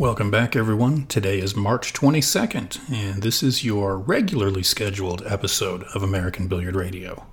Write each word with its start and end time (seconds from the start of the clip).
Welcome 0.00 0.30
back, 0.30 0.56
everyone. 0.56 1.04
Today 1.08 1.40
is 1.40 1.54
March 1.54 1.92
22nd, 1.92 2.90
and 2.90 3.22
this 3.22 3.42
is 3.42 3.62
your 3.62 3.98
regularly 3.98 4.62
scheduled 4.62 5.22
episode 5.26 5.82
of 5.94 6.02
American 6.02 6.48
Billiard 6.48 6.74
Radio. 6.74 7.26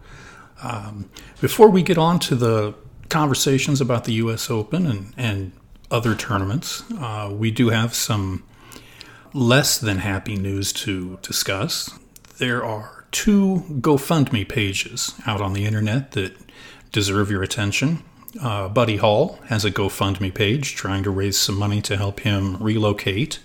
Um, 0.62 1.10
before 1.40 1.70
we 1.70 1.82
get 1.82 1.98
on 1.98 2.20
to 2.20 2.36
the 2.36 2.76
conversations 3.08 3.80
about 3.80 4.04
the 4.04 4.16
U.S. 4.16 4.50
Open 4.50 4.86
and, 4.86 5.14
and 5.16 5.54
other 5.90 6.14
tournaments, 6.14 6.84
uh, 7.00 7.30
we 7.32 7.52
do 7.52 7.70
have 7.70 7.96
some 7.96 8.44
less 9.34 9.78
than 9.78 10.00
happy 10.00 10.36
news 10.36 10.74
to 10.74 11.20
discuss. 11.22 11.98
There 12.38 12.66
are 12.66 13.06
two 13.14 13.64
GoFundMe 13.80 14.46
pages 14.46 15.14
out 15.26 15.40
on 15.40 15.54
the 15.54 15.64
internet 15.64 16.12
that 16.12 16.36
deserve 16.92 17.32
your 17.32 17.44
attention. 17.44 18.04
Uh, 18.42 18.68
Buddy 18.70 18.98
Hall 18.98 19.40
has 19.46 19.66
a 19.66 19.72
GoFundMe 19.72 20.34
page 20.34 20.76
trying 20.76 21.04
to 21.04 21.10
raise 21.10 21.38
some 21.38 21.56
money 21.56 21.82
to 21.84 21.98
help 21.98 22.22
him 22.22 22.58
relocate. 22.58 23.40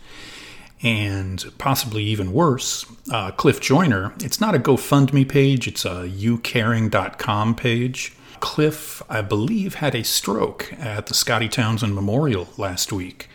And 0.83 1.45
possibly 1.59 2.03
even 2.05 2.33
worse, 2.33 2.85
uh, 3.11 3.31
Cliff 3.31 3.61
Joyner, 3.61 4.13
it's 4.21 4.41
not 4.41 4.55
a 4.55 4.59
GoFundMe 4.59 5.29
page, 5.29 5.69
it's 5.69 5.85
a 5.85 6.09
youcaring.com 6.09 7.55
page. 7.55 8.15
Cliff, 8.41 9.01
I 9.09 9.21
believe, 9.23 9.77
had 9.77 9.95
a 9.95 10.03
stroke 10.03 10.73
at 10.81 11.07
the 11.07 11.15
Scotty 11.15 11.49
Townsend 11.49 11.95
Memorial 11.95 12.49
last 12.57 12.93
week, 12.93 13.29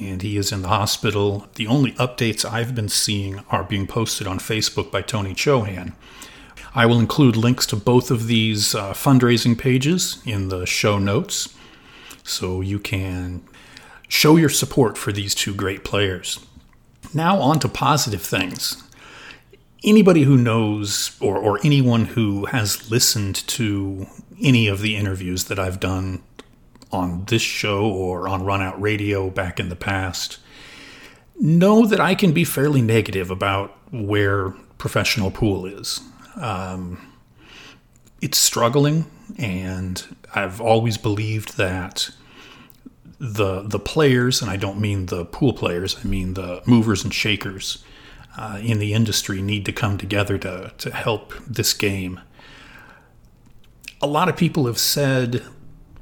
and 0.00 0.22
he 0.22 0.36
is 0.36 0.52
in 0.52 0.62
the 0.62 0.68
hospital. 0.68 1.48
The 1.56 1.66
only 1.66 1.90
updates 1.92 2.48
I've 2.48 2.72
been 2.72 2.88
seeing 2.88 3.40
are 3.50 3.64
being 3.64 3.88
posted 3.88 4.28
on 4.28 4.38
Facebook 4.38 4.92
by 4.92 5.02
Tony 5.02 5.34
Chohan. 5.34 5.94
I 6.76 6.84
will 6.84 7.00
include 7.00 7.36
links 7.36 7.64
to 7.68 7.76
both 7.76 8.10
of 8.10 8.26
these 8.26 8.74
uh, 8.74 8.92
fundraising 8.92 9.58
pages 9.58 10.22
in 10.26 10.50
the 10.50 10.66
show 10.66 10.98
notes 10.98 11.56
so 12.22 12.60
you 12.60 12.78
can 12.78 13.42
show 14.08 14.36
your 14.36 14.50
support 14.50 14.98
for 14.98 15.10
these 15.10 15.34
two 15.34 15.54
great 15.54 15.84
players. 15.84 16.38
Now, 17.14 17.38
on 17.38 17.60
to 17.60 17.68
positive 17.68 18.20
things. 18.20 18.82
Anybody 19.82 20.24
who 20.24 20.36
knows, 20.36 21.16
or, 21.18 21.38
or 21.38 21.58
anyone 21.64 22.04
who 22.04 22.44
has 22.46 22.90
listened 22.90 23.36
to 23.48 24.06
any 24.42 24.68
of 24.68 24.82
the 24.82 24.96
interviews 24.96 25.44
that 25.44 25.58
I've 25.58 25.80
done 25.80 26.22
on 26.92 27.24
this 27.24 27.42
show 27.42 27.88
or 27.88 28.28
on 28.28 28.44
Run 28.44 28.60
Out 28.60 28.78
Radio 28.78 29.30
back 29.30 29.58
in 29.58 29.70
the 29.70 29.76
past, 29.76 30.38
know 31.40 31.86
that 31.86 32.00
I 32.00 32.14
can 32.14 32.32
be 32.32 32.44
fairly 32.44 32.82
negative 32.82 33.30
about 33.30 33.74
where 33.90 34.50
professional 34.76 35.30
pool 35.30 35.64
is. 35.64 36.02
Um, 36.36 37.12
it's 38.20 38.38
struggling, 38.38 39.06
and 39.38 40.02
I've 40.34 40.60
always 40.60 40.98
believed 40.98 41.56
that 41.56 42.10
the 43.18 43.62
the 43.62 43.78
players, 43.78 44.42
and 44.42 44.50
I 44.50 44.56
don't 44.56 44.80
mean 44.80 45.06
the 45.06 45.24
pool 45.24 45.52
players, 45.52 45.96
I 46.02 46.06
mean 46.06 46.34
the 46.34 46.62
movers 46.66 47.04
and 47.04 47.12
shakers 47.12 47.82
uh, 48.38 48.58
in 48.62 48.78
the 48.78 48.92
industry, 48.92 49.40
need 49.42 49.64
to 49.66 49.72
come 49.72 49.98
together 49.98 50.38
to 50.38 50.72
to 50.76 50.90
help 50.90 51.32
this 51.46 51.72
game. 51.72 52.20
A 54.02 54.06
lot 54.06 54.28
of 54.28 54.36
people 54.36 54.66
have 54.66 54.78
said, 54.78 55.42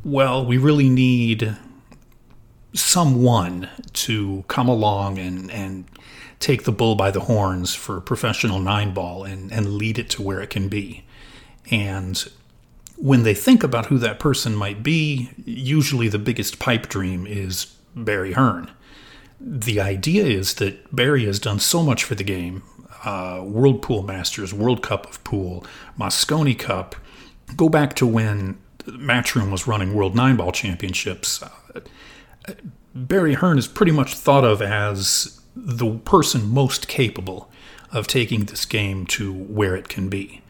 "Well, 0.04 0.44
we 0.44 0.58
really 0.58 0.88
need." 0.88 1.56
someone 2.76 3.68
to 3.92 4.44
come 4.48 4.68
along 4.68 5.16
and, 5.18 5.50
and 5.50 5.84
take 6.44 6.64
the 6.64 6.72
bull 6.72 6.94
by 6.94 7.10
the 7.10 7.20
horns 7.20 7.74
for 7.74 8.00
professional 8.00 8.60
nine 8.60 8.92
ball 8.92 9.24
and, 9.24 9.50
and 9.50 9.74
lead 9.74 9.98
it 9.98 10.10
to 10.10 10.22
where 10.22 10.40
it 10.40 10.50
can 10.50 10.68
be. 10.68 11.04
And 11.70 12.22
when 12.96 13.22
they 13.22 13.34
think 13.34 13.64
about 13.64 13.86
who 13.86 13.96
that 13.98 14.18
person 14.18 14.54
might 14.54 14.82
be, 14.82 15.30
usually 15.46 16.08
the 16.08 16.18
biggest 16.18 16.58
pipe 16.58 16.88
dream 16.88 17.26
is 17.26 17.74
Barry 17.96 18.34
Hearn. 18.34 18.70
The 19.40 19.80
idea 19.80 20.24
is 20.24 20.54
that 20.54 20.94
Barry 20.94 21.24
has 21.24 21.38
done 21.38 21.60
so 21.60 21.82
much 21.82 22.04
for 22.04 22.14
the 22.14 22.24
game 22.24 22.62
uh, 23.04 23.42
World 23.44 23.82
Pool 23.82 24.02
Masters, 24.02 24.54
World 24.54 24.82
Cup 24.82 25.08
of 25.08 25.22
Pool, 25.24 25.64
Mosconi 25.98 26.58
Cup. 26.58 26.94
Go 27.56 27.68
back 27.68 27.94
to 27.96 28.06
when 28.06 28.58
Matchroom 28.86 29.50
was 29.50 29.66
running 29.66 29.94
World 29.94 30.14
Nine 30.14 30.36
Ball 30.36 30.52
Championships. 30.52 31.42
Uh, 31.42 31.80
Barry 32.94 33.34
Hearn 33.34 33.58
is 33.58 33.66
pretty 33.66 33.92
much 33.92 34.14
thought 34.14 34.44
of 34.44 34.62
as 34.62 35.40
the 35.54 35.98
person 35.98 36.48
most 36.48 36.88
capable 36.88 37.50
of 37.92 38.06
taking 38.06 38.44
this 38.44 38.64
game 38.64 39.06
to 39.06 39.32
where 39.32 39.76
it 39.76 39.88
can 39.88 40.08
be. 40.08 40.42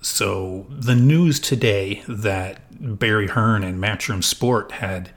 So 0.00 0.66
the 0.68 0.96
news 0.96 1.38
today 1.40 2.02
that 2.08 2.60
Barry 2.98 3.28
Hearn 3.28 3.62
and 3.62 3.82
Matchroom 3.82 4.22
Sport 4.22 4.72
had 4.72 5.10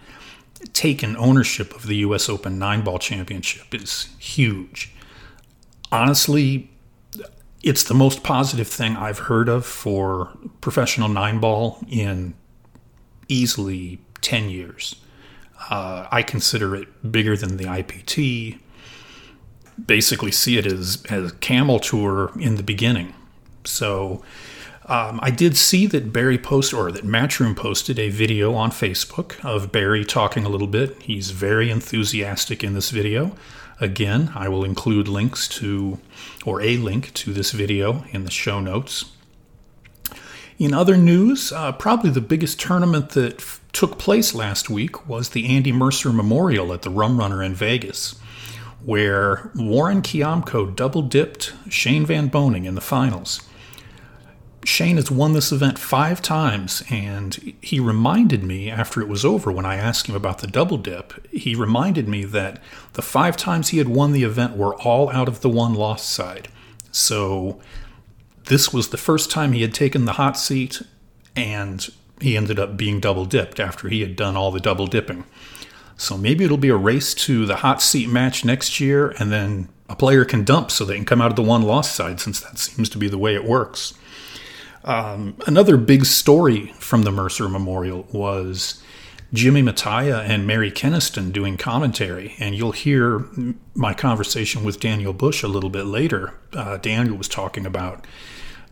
taken 0.74 1.18
ownership 1.18 1.76
of 1.76 1.88
the 1.88 1.98
U.S. 1.98 2.30
Open 2.30 2.58
nine 2.60 2.84
ball 2.84 3.00
championship 3.00 3.74
is 3.74 4.10
huge. 4.20 4.94
Honestly, 5.92 6.70
it's 7.64 7.84
the 7.84 7.94
most 7.94 8.24
positive 8.24 8.68
thing 8.68 8.96
I've 8.96 9.20
heard 9.20 9.50
of 9.50 9.66
for 9.66 10.38
professional 10.62 11.10
nine 11.10 11.40
ball 11.40 11.80
in 11.90 12.36
easily 13.28 14.00
10 14.22 14.50
years. 14.50 14.96
Uh, 15.70 16.08
I 16.12 16.22
consider 16.22 16.76
it 16.76 17.12
bigger 17.12 17.36
than 17.36 17.58
the 17.58 17.64
IPT. 17.66 18.60
Basically, 19.84 20.32
see 20.32 20.58
it 20.58 20.66
as 20.66 21.04
as 21.10 21.32
camel 21.34 21.80
tour 21.80 22.32
in 22.40 22.56
the 22.56 22.64
beginning. 22.64 23.14
So, 23.66 24.24
um, 24.88 25.20
I 25.24 25.32
did 25.32 25.58
see 25.58 25.88
that 25.88 26.14
Barry 26.14 26.38
posted, 26.38 26.78
or 26.80 26.92
that 26.92 27.06
Matchroom 27.06 27.56
posted 27.56 27.98
a 27.98 28.10
video 28.10 28.54
on 28.54 28.72
Facebook 28.72 29.44
of 29.44 29.72
Barry 29.72 30.06
talking 30.06 30.46
a 30.46 30.50
little 30.50 30.68
bit. 30.68 31.02
He's 31.02 31.32
very 31.32 31.70
enthusiastic 31.70 32.64
in 32.64 32.74
this 32.74 32.92
video. 32.92 33.36
Again, 33.82 34.32
I 34.36 34.48
will 34.48 34.64
include 34.64 35.08
links 35.08 35.48
to, 35.50 36.00
or 36.46 36.62
a 36.62 36.78
link 36.78 37.14
to 37.16 37.34
this 37.34 37.52
video 37.52 38.06
in 38.12 38.24
the 38.24 38.32
show 38.32 38.60
notes. 38.60 39.12
In 40.58 40.74
other 40.74 40.96
news, 40.96 41.52
uh, 41.52 41.74
probably 41.74 42.12
the 42.12 42.22
biggest 42.22 42.60
tournament 42.62 43.10
that 43.10 43.40
f- 43.40 43.60
took 43.74 44.00
place 44.00 44.34
last 44.34 44.70
week 44.70 45.10
was 45.10 45.30
the 45.30 45.54
Andy 45.54 45.74
Mercer 45.74 46.14
Memorial 46.14 46.72
at 46.72 46.84
the 46.84 46.90
Rum 46.90 47.18
Runner 47.20 47.44
in 47.44 47.54
Vegas, 47.54 48.16
where 48.86 49.52
Warren 49.56 50.02
Kiamco 50.02 50.76
double 50.76 51.02
dipped 51.02 51.54
Shane 51.70 52.06
Van 52.06 52.30
Boening 52.30 52.66
in 52.66 52.76
the 52.76 52.82
finals. 52.82 53.42
Shane 54.64 54.96
has 54.96 55.12
won 55.12 55.34
this 55.34 55.52
event 55.52 55.78
five 55.78 56.22
times, 56.22 56.84
and 56.90 57.54
he 57.62 57.80
reminded 57.80 58.44
me 58.44 58.70
after 58.70 59.02
it 59.02 59.08
was 59.08 59.24
over 59.24 59.52
when 59.52 59.66
I 59.66 59.76
asked 59.76 60.08
him 60.08 60.16
about 60.16 60.40
the 60.40 60.48
double 60.48 60.78
dip, 60.78 61.28
he 61.32 61.54
reminded 61.54 62.08
me 62.08 62.26
that 62.26 62.62
the 62.94 63.04
five 63.04 63.38
times 63.38 63.70
he 63.70 63.78
had 63.78 63.88
won 63.88 64.12
the 64.12 64.24
event 64.24 64.58
were 64.58 64.76
all 64.82 65.10
out 65.12 65.28
of 65.28 65.42
the 65.42 65.50
one 65.50 65.76
loss 65.76 66.04
side. 66.04 66.48
So 66.92 67.60
this 68.46 68.74
was 68.74 68.90
the 68.90 68.98
first 68.98 69.30
time 69.30 69.52
he 69.52 69.62
had 69.62 69.74
taken 69.74 70.06
the 70.06 70.14
hot 70.14 70.38
seat, 70.38 70.82
and 71.36 71.88
he 72.20 72.36
ended 72.36 72.60
up 72.60 72.76
being 72.76 73.00
double 73.00 73.26
dipped 73.26 73.60
after 73.60 73.88
he 73.88 74.02
had 74.02 74.16
done 74.16 74.36
all 74.36 74.52
the 74.52 74.60
double 74.60 74.88
dipping. 74.88 75.26
So 75.98 76.18
maybe 76.18 76.44
it'll 76.44 76.58
be 76.58 76.70
a 76.70 76.76
race 76.76 77.14
to 77.14 77.46
the 77.46 77.58
hot 77.58 77.82
seat 77.82 78.10
match 78.10 78.44
next 78.44 78.80
year, 78.80 79.10
and 79.20 79.32
then 79.32 79.70
a 79.88 79.96
player 79.96 80.26
can 80.26 80.44
dump 80.44 80.72
so 80.72 80.84
they 80.84 80.96
can 80.96 81.06
come 81.06 81.22
out 81.22 81.32
of 81.32 81.36
the 81.36 81.44
one 81.44 81.62
loss 81.62 81.92
side, 81.92 82.20
since 82.20 82.42
that 82.42 82.58
seems 82.58 82.90
to 82.90 82.98
be 82.98 83.08
the 83.08 83.18
way 83.18 83.36
it 83.36 83.46
works. 83.46 83.94
Um, 84.84 85.38
another 85.48 85.78
big 85.78 86.06
story 86.06 86.68
from 86.80 87.04
the 87.04 87.12
Mercer 87.12 87.50
Memorial 87.50 88.08
was 88.12 88.84
Jimmy 89.34 89.62
Mattia 89.62 90.22
and 90.22 90.46
Mary 90.46 90.72
Kenniston 90.72 91.32
doing 91.32 91.58
commentary, 91.58 92.36
and 92.40 92.56
you'll 92.56 92.72
hear 92.72 93.26
my 93.74 93.94
conversation 93.94 94.64
with 94.64 94.80
Daniel 94.80 95.14
Bush 95.14 95.44
a 95.44 95.48
little 95.48 95.70
bit 95.70 95.86
later. 95.86 96.34
Uh, 96.54 96.78
Daniel 96.78 97.18
was 97.18 97.28
talking 97.28 97.66
about 97.66 98.06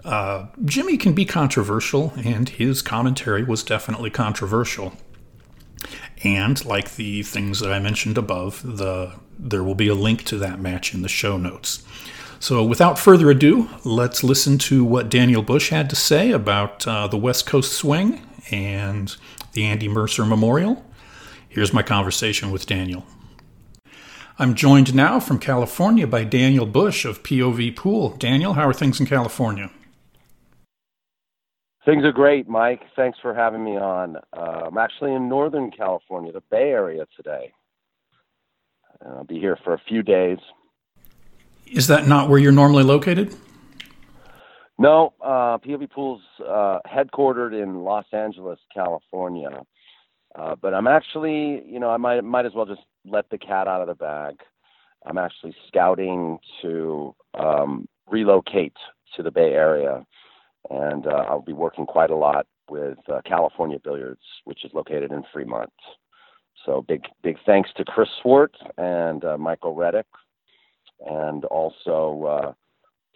uh, 0.05 0.47
Jimmy 0.65 0.97
can 0.97 1.13
be 1.13 1.25
controversial, 1.25 2.13
and 2.17 2.49
his 2.49 2.81
commentary 2.81 3.43
was 3.43 3.63
definitely 3.63 4.09
controversial. 4.09 4.93
And 6.23 6.63
like 6.65 6.95
the 6.95 7.23
things 7.23 7.59
that 7.59 7.71
I 7.71 7.79
mentioned 7.79 8.17
above, 8.17 8.77
the 8.77 9.13
there 9.37 9.63
will 9.63 9.75
be 9.75 9.87
a 9.87 9.95
link 9.95 10.23
to 10.25 10.37
that 10.37 10.59
match 10.59 10.93
in 10.93 11.01
the 11.01 11.09
show 11.09 11.37
notes. 11.37 11.83
So, 12.39 12.63
without 12.63 12.99
further 12.99 13.29
ado, 13.29 13.69
let's 13.83 14.23
listen 14.23 14.57
to 14.59 14.83
what 14.83 15.09
Daniel 15.09 15.41
Bush 15.41 15.69
had 15.69 15.89
to 15.89 15.95
say 15.95 16.31
about 16.31 16.85
uh, 16.87 17.07
the 17.07 17.17
West 17.17 17.45
Coast 17.45 17.73
Swing 17.73 18.21
and 18.51 19.15
the 19.53 19.65
Andy 19.65 19.87
Mercer 19.87 20.25
Memorial. 20.25 20.85
Here's 21.47 21.73
my 21.73 21.83
conversation 21.83 22.51
with 22.51 22.65
Daniel. 22.65 23.05
I'm 24.39 24.55
joined 24.55 24.95
now 24.95 25.19
from 25.19 25.39
California 25.39 26.07
by 26.07 26.23
Daniel 26.23 26.65
Bush 26.65 27.05
of 27.05 27.23
POV 27.23 27.75
Pool. 27.75 28.09
Daniel, 28.17 28.53
how 28.53 28.67
are 28.67 28.73
things 28.73 28.99
in 28.99 29.05
California? 29.05 29.69
Things 31.85 32.06
are 32.06 32.13
great, 32.13 32.47
Mike. 32.47 32.81
Thanks 32.95 33.19
for 33.21 33.33
having 33.33 33.63
me 33.63 33.77
on. 33.77 34.18
Uh, 34.31 34.68
I'm 34.68 34.77
actually 34.77 35.13
in 35.13 35.27
Northern 35.27 35.69
California, 35.69 36.31
the 36.31 36.44
Bay 36.50 36.69
Area 36.69 37.06
today. 37.15 37.51
I'll 39.06 39.25
be 39.25 39.39
here 39.39 39.57
for 39.65 39.74
a 39.74 39.81
few 39.88 40.01
days. 40.01 40.38
Is 41.65 41.88
that 41.88 42.07
not 42.07 42.30
where 42.30 42.39
you're 42.39 42.53
normally 42.53 42.83
located? 42.83 43.35
No, 44.80 45.13
uh, 45.21 45.57
POV 45.57 45.91
Pool's 45.91 46.21
uh, 46.39 46.80
headquartered 46.88 47.62
in 47.62 47.83
Los 47.83 48.06
Angeles, 48.13 48.59
California. 48.74 49.63
Uh, 50.36 50.56
but 50.59 50.74
I'm 50.74 50.88
actually, 50.88 51.63
you 51.65 51.79
know, 51.79 51.89
I 51.89 51.97
might 51.97 52.24
might 52.24 52.45
as 52.45 52.53
well 52.56 52.65
just 52.65 52.81
let 53.06 53.29
the 53.29 53.38
cat 53.38 53.68
out 53.68 53.81
of 53.81 53.88
the 53.88 53.95
bag. 53.95 54.36
I'm 55.06 55.18
actually 55.18 55.56
scouting 55.68 56.39
to 56.62 57.13
um, 57.38 57.88
relocate 58.09 58.74
to 59.15 59.24
the 59.24 59.31
Bay 59.31 59.51
Area, 59.53 60.06
and 60.69 61.07
uh, 61.07 61.25
I'll 61.27 61.42
be 61.42 61.54
working 61.54 61.86
quite 61.86 62.10
a 62.10 62.15
lot 62.15 62.48
with 62.69 62.98
uh, 63.12 63.21
California 63.25 63.77
Billiards, 63.83 64.21
which 64.45 64.63
is 64.65 64.71
located 64.74 65.12
in 65.12 65.24
Fremont. 65.31 65.74
So 66.65 66.81
big 66.81 67.06
big 67.21 67.38
thanks 67.45 67.69
to 67.75 67.83
Chris 67.83 68.10
Swart 68.21 68.56
and 68.77 69.24
uh, 69.25 69.38
Michael 69.38 69.75
Reddick, 69.75 70.07
and 71.06 71.44
also 71.45 72.24
uh, 72.25 72.54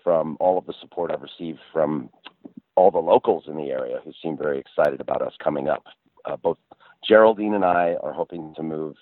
from 0.03 0.37
all 0.39 0.57
of 0.57 0.65
the 0.65 0.73
support 0.81 1.11
I've 1.11 1.21
received 1.21 1.59
from 1.71 2.09
all 2.75 2.91
the 2.91 2.97
locals 2.97 3.45
in 3.47 3.55
the 3.55 3.71
area 3.71 3.99
who 4.03 4.11
seem 4.21 4.37
very 4.37 4.59
excited 4.59 5.01
about 5.01 5.21
us 5.21 5.33
coming 5.43 5.67
up. 5.67 5.83
Uh, 6.25 6.35
both 6.35 6.57
Geraldine 7.07 7.53
and 7.53 7.65
I 7.65 7.95
are 8.03 8.13
hoping 8.13 8.53
to 8.55 8.63
move 8.63 8.95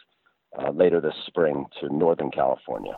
uh, 0.58 0.70
later 0.70 1.02
this 1.02 1.16
spring 1.28 1.66
to 1.80 1.94
Northern 1.94 2.32
California. 2.32 2.98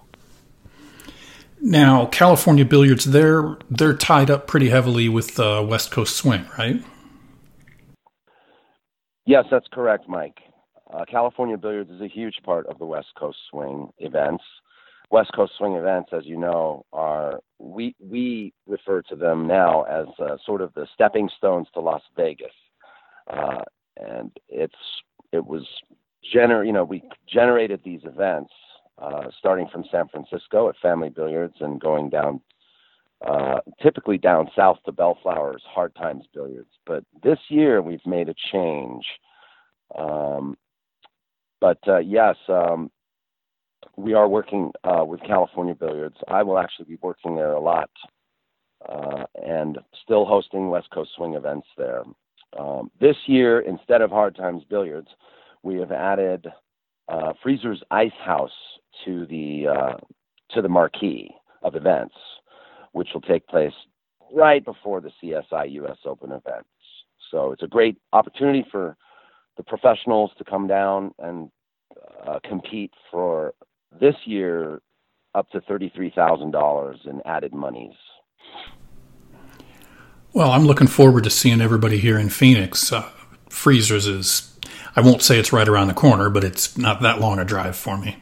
Now, 1.62 2.06
California 2.06 2.66
Billiards, 2.66 3.06
they're 3.06 3.58
they're 3.70 3.96
tied 3.96 4.30
up 4.30 4.48
pretty 4.48 4.70
heavily 4.70 5.10
with 5.10 5.40
uh, 5.40 5.66
West 5.68 5.92
Coast 5.92 6.16
Swing, 6.16 6.46
right? 6.58 6.84
Yes, 9.26 9.46
that's 9.50 9.68
correct, 9.72 10.08
Mike. 10.08 10.38
Uh, 10.94 11.04
California 11.10 11.58
Billiards 11.58 11.90
is 11.90 12.02
a 12.02 12.08
huge 12.08 12.36
part 12.44 12.66
of 12.68 12.78
the 12.80 12.86
West 12.86 13.08
Coast 13.20 13.38
Swing 13.50 13.90
events. 13.98 14.44
West 15.10 15.32
Coast 15.36 15.54
Swing 15.58 15.74
events, 15.74 16.10
as 16.14 16.26
you 16.26 16.38
know, 16.38 16.86
are 16.94 17.40
we 17.60 17.96
we 18.00 18.54
refer 18.68 19.02
to 19.04 19.16
them 19.16 19.48
now 19.48 19.84
as 19.84 20.06
uh, 20.20 20.38
sort 20.46 20.62
of 20.62 20.74
the 20.76 20.88
stepping 20.94 21.30
stones 21.38 21.68
to 21.74 21.80
Las 21.80 22.04
Vegas, 22.16 22.54
uh, 23.32 23.64
and 23.98 24.32
it's 24.48 24.76
it 25.32 25.46
was 25.46 25.66
gener 26.36 26.66
you 26.66 26.74
know 26.74 26.84
we 26.84 27.02
generated 27.28 27.82
these 27.84 28.02
events 28.04 28.52
uh, 29.00 29.28
starting 29.38 29.68
from 29.72 29.86
San 29.92 30.08
Francisco 30.08 30.70
at 30.70 30.76
Family 30.82 31.10
Billiards 31.10 31.56
and 31.60 31.80
going 31.80 32.10
down 32.10 32.42
uh, 33.26 33.60
typically 33.82 34.18
down 34.18 34.50
south 34.56 34.78
to 34.86 34.92
Bellflower's 34.92 35.64
Hard 35.68 35.96
Times 35.96 36.26
Billiards. 36.34 36.70
But 36.86 37.04
this 37.24 37.40
year 37.50 37.82
we've 37.82 38.06
made 38.06 38.30
a 38.30 38.36
change. 38.52 39.06
Um, 39.98 40.56
but 41.60 41.80
uh, 41.88 41.98
yes, 42.00 42.36
um, 42.48 42.92
we 43.96 44.14
are 44.14 44.28
working 44.28 44.72
uh, 44.84 45.04
with 45.04 45.22
California 45.22 45.74
Billiards. 45.74 46.18
I 46.28 46.44
will 46.44 46.60
actually 46.60 46.86
be 46.86 47.00
working 47.02 47.36
there 47.36 47.54
a 47.54 47.60
lot 47.60 47.90
uh, 48.88 49.26
and 49.44 49.80
still 50.04 50.26
hosting 50.26 50.70
West 50.70 50.90
Coast 50.92 51.12
Swing 51.16 51.34
events 51.34 51.68
there. 51.78 52.04
Um, 52.58 52.92
this 53.00 53.16
year, 53.26 53.62
instead 53.62 54.02
of 54.02 54.12
Hard 54.12 54.36
Times 54.36 54.64
Billiards, 54.70 55.10
we 55.64 55.80
have 55.80 55.92
added 55.92 56.48
Freezer's 57.42 57.82
Ice 57.90 58.12
House 58.24 58.52
to 59.06 59.26
the 59.26 59.68
uh, 59.68 59.98
to 60.52 60.62
the 60.62 60.70
marquee 60.70 61.30
of 61.64 61.76
events, 61.76 62.16
which 62.92 63.10
will 63.14 63.22
take 63.22 63.48
place 63.48 63.74
right 64.34 64.64
before 64.64 65.02
the 65.02 65.12
CSI 65.22 65.72
U.S. 65.74 65.98
Open 66.06 66.32
events. 66.32 66.70
So 67.32 67.52
it's 67.52 67.64
a 67.64 67.68
great 67.68 67.98
opportunity 68.14 68.66
for 68.72 68.96
the 69.58 69.64
professionals 69.64 70.32
to 70.38 70.44
come 70.44 70.68
down 70.68 71.14
and 71.20 71.50
uh, 72.26 72.40
compete 72.48 72.92
for 73.12 73.54
this 74.00 74.16
year 74.26 74.82
up 75.36 75.50
to 75.52 75.60
$33,000 75.62 77.08
in 77.08 77.22
added 77.26 77.54
monies. 77.54 77.94
Well, 80.34 80.52
I'm 80.52 80.66
looking 80.66 80.88
forward 80.88 81.24
to 81.24 81.30
seeing 81.30 81.62
everybody 81.62 81.98
here 81.98 82.18
in 82.18 82.30
Phoenix. 82.30 82.92
Uh, 82.92 83.10
Freezers 83.50 84.08
is, 84.08 84.58
I 84.96 85.02
won't 85.02 85.24
say 85.24 85.40
it's 85.40 85.54
right 85.54 85.68
around 85.68 85.88
the 85.88 85.94
corner, 85.94 86.30
but 86.30 86.44
it's 86.44 86.78
not 86.78 87.02
that 87.02 87.20
long 87.20 87.40
a 87.40 87.46
drive 87.46 87.76
for 87.76 87.98
me. 87.98 88.18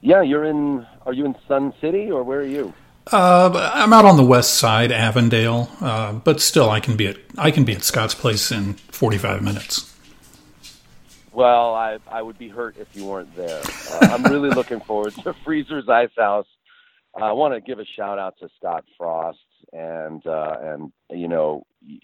Yeah, 0.00 0.22
you're 0.22 0.44
in, 0.44 0.86
are 1.04 1.12
you 1.12 1.24
in 1.24 1.34
Sun 1.46 1.74
City 1.80 2.10
or 2.10 2.22
where 2.22 2.40
are 2.40 2.46
you? 2.46 2.72
Uh, 3.10 3.70
I'm 3.74 3.92
out 3.92 4.04
on 4.04 4.16
the 4.16 4.24
west 4.24 4.54
side, 4.54 4.92
Avondale, 4.92 5.70
uh, 5.80 6.12
but 6.12 6.40
still, 6.40 6.68
I 6.68 6.78
can 6.78 6.96
be 6.96 7.06
at 7.06 7.16
I 7.38 7.50
can 7.50 7.64
be 7.64 7.72
at 7.72 7.82
Scott's 7.82 8.14
Place 8.14 8.52
in 8.52 8.74
45 8.74 9.42
minutes. 9.42 9.94
Well, 11.32 11.74
I 11.74 11.98
I 12.10 12.20
would 12.20 12.38
be 12.38 12.48
hurt 12.48 12.76
if 12.76 12.94
you 12.94 13.06
weren't 13.06 13.34
there. 13.34 13.62
Uh, 13.90 14.08
I'm 14.12 14.24
really 14.24 14.50
looking 14.54 14.80
forward 14.80 15.14
to 15.24 15.34
Freezer's 15.42 15.88
Ice 15.88 16.10
House. 16.18 16.46
I 17.16 17.32
want 17.32 17.54
to 17.54 17.62
give 17.62 17.78
a 17.78 17.86
shout 17.96 18.18
out 18.18 18.34
to 18.40 18.48
Scott 18.58 18.84
Frost 18.98 19.38
and 19.72 20.26
uh, 20.26 20.56
and 20.60 20.92
you 21.10 21.28
know 21.28 21.64
you, 21.80 21.98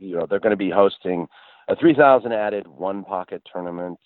you 0.00 0.16
know 0.16 0.26
they're 0.28 0.40
going 0.40 0.50
to 0.50 0.56
be 0.56 0.70
hosting 0.70 1.26
a 1.68 1.76
3,000 1.76 2.32
added 2.32 2.66
one 2.66 3.04
pocket 3.04 3.42
tournament 3.52 3.98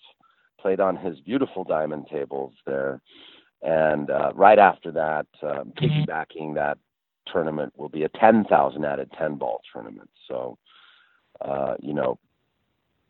played 0.59 0.79
on 0.79 0.95
his 0.95 1.19
beautiful 1.19 1.63
diamond 1.63 2.07
tables 2.11 2.53
there, 2.65 3.01
and 3.61 4.09
uh, 4.09 4.31
right 4.33 4.59
after 4.59 4.91
that, 4.91 5.27
uh, 5.43 5.63
piggybacking 5.79 6.55
that 6.55 6.77
tournament 7.27 7.73
will 7.77 7.89
be 7.89 8.03
a 8.03 8.09
10,000 8.09 8.85
added 8.85 9.11
10 9.17 9.35
ball 9.35 9.61
tournament. 9.71 10.09
So, 10.27 10.57
uh, 11.41 11.75
you 11.79 11.93
know, 11.93 12.17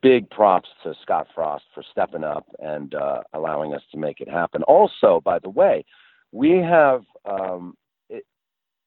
big 0.01 0.29
props 0.29 0.69
to 0.83 0.93
Scott 1.01 1.27
Frost 1.33 1.63
for 1.73 1.83
stepping 1.91 2.23
up 2.23 2.45
and 2.59 2.95
uh, 2.95 3.21
allowing 3.33 3.73
us 3.73 3.81
to 3.91 3.97
make 3.97 4.19
it 4.19 4.29
happen. 4.29 4.63
Also, 4.63 5.21
by 5.23 5.39
the 5.39 5.49
way, 5.49 5.85
we 6.31 6.57
have 6.57 7.03
um, 7.25 7.75
it, 8.09 8.25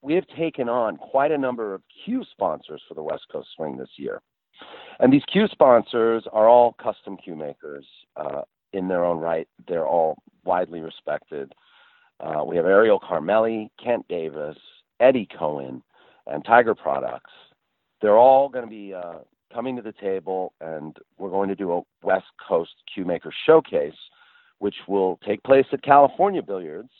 we 0.02 0.14
have 0.14 0.26
taken 0.37 0.69
on 0.69 0.96
quite 0.96 1.32
a 1.32 1.38
number 1.38 1.75
of 1.75 1.82
cue 2.05 2.25
sponsors 2.31 2.82
for 2.88 2.94
the 2.94 3.02
West 3.02 3.25
Coast 3.31 3.49
Swing 3.55 3.76
this 3.76 3.90
year, 3.96 4.20
and 4.99 5.12
these 5.12 5.25
cue 5.31 5.46
sponsors 5.49 6.25
are 6.32 6.49
all 6.49 6.72
custom 6.72 7.17
cue 7.17 7.37
makers 7.37 7.87
uh, 8.17 8.43
in 8.74 8.88
their 8.88 9.04
own 9.04 9.18
right. 9.18 9.48
They're 9.66 9.86
all 9.86 10.18
widely 10.44 10.80
respected. 10.80 11.54
Uh, 12.20 12.44
we 12.44 12.56
have 12.56 12.66
Ariel 12.66 13.00
Carmelli, 13.00 13.70
Kent 13.82 14.06
Davis, 14.08 14.56
Eddie 15.00 15.28
Cohen, 15.38 15.82
and 16.26 16.44
Tiger 16.44 16.74
Products. 16.74 17.30
They're 18.02 18.18
all 18.18 18.48
going 18.48 18.64
to 18.64 18.70
be 18.70 18.92
uh, 18.92 19.18
coming 19.52 19.76
to 19.76 19.82
the 19.82 19.92
table, 19.92 20.52
and 20.60 20.96
we're 21.18 21.30
going 21.30 21.48
to 21.48 21.54
do 21.54 21.72
a 21.72 21.82
West 22.02 22.26
Coast 22.46 22.72
Cue 22.93 23.04
Maker 23.04 23.32
showcase, 23.46 23.96
which 24.58 24.74
will 24.88 25.19
take 25.26 25.43
place 25.43 25.66
at 25.72 25.82
California 25.82 26.43
Billiards 26.43 26.90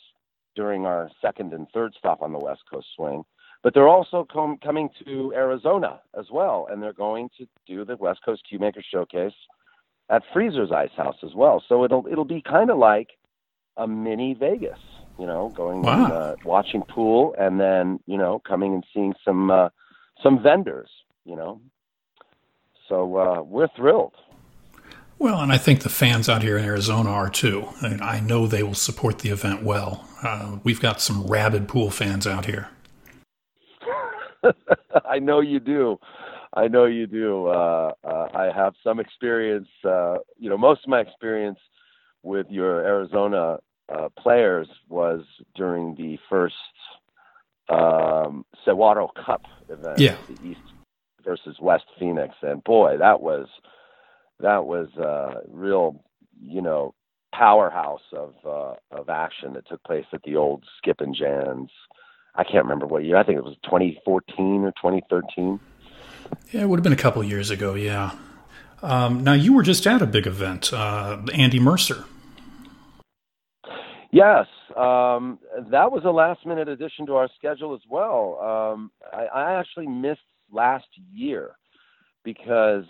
during 0.55 0.85
our 0.85 1.09
second 1.21 1.53
and 1.53 1.67
third 1.73 1.93
stop 1.97 2.21
on 2.21 2.31
the 2.31 2.39
West 2.39 2.61
Coast 2.71 2.87
swing. 2.95 3.23
But 3.61 3.73
they're 3.73 3.87
also 3.87 4.25
com- 4.31 4.57
coming 4.63 4.89
to 5.05 5.33
Arizona 5.35 5.99
as 6.17 6.25
well, 6.31 6.67
and 6.71 6.81
they're 6.81 6.93
going 6.93 7.29
to 7.37 7.47
do 7.67 7.83
the 7.83 7.97
West 7.97 8.19
Coast 8.23 8.43
Cue 8.47 8.59
Maker 8.59 8.83
showcase 8.91 9.33
at 10.09 10.23
Freezer's 10.33 10.71
Ice 10.71 10.91
House 10.95 11.17
as 11.23 11.33
well. 11.35 11.63
So 11.67 11.83
it'll 11.83 12.07
it'll 12.11 12.25
be 12.25 12.41
kind 12.41 12.69
of 12.69 12.77
like 12.77 13.09
a 13.77 13.87
mini 13.87 14.33
Vegas, 14.33 14.79
you 15.19 15.25
know, 15.25 15.51
going 15.55 15.81
wow. 15.81 16.03
and, 16.03 16.13
uh, 16.13 16.35
watching 16.43 16.83
pool, 16.83 17.35
and 17.37 17.59
then 17.59 17.99
you 18.05 18.17
know 18.17 18.41
coming 18.47 18.73
and 18.73 18.85
seeing 18.93 19.13
some 19.23 19.51
uh, 19.51 19.69
some 20.21 20.41
vendors, 20.41 20.89
you 21.25 21.35
know, 21.35 21.59
so 22.87 23.17
uh, 23.17 23.41
we're 23.41 23.67
thrilled. 23.75 24.13
Well, 25.17 25.39
and 25.39 25.51
I 25.51 25.57
think 25.57 25.81
the 25.81 25.89
fans 25.89 26.27
out 26.27 26.43
here 26.43 26.57
in 26.57 26.65
Arizona 26.65 27.09
are 27.09 27.29
too. 27.29 27.69
I, 27.81 27.89
mean, 27.89 28.01
I 28.01 28.19
know 28.19 28.47
they 28.47 28.63
will 28.63 28.73
support 28.73 29.19
the 29.19 29.29
event 29.29 29.63
well. 29.63 30.07
Uh, 30.21 30.57
we've 30.63 30.81
got 30.81 31.01
some 31.01 31.25
rabid 31.25 31.67
pool 31.67 31.89
fans 31.89 32.27
out 32.27 32.45
here. 32.45 32.69
I 35.05 35.19
know 35.19 35.39
you 35.39 35.59
do. 35.59 35.99
I 36.55 36.67
know 36.67 36.85
you 36.85 37.05
do. 37.05 37.47
Uh, 37.47 37.91
uh, 38.03 38.27
I 38.33 38.49
have 38.55 38.73
some 38.83 38.99
experience. 38.99 39.67
Uh, 39.83 40.17
you 40.37 40.49
know, 40.49 40.57
most 40.57 40.83
of 40.83 40.89
my 40.89 41.01
experience 41.01 41.59
with 42.23 42.47
your 42.49 42.79
Arizona 42.85 43.57
uh, 43.93 44.09
players 44.17 44.67
was 44.89 45.21
during 45.55 45.95
the 45.95 46.17
first 46.29 46.55
um, 47.69 48.45
Cup 49.25 49.43
event, 49.69 49.99
yeah. 49.99 50.15
the 50.27 50.49
East 50.49 50.59
versus 51.23 51.57
West 51.59 51.85
Phoenix, 51.99 52.35
and 52.41 52.63
boy, 52.63 52.97
that 52.99 53.21
was 53.21 53.47
that 54.39 54.65
was 54.65 54.87
a 54.97 55.41
real, 55.49 56.03
you 56.41 56.61
know, 56.61 56.93
powerhouse 57.33 58.01
of 58.13 58.33
uh, 58.45 58.75
of 58.91 59.09
action 59.09 59.53
that 59.53 59.67
took 59.67 59.83
place 59.83 60.05
at 60.13 60.21
the 60.23 60.35
old 60.35 60.63
Skip 60.77 61.01
and 61.01 61.15
Jan's. 61.15 61.71
I 62.35 62.43
can't 62.43 62.65
remember 62.65 62.85
what 62.85 63.03
year. 63.03 63.17
I 63.17 63.23
think 63.23 63.37
it 63.37 63.43
was 63.43 63.57
2014 63.63 64.63
or 64.63 64.71
2013. 64.71 65.59
Yeah, 66.51 66.61
it 66.61 66.69
would 66.69 66.79
have 66.79 66.83
been 66.83 66.93
a 66.93 66.97
couple 66.97 67.23
years 67.23 67.49
ago. 67.49 67.73
Yeah. 67.73 68.11
Um, 68.81 69.23
now 69.23 69.33
you 69.33 69.53
were 69.53 69.63
just 69.63 69.85
at 69.87 70.01
a 70.01 70.05
big 70.05 70.27
event, 70.27 70.71
uh, 70.71 71.21
Andy 71.33 71.59
Mercer. 71.59 72.05
Yes, 74.11 74.45
um, 74.77 75.39
that 75.71 75.91
was 75.91 76.03
a 76.05 76.11
last 76.11 76.45
minute 76.45 76.69
addition 76.69 77.05
to 77.07 77.15
our 77.15 77.27
schedule 77.37 77.73
as 77.73 77.81
well. 77.89 78.39
Um, 78.39 78.91
I, 79.11 79.25
I 79.25 79.59
actually 79.59 79.87
missed 79.87 80.21
last 80.51 80.87
year 81.13 81.51
because 82.23 82.85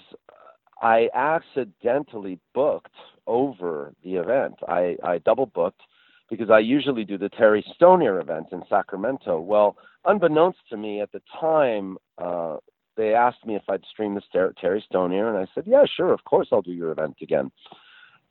I 0.82 1.10
accidentally 1.16 2.40
booked 2.54 2.94
over 3.26 3.94
the 4.04 4.16
event. 4.16 4.56
I, 4.68 4.98
I 5.04 5.18
double 5.20 5.48
booked 5.48 5.82
because 6.30 6.50
I 6.50 6.60
usually 6.60 7.06
do 7.06 7.18
the 7.18 7.30
Terry 7.30 7.66
Stonier 7.76 8.22
event 8.22 8.48
in 8.52 8.64
Sacramento. 8.70 9.40
Well, 9.40 9.78
unbeknownst 10.06 10.60
to 10.70 10.78
me 10.78 11.02
at 11.02 11.12
the 11.12 11.22
time, 11.40 11.98
uh, 12.18 12.58
they 12.98 13.14
asked 13.14 13.46
me 13.46 13.56
if 13.56 13.64
I'd 13.70 13.84
stream 13.92 14.16
the 14.16 14.54
Terry 14.60 14.84
Stonier, 14.92 15.30
and 15.30 15.38
I 15.38 15.48
said, 15.54 15.66
yeah, 15.68 15.84
sure, 15.96 16.14
of 16.14 16.24
course 16.24 16.48
I'll 16.52 16.62
do 16.62 16.72
your 16.72 16.92
event 16.92 17.18
again. 17.22 17.52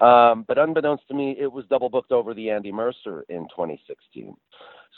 Um, 0.01 0.45
but 0.47 0.59
unbeknownst 0.59 1.07
to 1.09 1.15
me, 1.15 1.37
it 1.39 1.53
was 1.53 1.65
double 1.71 1.89
booked 1.89 2.13
over 2.13 2.35
the 2.35 2.51
Andy 2.51 2.73
Mercer 2.73 3.25
in 3.29 3.43
2016. 3.49 4.37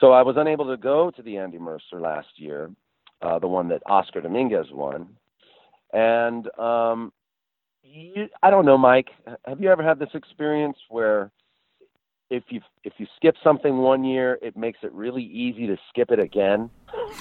So 0.00 0.12
I 0.12 0.22
was 0.22 0.36
unable 0.38 0.66
to 0.66 0.76
go 0.76 1.10
to 1.10 1.22
the 1.22 1.36
Andy 1.36 1.58
Mercer 1.58 2.00
last 2.00 2.28
year, 2.36 2.70
uh, 3.22 3.38
the 3.38 3.46
one 3.46 3.68
that 3.68 3.82
Oscar 3.86 4.20
Dominguez 4.20 4.66
won. 4.72 5.08
And 5.92 6.48
um, 6.58 7.12
you, 7.82 8.28
I 8.42 8.50
don't 8.50 8.66
know, 8.66 8.78
Mike. 8.78 9.08
Have 9.46 9.60
you 9.60 9.70
ever 9.70 9.82
had 9.82 9.98
this 9.98 10.08
experience 10.14 10.76
where 10.88 11.30
if 12.28 12.44
you 12.48 12.60
if 12.82 12.94
you 12.98 13.06
skip 13.16 13.36
something 13.44 13.78
one 13.78 14.04
year, 14.04 14.38
it 14.42 14.56
makes 14.56 14.80
it 14.82 14.92
really 14.92 15.22
easy 15.22 15.66
to 15.66 15.76
skip 15.90 16.10
it 16.10 16.18
again? 16.18 16.70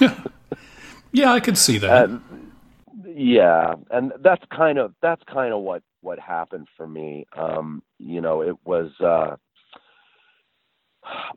yeah, 1.12 1.32
I 1.32 1.40
could 1.40 1.58
see 1.58 1.78
that. 1.78 2.10
Uh, 2.10 2.18
yeah, 3.06 3.74
and 3.90 4.12
that's 4.20 4.44
kind 4.54 4.78
of 4.78 4.94
that's 5.00 5.22
kind 5.24 5.52
of 5.54 5.62
what 5.62 5.82
what 6.00 6.18
happened 6.18 6.68
for 6.76 6.86
me. 6.86 7.26
Um, 7.36 7.82
you 7.98 8.20
know, 8.20 8.42
it 8.42 8.56
was 8.64 8.90
uh, 9.00 9.36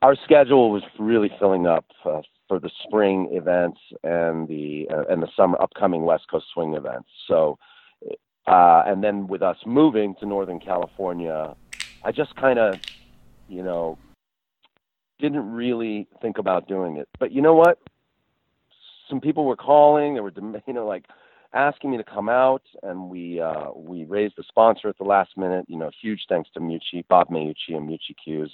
our 0.01 0.15
schedule 0.23 0.71
was 0.71 0.83
really 0.97 1.31
filling 1.39 1.67
up 1.67 1.85
uh, 2.05 2.21
for 2.47 2.59
the 2.59 2.69
spring 2.83 3.29
events 3.31 3.79
and 4.03 4.47
the 4.47 4.87
uh, 4.91 5.03
and 5.09 5.21
the 5.21 5.29
summer 5.35 5.61
upcoming 5.61 6.03
West 6.03 6.25
Coast 6.29 6.47
Swing 6.53 6.73
events. 6.73 7.09
So, 7.27 7.57
uh, 8.47 8.83
and 8.85 9.03
then 9.03 9.27
with 9.27 9.41
us 9.41 9.57
moving 9.65 10.15
to 10.19 10.25
Northern 10.25 10.59
California, 10.59 11.55
I 12.03 12.11
just 12.11 12.35
kind 12.35 12.59
of, 12.59 12.75
you 13.47 13.63
know, 13.63 13.97
didn't 15.19 15.51
really 15.51 16.07
think 16.21 16.37
about 16.37 16.67
doing 16.67 16.97
it. 16.97 17.07
But 17.19 17.31
you 17.31 17.41
know 17.41 17.53
what? 17.53 17.79
Some 19.09 19.21
people 19.21 19.45
were 19.45 19.55
calling. 19.55 20.13
They 20.15 20.21
were, 20.21 20.33
you 20.67 20.73
know, 20.73 20.87
like 20.87 21.05
asking 21.53 21.91
me 21.91 21.97
to 21.97 22.03
come 22.03 22.29
out, 22.29 22.63
and 22.83 23.09
we 23.09 23.39
uh, 23.41 23.71
we 23.75 24.05
raised 24.05 24.35
the 24.37 24.43
sponsor 24.47 24.89
at 24.89 24.97
the 24.97 25.03
last 25.03 25.37
minute. 25.37 25.65
You 25.67 25.77
know, 25.77 25.91
huge 26.01 26.25
thanks 26.29 26.49
to 26.53 26.59
Meucci, 26.59 27.07
Bob 27.07 27.29
Meucci, 27.29 27.75
and 27.75 27.89
Meucci 27.89 28.15
Cues. 28.23 28.51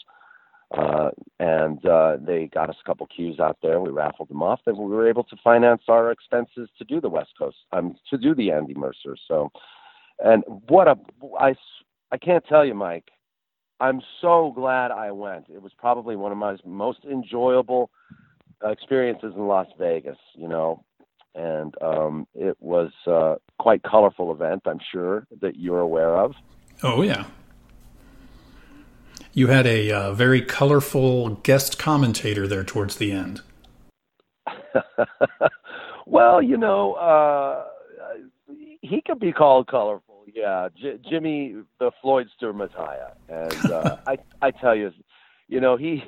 Uh, 0.76 1.12
and 1.40 1.86
uh, 1.86 2.18
they 2.20 2.48
got 2.48 2.70
us 2.70 2.76
a 2.82 2.88
couple 2.88 3.06
cues 3.08 3.40
out 3.40 3.58
there. 3.62 3.80
We 3.80 3.92
raffled 3.92 4.30
them 4.30 4.42
off, 4.42 4.62
and 4.66 4.78
we 4.78 4.86
were 4.86 5.08
able 5.08 5.24
to 5.26 5.36
finance 5.44 5.84
our 5.88 6.12
expenses 6.12 6.70
to 6.78 6.84
do 6.84 7.00
the 7.00 7.10
West 7.10 7.32
Coast, 7.38 7.58
um, 7.72 7.96
to 8.10 8.18
do 8.18 8.34
the 8.34 8.52
Andy 8.52 8.74
Mercer. 8.74 9.16
So, 9.28 9.52
and 10.20 10.44
what 10.68 10.88
a 10.88 10.98
I 11.40 11.56
I 12.12 12.18
can't 12.18 12.46
tell 12.48 12.66
you, 12.66 12.74
Mike. 12.74 13.10
I'm 13.80 14.02
so 14.22 14.54
glad 14.56 14.92
I 14.92 15.12
went. 15.12 15.46
It 15.50 15.62
was 15.62 15.74
probably 15.78 16.16
one 16.16 16.32
of 16.32 16.38
my 16.38 16.56
most 16.66 17.00
enjoyable 17.04 17.92
experiences 18.64 19.34
in 19.36 19.48
Las 19.48 19.68
Vegas. 19.78 20.18
You 20.36 20.48
know, 20.48 20.84
and 21.36 21.76
um, 21.82 22.28
it 22.34 22.58
was 22.60 22.92
uh, 23.06 23.36
quite 23.60 23.84
colorful 23.84 24.32
event. 24.32 24.64
I'm 24.66 24.80
sure 24.92 25.28
that 25.42 25.58
you're 25.58 25.80
aware 25.80 26.18
of. 26.18 26.34
Oh 26.82 27.02
yeah. 27.02 27.26
You 29.34 29.48
had 29.48 29.68
a 29.68 29.92
uh, 29.92 30.14
very 30.14 30.42
colorful 30.42 31.30
guest 31.44 31.78
commentator 31.78 32.48
there 32.48 32.64
towards 32.64 32.96
the 32.96 33.12
end. 33.12 33.42
well, 36.06 36.42
you 36.42 36.56
know, 36.56 36.94
uh, 36.94 37.66
he 38.82 39.02
could 39.06 39.20
be 39.20 39.34
called 39.34 39.68
colorful. 39.68 40.24
Yeah, 40.34 40.70
J- 40.82 41.00
Jimmy 41.10 41.56
the 41.80 41.92
Floydster 42.04 42.56
Messiah, 42.56 43.12
and 43.28 43.72
uh, 43.72 43.98
I 44.08 44.18
I 44.42 44.52
tell 44.52 44.76
you, 44.76 44.92
you 45.48 45.60
know 45.60 45.76
he 45.76 46.04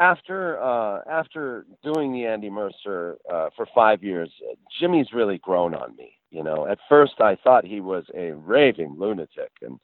after 0.00 0.60
uh, 0.60 1.02
after 1.08 1.66
doing 1.84 2.12
the 2.12 2.26
Andy 2.26 2.50
Mercer 2.50 3.18
uh, 3.32 3.50
for 3.54 3.66
five 3.74 4.02
years, 4.02 4.30
Jimmy's 4.80 5.12
really 5.12 5.38
grown 5.38 5.74
on 5.74 5.94
me. 5.94 6.14
You 6.30 6.42
know, 6.42 6.66
at 6.66 6.78
first 6.88 7.20
I 7.20 7.36
thought 7.36 7.64
he 7.64 7.80
was 7.80 8.04
a 8.14 8.32
raving 8.32 8.96
lunatic, 8.98 9.52
and 9.62 9.78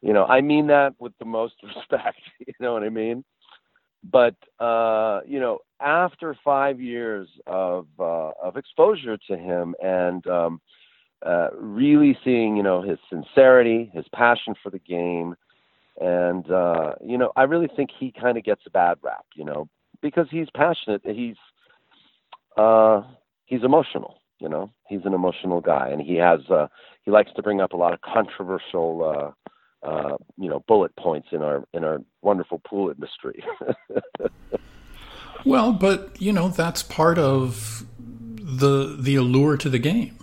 you 0.00 0.12
know 0.12 0.24
I 0.24 0.40
mean 0.40 0.66
that 0.68 0.94
with 0.98 1.12
the 1.18 1.26
most 1.26 1.54
respect. 1.62 2.20
You 2.40 2.54
know 2.60 2.72
what 2.72 2.82
I 2.82 2.88
mean? 2.88 3.24
But 4.10 4.36
uh, 4.58 5.20
you 5.26 5.38
know, 5.38 5.58
after 5.80 6.34
five 6.42 6.80
years 6.80 7.28
of 7.46 7.86
uh, 8.00 8.30
of 8.42 8.56
exposure 8.56 9.18
to 9.28 9.36
him 9.36 9.74
and 9.82 10.26
um, 10.26 10.60
uh, 11.24 11.48
really 11.54 12.16
seeing 12.24 12.56
you 12.56 12.62
know 12.62 12.80
his 12.80 12.98
sincerity, 13.10 13.90
his 13.92 14.06
passion 14.14 14.54
for 14.62 14.70
the 14.70 14.78
game 14.78 15.34
and 16.00 16.50
uh, 16.50 16.92
you 17.04 17.18
know, 17.18 17.32
I 17.36 17.42
really 17.42 17.68
think 17.74 17.90
he 17.98 18.12
kind 18.12 18.38
of 18.38 18.44
gets 18.44 18.62
a 18.66 18.70
bad 18.70 18.98
rap, 19.02 19.26
you 19.34 19.44
know, 19.44 19.68
because 20.00 20.26
he's 20.30 20.48
passionate. 20.54 21.02
He's 21.04 21.36
uh, 22.56 23.02
he's 23.46 23.64
emotional. 23.64 24.20
You 24.38 24.48
know, 24.48 24.70
he's 24.88 25.04
an 25.04 25.14
emotional 25.14 25.60
guy, 25.60 25.88
and 25.88 26.00
he 26.00 26.16
has 26.16 26.40
uh, 26.50 26.68
he 27.02 27.10
likes 27.10 27.30
to 27.34 27.42
bring 27.42 27.60
up 27.60 27.72
a 27.72 27.76
lot 27.76 27.92
of 27.92 28.00
controversial. 28.00 29.04
Uh, 29.04 29.32
uh, 29.80 30.16
you 30.36 30.48
know, 30.48 30.64
bullet 30.66 30.94
points 30.96 31.28
in 31.30 31.40
our 31.40 31.64
in 31.72 31.84
our 31.84 32.00
wonderful 32.20 32.60
pool 32.66 32.90
industry. 32.90 33.44
well, 35.44 35.72
but 35.72 36.20
you 36.20 36.32
know 36.32 36.48
that's 36.48 36.82
part 36.82 37.16
of 37.16 37.86
the 37.96 38.96
the 38.98 39.14
allure 39.14 39.56
to 39.56 39.68
the 39.68 39.78
game. 39.78 40.17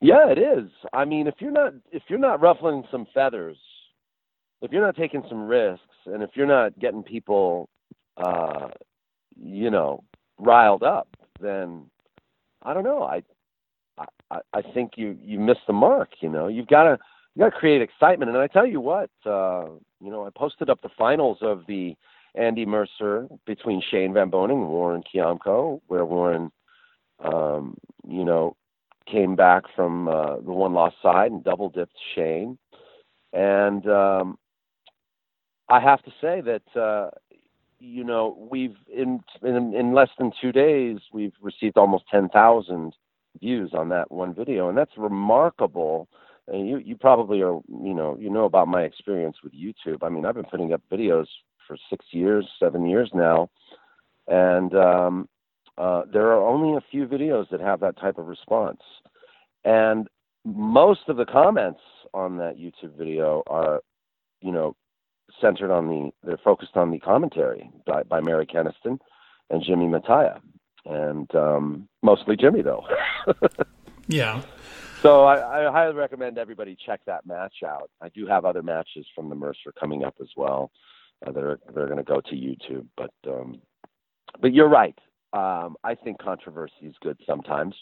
Yeah, 0.00 0.30
it 0.30 0.38
is. 0.38 0.70
I 0.92 1.04
mean, 1.04 1.26
if 1.26 1.34
you're 1.38 1.50
not 1.50 1.74
if 1.92 2.02
you're 2.08 2.18
not 2.18 2.40
ruffling 2.40 2.84
some 2.90 3.06
feathers, 3.12 3.58
if 4.62 4.72
you're 4.72 4.84
not 4.84 4.96
taking 4.96 5.22
some 5.28 5.46
risks, 5.46 5.84
and 6.06 6.22
if 6.22 6.30
you're 6.34 6.46
not 6.46 6.78
getting 6.78 7.02
people, 7.02 7.68
uh, 8.16 8.68
you 9.38 9.70
know, 9.70 10.02
riled 10.38 10.82
up, 10.82 11.08
then 11.40 11.84
I 12.62 12.72
don't 12.72 12.84
know. 12.84 13.02
I 13.02 13.22
I, 14.30 14.40
I 14.54 14.62
think 14.62 14.92
you 14.96 15.18
you 15.22 15.38
miss 15.38 15.58
the 15.66 15.72
mark. 15.74 16.10
You 16.20 16.30
know, 16.30 16.48
you've 16.48 16.68
got 16.68 16.84
to 16.84 16.98
you 17.34 17.40
got 17.40 17.50
to 17.50 17.58
create 17.58 17.82
excitement. 17.82 18.30
And 18.30 18.38
I 18.40 18.46
tell 18.46 18.66
you 18.66 18.80
what, 18.80 19.10
uh, 19.26 19.66
you 20.00 20.10
know, 20.10 20.26
I 20.26 20.30
posted 20.34 20.70
up 20.70 20.80
the 20.82 20.88
finals 20.96 21.38
of 21.42 21.64
the 21.68 21.94
Andy 22.34 22.64
Mercer 22.64 23.28
between 23.46 23.82
Shane 23.90 24.14
Van 24.14 24.30
Boening 24.30 24.62
and 24.62 24.68
Warren 24.68 25.02
Kiamco, 25.02 25.80
where 25.88 26.04
Warren, 26.04 26.50
um, 27.24 27.76
you 28.08 28.24
know, 28.24 28.56
came 29.06 29.36
back 29.36 29.64
from 29.74 30.08
uh, 30.08 30.36
the 30.36 30.52
one 30.52 30.72
loss 30.72 30.94
side 31.02 31.32
and 31.32 31.44
double 31.44 31.68
dipped 31.68 31.96
Shane. 32.14 32.58
And 33.32 33.86
um, 33.88 34.38
I 35.68 35.80
have 35.80 36.02
to 36.02 36.10
say 36.20 36.40
that 36.40 36.80
uh, 36.80 37.10
you 37.78 38.04
know 38.04 38.36
we've 38.50 38.76
in, 38.92 39.20
in 39.42 39.74
in 39.74 39.94
less 39.94 40.10
than 40.18 40.32
two 40.40 40.52
days 40.52 40.98
we've 41.12 41.34
received 41.40 41.76
almost 41.76 42.04
ten 42.10 42.28
thousand 42.28 42.94
views 43.40 43.70
on 43.74 43.88
that 43.90 44.10
one 44.10 44.34
video, 44.34 44.68
and 44.68 44.76
that's 44.76 44.96
remarkable. 44.96 46.08
And 46.48 46.68
you 46.68 46.78
you 46.78 46.96
probably 46.96 47.42
are 47.42 47.60
you 47.68 47.94
know 47.94 48.16
you 48.18 48.30
know 48.30 48.44
about 48.44 48.68
my 48.68 48.82
experience 48.82 49.36
with 49.44 49.52
YouTube. 49.54 50.02
I 50.02 50.08
mean 50.08 50.26
I've 50.26 50.34
been 50.34 50.44
putting 50.44 50.72
up 50.72 50.82
videos 50.90 51.26
for 51.66 51.76
six 51.88 52.06
years, 52.10 52.48
seven 52.58 52.86
years 52.86 53.10
now, 53.14 53.48
and 54.26 54.74
um, 54.74 55.28
uh, 55.80 56.02
there 56.12 56.26
are 56.26 56.46
only 56.46 56.76
a 56.76 56.84
few 56.90 57.06
videos 57.06 57.48
that 57.48 57.60
have 57.60 57.80
that 57.80 57.98
type 57.98 58.18
of 58.18 58.26
response. 58.26 58.82
And 59.64 60.08
most 60.44 61.08
of 61.08 61.16
the 61.16 61.24
comments 61.24 61.80
on 62.12 62.36
that 62.36 62.58
YouTube 62.58 62.98
video 62.98 63.42
are, 63.46 63.80
you 64.42 64.52
know, 64.52 64.76
centered 65.40 65.72
on 65.72 65.88
the, 65.88 66.10
they're 66.22 66.40
focused 66.44 66.76
on 66.76 66.90
the 66.90 66.98
commentary 66.98 67.70
by, 67.86 68.02
by 68.02 68.20
Mary 68.20 68.46
Kenniston 68.46 68.98
and 69.48 69.64
Jimmy 69.66 69.88
Mattia. 69.88 70.42
And 70.84 71.34
um, 71.34 71.88
mostly 72.02 72.36
Jimmy, 72.36 72.60
though. 72.60 72.84
yeah. 74.06 74.42
So 75.00 75.24
I, 75.24 75.66
I, 75.66 75.72
highly 75.72 75.94
recommend 75.94 76.36
everybody 76.36 76.76
check 76.84 77.00
that 77.06 77.24
match 77.24 77.62
out. 77.66 77.90
I 78.02 78.10
do 78.10 78.26
have 78.26 78.44
other 78.44 78.62
matches 78.62 79.06
from 79.14 79.30
the 79.30 79.34
Mercer 79.34 79.72
coming 79.80 80.04
up 80.04 80.16
as 80.20 80.28
well 80.36 80.70
uh, 81.26 81.32
that 81.32 81.42
are 81.42 81.58
they're 81.74 81.86
going 81.86 81.96
to 81.96 82.02
go 82.02 82.20
to 82.20 82.34
YouTube. 82.34 82.86
But 82.98 83.12
um, 83.26 83.62
but 84.42 84.52
you're 84.52 84.68
right. 84.68 84.98
Um, 85.32 85.76
I 85.84 85.94
think 85.94 86.18
controversy 86.18 86.86
is 86.86 86.94
good 87.00 87.18
sometimes. 87.26 87.74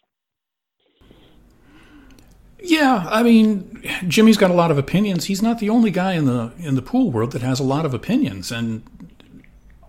Yeah, 2.60 3.06
I 3.08 3.22
mean, 3.22 3.82
Jimmy's 4.08 4.36
got 4.36 4.50
a 4.50 4.54
lot 4.54 4.70
of 4.70 4.78
opinions. 4.78 5.26
He's 5.26 5.40
not 5.40 5.60
the 5.60 5.70
only 5.70 5.90
guy 5.90 6.14
in 6.14 6.24
the 6.24 6.52
in 6.58 6.74
the 6.74 6.82
pool 6.82 7.10
world 7.10 7.32
that 7.32 7.42
has 7.42 7.60
a 7.60 7.64
lot 7.64 7.86
of 7.86 7.94
opinions, 7.94 8.50
and 8.50 8.82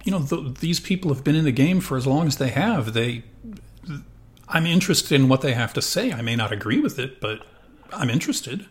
you 0.03 0.11
know, 0.11 0.19
the, 0.19 0.55
these 0.59 0.79
people 0.79 1.13
have 1.13 1.23
been 1.23 1.35
in 1.35 1.45
the 1.45 1.51
game 1.51 1.81
for 1.81 1.97
as 1.97 2.05
long 2.05 2.27
as 2.27 2.37
they 2.37 2.49
have. 2.49 2.93
They, 2.93 3.23
I'm 4.47 4.65
interested 4.65 5.19
in 5.19 5.29
what 5.29 5.41
they 5.41 5.53
have 5.53 5.73
to 5.73 5.81
say. 5.81 6.11
I 6.11 6.21
may 6.21 6.35
not 6.35 6.51
agree 6.51 6.79
with 6.79 6.99
it, 6.99 7.19
but 7.19 7.45
I'm 7.91 8.09
interested. 8.09 8.67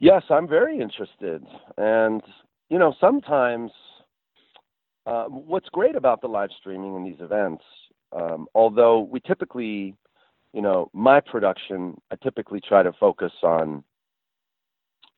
Yes, 0.00 0.24
I'm 0.30 0.48
very 0.48 0.80
interested, 0.80 1.44
and 1.76 2.22
you 2.68 2.78
know, 2.78 2.94
sometimes 3.00 3.70
uh, 5.06 5.24
what's 5.24 5.68
great 5.68 5.96
about 5.96 6.20
the 6.20 6.26
live 6.26 6.50
streaming 6.58 6.96
and 6.96 7.06
these 7.06 7.20
events, 7.20 7.62
um, 8.12 8.46
although 8.54 9.00
we 9.00 9.20
typically, 9.20 9.94
you 10.52 10.60
know, 10.60 10.90
my 10.92 11.20
production, 11.20 12.00
I 12.10 12.16
typically 12.16 12.60
try 12.60 12.82
to 12.82 12.92
focus 12.92 13.32
on 13.42 13.84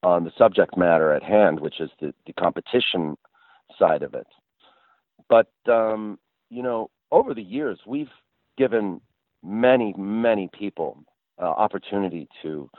on 0.04 0.22
the 0.22 0.30
subject 0.38 0.76
matter 0.76 1.12
at 1.12 1.24
hand, 1.24 1.58
which 1.58 1.80
is 1.80 1.90
the, 2.00 2.14
the 2.24 2.32
competition 2.34 3.16
side 3.76 4.02
of 4.04 4.14
it. 4.14 4.28
But 5.28 5.50
um, 5.68 6.18
you 6.50 6.62
know, 6.62 6.90
over 7.10 7.34
the 7.34 7.42
years, 7.42 7.80
we've 7.86 8.10
given 8.56 9.00
many, 9.42 9.94
many 9.96 10.48
people 10.56 11.02
uh, 11.40 11.46
opportunity 11.46 12.28
to, 12.42 12.70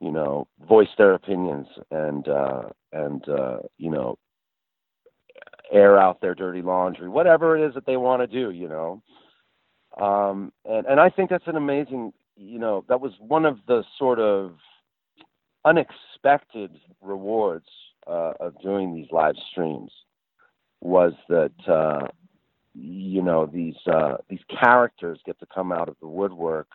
you 0.00 0.10
know, 0.10 0.46
voice 0.68 0.88
their 0.96 1.14
opinions 1.14 1.66
and 1.90 2.28
uh, 2.28 2.62
and 2.92 3.28
uh, 3.28 3.58
you 3.78 3.90
know, 3.90 4.18
air 5.72 5.98
out 5.98 6.20
their 6.20 6.34
dirty 6.34 6.62
laundry, 6.62 7.08
whatever 7.08 7.56
it 7.56 7.66
is 7.66 7.74
that 7.74 7.86
they 7.86 7.96
want 7.96 8.22
to 8.22 8.26
do, 8.26 8.50
you 8.50 8.68
know. 8.68 9.02
Um, 10.00 10.52
and 10.64 10.86
and 10.86 11.00
I 11.00 11.10
think 11.10 11.30
that's 11.30 11.46
an 11.46 11.56
amazing, 11.56 12.12
you 12.36 12.58
know, 12.58 12.84
that 12.88 13.00
was 13.00 13.12
one 13.18 13.44
of 13.44 13.58
the 13.66 13.82
sort 13.98 14.18
of 14.18 14.52
unexpected 15.64 16.70
rewards 17.00 17.66
uh, 18.06 18.32
of 18.38 18.60
doing 18.62 18.94
these 18.94 19.08
live 19.10 19.34
streams 19.50 19.90
was 20.80 21.12
that 21.28 21.52
uh, 21.66 22.06
you 22.74 23.22
know 23.22 23.46
these 23.46 23.76
uh, 23.86 24.16
these 24.28 24.44
characters 24.60 25.18
get 25.24 25.38
to 25.40 25.46
come 25.46 25.72
out 25.72 25.88
of 25.88 25.96
the 26.00 26.08
woodwork 26.08 26.68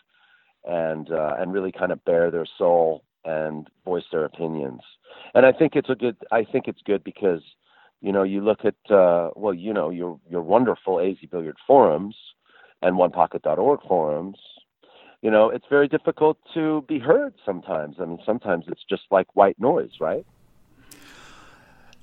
and 0.65 1.12
uh, 1.12 1.36
and 1.39 1.53
really 1.53 1.71
kind 1.71 1.91
of 1.91 2.03
bare 2.05 2.31
their 2.31 2.48
soul 2.57 3.03
and 3.24 3.67
voice 3.86 4.03
their 4.12 4.25
opinions. 4.25 4.81
And 5.33 5.45
I 5.45 5.51
think 5.51 5.75
it's 5.75 5.89
a 5.89 5.95
good. 5.95 6.17
I 6.31 6.43
think 6.43 6.67
it's 6.67 6.81
good 6.86 7.03
because 7.03 7.41
you 8.01 8.12
know 8.12 8.24
you 8.24 8.41
look 8.41 8.65
at 8.65 8.75
uh, 8.91 9.29
well 9.36 9.53
you 9.53 9.74
know 9.74 9.89
your 9.89 10.20
your 10.29 10.41
wonderful 10.41 11.00
AZ 11.00 11.17
Billiard 11.29 11.58
forums 11.65 12.15
and 12.81 12.98
OnePocket.org 12.98 13.81
forums. 13.88 14.38
You 15.22 15.31
know 15.31 15.50
it's 15.50 15.65
very 15.70 15.88
difficult 15.88 16.38
to 16.53 16.84
be 16.88 17.00
heard 17.00 17.34
sometimes. 17.46 17.98
I 18.00 18.05
mean 18.05 18.20
sometimes 18.25 18.65
it's 18.67 18.84
just 18.89 19.03
like 19.12 19.27
white 19.36 19.60
noise, 19.60 19.91
right? 20.00 20.25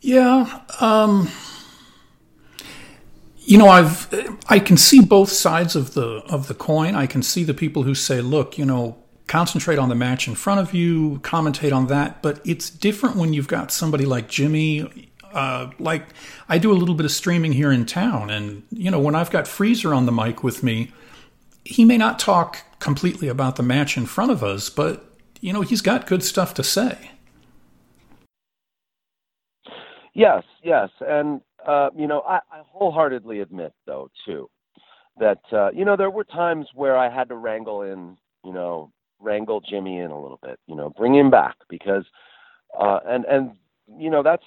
Yeah. 0.00 0.62
Um 0.80 1.28
you 3.48 3.56
know, 3.56 3.68
I've 3.68 4.12
I 4.50 4.58
can 4.58 4.76
see 4.76 5.00
both 5.00 5.30
sides 5.30 5.74
of 5.74 5.94
the 5.94 6.22
of 6.28 6.48
the 6.48 6.54
coin. 6.54 6.94
I 6.94 7.06
can 7.06 7.22
see 7.22 7.44
the 7.44 7.54
people 7.54 7.82
who 7.82 7.94
say, 7.94 8.20
"Look, 8.20 8.58
you 8.58 8.66
know, 8.66 8.98
concentrate 9.26 9.78
on 9.78 9.88
the 9.88 9.94
match 9.94 10.28
in 10.28 10.34
front 10.34 10.60
of 10.60 10.74
you, 10.74 11.20
commentate 11.20 11.72
on 11.72 11.86
that." 11.86 12.20
But 12.22 12.42
it's 12.44 12.68
different 12.68 13.16
when 13.16 13.32
you've 13.32 13.48
got 13.48 13.72
somebody 13.72 14.04
like 14.04 14.28
Jimmy. 14.28 15.07
Uh, 15.32 15.70
like 15.78 16.06
I 16.48 16.58
do 16.58 16.72
a 16.72 16.74
little 16.74 16.94
bit 16.94 17.04
of 17.04 17.12
streaming 17.12 17.52
here 17.52 17.70
in 17.70 17.86
town, 17.86 18.30
and 18.30 18.62
you 18.70 18.90
know, 18.90 18.98
when 18.98 19.14
I've 19.14 19.30
got 19.30 19.46
Freezer 19.46 19.92
on 19.92 20.06
the 20.06 20.12
mic 20.12 20.42
with 20.42 20.62
me, 20.62 20.92
he 21.64 21.84
may 21.84 21.98
not 21.98 22.18
talk 22.18 22.64
completely 22.80 23.28
about 23.28 23.56
the 23.56 23.62
match 23.62 23.96
in 23.96 24.06
front 24.06 24.30
of 24.30 24.42
us, 24.42 24.70
but 24.70 25.04
you 25.40 25.52
know, 25.52 25.60
he's 25.60 25.82
got 25.82 26.06
good 26.06 26.22
stuff 26.22 26.54
to 26.54 26.64
say. 26.64 27.10
Yes, 30.14 30.42
yes, 30.64 30.90
and 31.00 31.40
uh, 31.66 31.90
you 31.96 32.06
know, 32.06 32.22
I, 32.22 32.36
I 32.50 32.62
wholeheartedly 32.66 33.40
admit, 33.40 33.72
though, 33.86 34.10
too, 34.24 34.48
that 35.18 35.40
uh, 35.52 35.70
you 35.72 35.84
know 35.84 35.96
there 35.96 36.10
were 36.10 36.24
times 36.24 36.66
where 36.74 36.96
I 36.96 37.08
had 37.08 37.28
to 37.28 37.36
wrangle 37.36 37.82
in, 37.82 38.16
you 38.44 38.52
know, 38.52 38.90
wrangle 39.20 39.60
Jimmy 39.60 39.98
in 39.98 40.10
a 40.10 40.20
little 40.20 40.40
bit, 40.42 40.58
you 40.66 40.74
know, 40.74 40.90
bring 40.90 41.14
him 41.14 41.30
back 41.30 41.56
because, 41.68 42.04
uh, 42.78 43.00
and 43.06 43.24
and 43.26 43.52
you 43.98 44.10
know 44.10 44.22
that's 44.22 44.44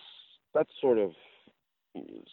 that's 0.53 0.71
sort 0.79 0.97
of 0.97 1.11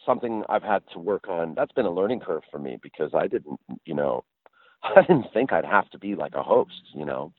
something 0.05 0.43
I've 0.49 0.63
had 0.63 0.83
to 0.93 0.99
work 0.99 1.27
on. 1.27 1.53
That's 1.55 1.71
been 1.71 1.85
a 1.85 1.91
learning 1.91 2.21
curve 2.21 2.43
for 2.51 2.59
me 2.59 2.77
because 2.81 3.11
I 3.13 3.27
didn't, 3.27 3.59
you 3.85 3.93
know, 3.93 4.23
I 4.83 5.01
didn't 5.01 5.27
think 5.33 5.51
I'd 5.51 5.65
have 5.65 5.89
to 5.91 5.99
be 5.99 6.15
like 6.15 6.35
a 6.35 6.43
host, 6.43 6.81
you 6.93 7.05
know. 7.05 7.33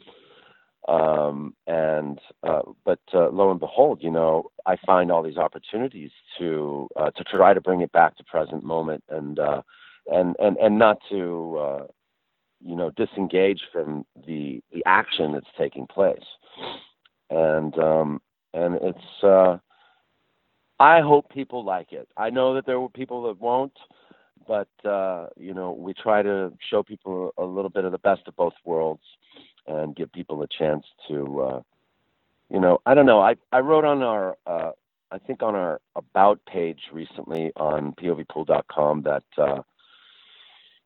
Um, 0.88 1.54
and 1.66 2.18
uh, 2.42 2.62
but 2.84 3.00
uh, 3.12 3.28
lo 3.28 3.50
and 3.50 3.60
behold, 3.60 4.00
you 4.02 4.10
know, 4.10 4.50
I 4.66 4.76
find 4.86 5.12
all 5.12 5.22
these 5.22 5.36
opportunities 5.36 6.10
to 6.38 6.88
uh, 6.96 7.10
to 7.10 7.24
try 7.24 7.52
to 7.52 7.60
bring 7.60 7.82
it 7.82 7.92
back 7.92 8.16
to 8.16 8.24
present 8.24 8.64
moment 8.64 9.04
and 9.10 9.38
uh, 9.38 9.62
and 10.06 10.36
and 10.38 10.56
and 10.56 10.78
not 10.78 10.98
to 11.10 11.58
uh, 11.58 11.86
you 12.64 12.74
know 12.76 12.90
disengage 12.96 13.60
from 13.72 14.06
the 14.26 14.62
the 14.72 14.82
action 14.86 15.32
that's 15.32 15.46
taking 15.58 15.86
place. 15.86 16.24
And 17.28 17.78
um, 17.78 18.22
and 18.54 18.76
it's 18.76 19.22
uh, 19.22 19.58
I 20.80 21.02
hope 21.02 21.28
people 21.28 21.62
like 21.62 21.92
it. 21.92 22.08
I 22.16 22.30
know 22.30 22.54
that 22.54 22.64
there 22.64 22.80
were 22.80 22.88
people 22.88 23.24
that 23.24 23.38
won't, 23.38 23.76
but 24.48 24.68
uh, 24.84 25.26
you 25.36 25.52
know 25.52 25.72
we 25.72 25.92
try 25.92 26.22
to 26.22 26.52
show 26.70 26.82
people 26.82 27.34
a 27.36 27.44
little 27.44 27.68
bit 27.68 27.84
of 27.84 27.92
the 27.92 27.98
best 27.98 28.22
of 28.26 28.34
both 28.34 28.54
worlds 28.64 29.02
and 29.66 29.94
give 29.94 30.10
people 30.10 30.42
a 30.42 30.46
chance 30.48 30.84
to, 31.06 31.40
uh, 31.42 31.60
you 32.48 32.58
know, 32.58 32.80
I 32.86 32.94
don't 32.94 33.04
know. 33.04 33.20
I 33.20 33.36
I 33.52 33.60
wrote 33.60 33.84
on 33.84 34.02
our, 34.02 34.38
uh, 34.46 34.70
I 35.12 35.18
think 35.18 35.42
on 35.42 35.54
our 35.54 35.82
about 35.96 36.40
page 36.46 36.80
recently 36.92 37.52
on 37.56 37.92
povpool.com 37.92 39.02
that, 39.02 39.24
uh, 39.36 39.60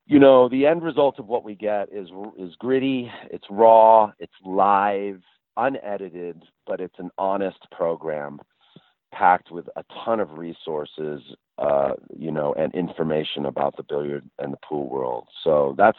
you 0.07 0.19
know, 0.19 0.49
the 0.49 0.67
end 0.67 0.83
result 0.83 1.21
of 1.21 1.29
what 1.29 1.45
we 1.45 1.55
get 1.55 1.89
is 1.93 2.09
is 2.37 2.57
gritty, 2.57 3.13
it's 3.31 3.47
raw, 3.49 4.11
it's 4.19 4.35
live, 4.45 5.23
unedited, 5.57 6.43
but 6.67 6.81
it's 6.81 6.99
an 6.99 7.13
honest 7.17 7.59
program 7.71 8.41
packed 9.15 9.51
with 9.51 9.69
a 9.77 9.85
ton 10.05 10.21
of 10.21 10.39
resources, 10.39 11.23
uh, 11.59 11.93
you 12.17 12.31
know, 12.31 12.53
and 12.55 12.75
information 12.75 13.47
about 13.47 13.77
the 13.77 13.83
billiard 13.83 14.29
and 14.39 14.53
the 14.53 14.59
pool 14.69 14.89
world. 14.89 15.29
So 15.43 15.75
that's 15.79 15.99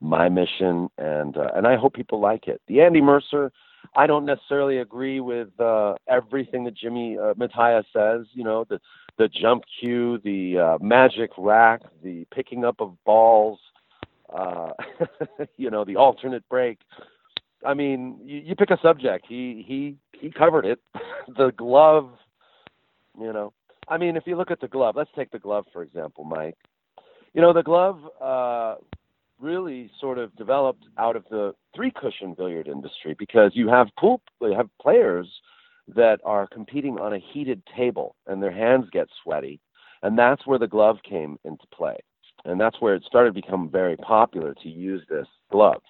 my 0.00 0.28
mission, 0.28 0.88
and 0.98 1.36
uh, 1.36 1.50
and 1.54 1.66
I 1.66 1.76
hope 1.76 1.94
people 1.94 2.20
like 2.20 2.48
it. 2.48 2.60
The 2.66 2.80
Andy 2.80 3.00
Mercer, 3.00 3.52
I 3.96 4.06
don't 4.06 4.24
necessarily 4.24 4.78
agree 4.78 5.20
with 5.20 5.48
uh, 5.60 5.94
everything 6.08 6.64
that 6.64 6.76
Jimmy 6.76 7.18
uh, 7.18 7.34
Mattia 7.36 7.84
says. 7.92 8.26
You 8.32 8.44
know, 8.44 8.64
the 8.68 8.80
the 9.18 9.28
jump 9.28 9.64
cue, 9.78 10.18
the 10.24 10.58
uh, 10.58 10.78
magic 10.80 11.30
rack, 11.36 11.82
the 12.02 12.26
picking 12.34 12.64
up 12.64 12.80
of 12.80 12.96
balls, 13.04 13.58
uh, 14.34 14.70
you 15.56 15.70
know, 15.70 15.84
the 15.84 15.96
alternate 15.96 16.48
break. 16.48 16.78
I 17.64 17.74
mean, 17.74 18.18
you, 18.24 18.38
you 18.38 18.56
pick 18.56 18.70
a 18.70 18.78
subject. 18.82 19.26
He 19.28 19.64
he 19.66 19.96
he 20.18 20.30
covered 20.30 20.64
it. 20.64 20.80
the 21.36 21.52
glove, 21.56 22.10
you 23.20 23.32
know. 23.32 23.52
I 23.88 23.98
mean, 23.98 24.16
if 24.16 24.24
you 24.26 24.36
look 24.36 24.50
at 24.50 24.60
the 24.60 24.68
glove, 24.68 24.96
let's 24.96 25.10
take 25.16 25.30
the 25.30 25.38
glove 25.38 25.66
for 25.72 25.82
example, 25.82 26.24
Mike. 26.24 26.56
You 27.34 27.40
know, 27.40 27.52
the 27.52 27.62
glove 27.62 28.00
uh, 28.20 28.76
really 29.40 29.90
sort 30.00 30.18
of 30.18 30.34
developed 30.36 30.84
out 30.98 31.16
of 31.16 31.24
the 31.30 31.54
three 31.74 31.90
cushion 31.90 32.34
billiard 32.34 32.68
industry 32.68 33.14
because 33.18 33.52
you 33.54 33.68
have 33.68 33.88
pool 33.98 34.20
you 34.42 34.54
have 34.54 34.68
players 34.80 35.26
that 35.88 36.20
are 36.24 36.46
competing 36.46 36.98
on 36.98 37.14
a 37.14 37.18
heated 37.32 37.62
table 37.76 38.14
and 38.26 38.42
their 38.42 38.52
hands 38.52 38.86
get 38.92 39.08
sweaty 39.22 39.60
and 40.02 40.18
that's 40.18 40.46
where 40.46 40.58
the 40.58 40.66
glove 40.66 40.98
came 41.08 41.38
into 41.44 41.64
play 41.74 41.96
and 42.44 42.60
that's 42.60 42.80
where 42.80 42.94
it 42.94 43.02
started 43.04 43.34
to 43.34 43.40
become 43.40 43.68
very 43.70 43.96
popular 43.96 44.54
to 44.62 44.68
use 44.68 45.02
this 45.08 45.26
glove 45.50 45.82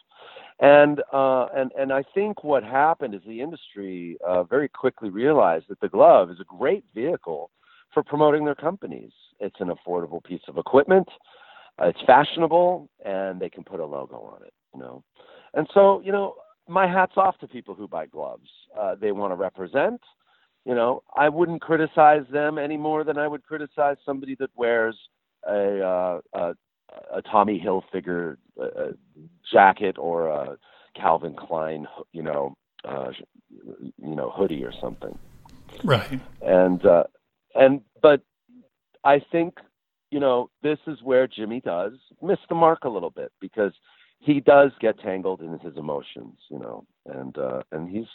and 0.61 1.03
uh, 1.12 1.46
and 1.55 1.73
and 1.79 1.92
I 1.92 2.05
think 2.14 2.44
what 2.44 2.62
happened 2.62 3.14
is 3.14 3.23
the 3.27 3.40
industry 3.40 4.18
uh, 4.27 4.44
very 4.44 4.68
quickly 4.68 5.09
realized 5.09 5.66
that 5.68 5.81
the 5.81 5.88
glove 5.88 6.31
is 6.31 6.38
a 6.40 6.44
great 6.44 6.85
vehicle 6.94 7.51
for 7.94 8.03
promoting 8.03 8.44
their 8.44 8.55
companies. 8.55 9.11
It's 9.40 9.57
an 9.61 9.70
affordable 9.70 10.23
piece 10.23 10.42
of 10.49 10.59
equipment. 10.59 11.09
Uh, 11.81 11.87
it's 11.87 12.01
fashionable 12.07 12.88
and 13.05 13.40
they 13.40 13.49
can 13.49 13.64
put 13.64 13.81
a 13.81 13.87
logo 13.87 14.16
on 14.16 14.42
it 14.44 14.53
you 14.75 14.81
know. 14.81 15.03
And 15.55 15.68
so 15.75 16.01
you 16.05 16.12
know 16.12 16.35
my 16.68 16.87
hat's 16.87 17.16
off 17.16 17.38
to 17.38 17.49
people 17.49 17.75
who 17.75 17.88
buy 17.88 18.07
gloves. 18.07 18.49
Uh, 18.79 18.94
they 19.01 19.12
want 19.12 19.33
to 19.33 19.37
represent 19.37 20.01
you 20.66 20.75
know. 20.75 21.03
I 21.16 21.29
wouldn't 21.29 21.62
criticize 21.62 22.25
them 22.31 22.59
any 22.59 22.77
more 22.77 23.03
than 23.05 23.18
i 23.18 23.27
would 23.27 23.42
criticize 23.44 23.96
somebody 24.05 24.37
that 24.37 24.51
wears 24.57 24.96
a 25.49 25.81
uh, 25.81 26.20
a, 26.35 26.55
a 27.12 27.22
tommy 27.22 27.62
hilfiger 27.64 28.37
uh, 28.61 28.92
jacket 29.53 29.96
or 29.98 30.29
a 30.29 30.57
calvin 30.94 31.35
klein 31.35 31.87
you 32.12 32.22
know 32.22 32.57
uh, 32.85 33.11
you 33.50 34.14
know 34.14 34.31
hoodie 34.31 34.64
or 34.64 34.72
something 34.81 35.16
right 35.85 36.20
and 36.42 36.85
uh 36.87 37.05
and 37.55 37.81
but 38.03 38.22
i 39.05 39.20
think 39.33 39.55
you 40.11 40.18
know, 40.18 40.50
this 40.62 40.79
is 40.87 40.98
where 41.03 41.26
Jimmy 41.26 41.61
does 41.61 41.92
miss 42.20 42.38
the 42.48 42.55
mark 42.55 42.85
a 42.85 42.88
little 42.88 43.11
bit 43.11 43.33
because 43.40 43.72
he 44.18 44.40
does 44.40 44.72
get 44.81 45.00
tangled 45.00 45.40
in 45.40 45.59
his 45.61 45.76
emotions, 45.76 46.37
you 46.50 46.59
know, 46.59 46.85
and 47.07 47.38
uh, 47.38 47.62
and 47.72 47.88
he's 47.88 48.09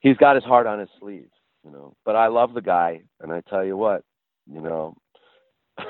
he's 0.00 0.16
got 0.16 0.34
his 0.34 0.44
heart 0.44 0.66
on 0.66 0.80
his 0.80 0.88
sleeve, 0.98 1.28
you 1.64 1.70
know. 1.70 1.94
But 2.04 2.16
I 2.16 2.28
love 2.28 2.54
the 2.54 2.62
guy, 2.62 3.02
and 3.20 3.32
I 3.32 3.42
tell 3.42 3.64
you 3.64 3.76
what, 3.76 4.04
you 4.46 4.60
know, 4.60 4.96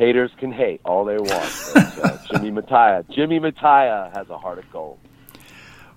haters 0.00 0.30
can 0.38 0.50
hate 0.50 0.80
all 0.84 1.04
they 1.04 1.18
want. 1.18 1.72
Uh, 1.76 2.16
Jimmy 2.30 2.50
Mattia, 2.50 3.04
Jimmy 3.10 3.38
Mattia 3.38 4.10
has 4.14 4.30
a 4.30 4.38
heart 4.38 4.58
of 4.58 4.70
gold. 4.72 4.98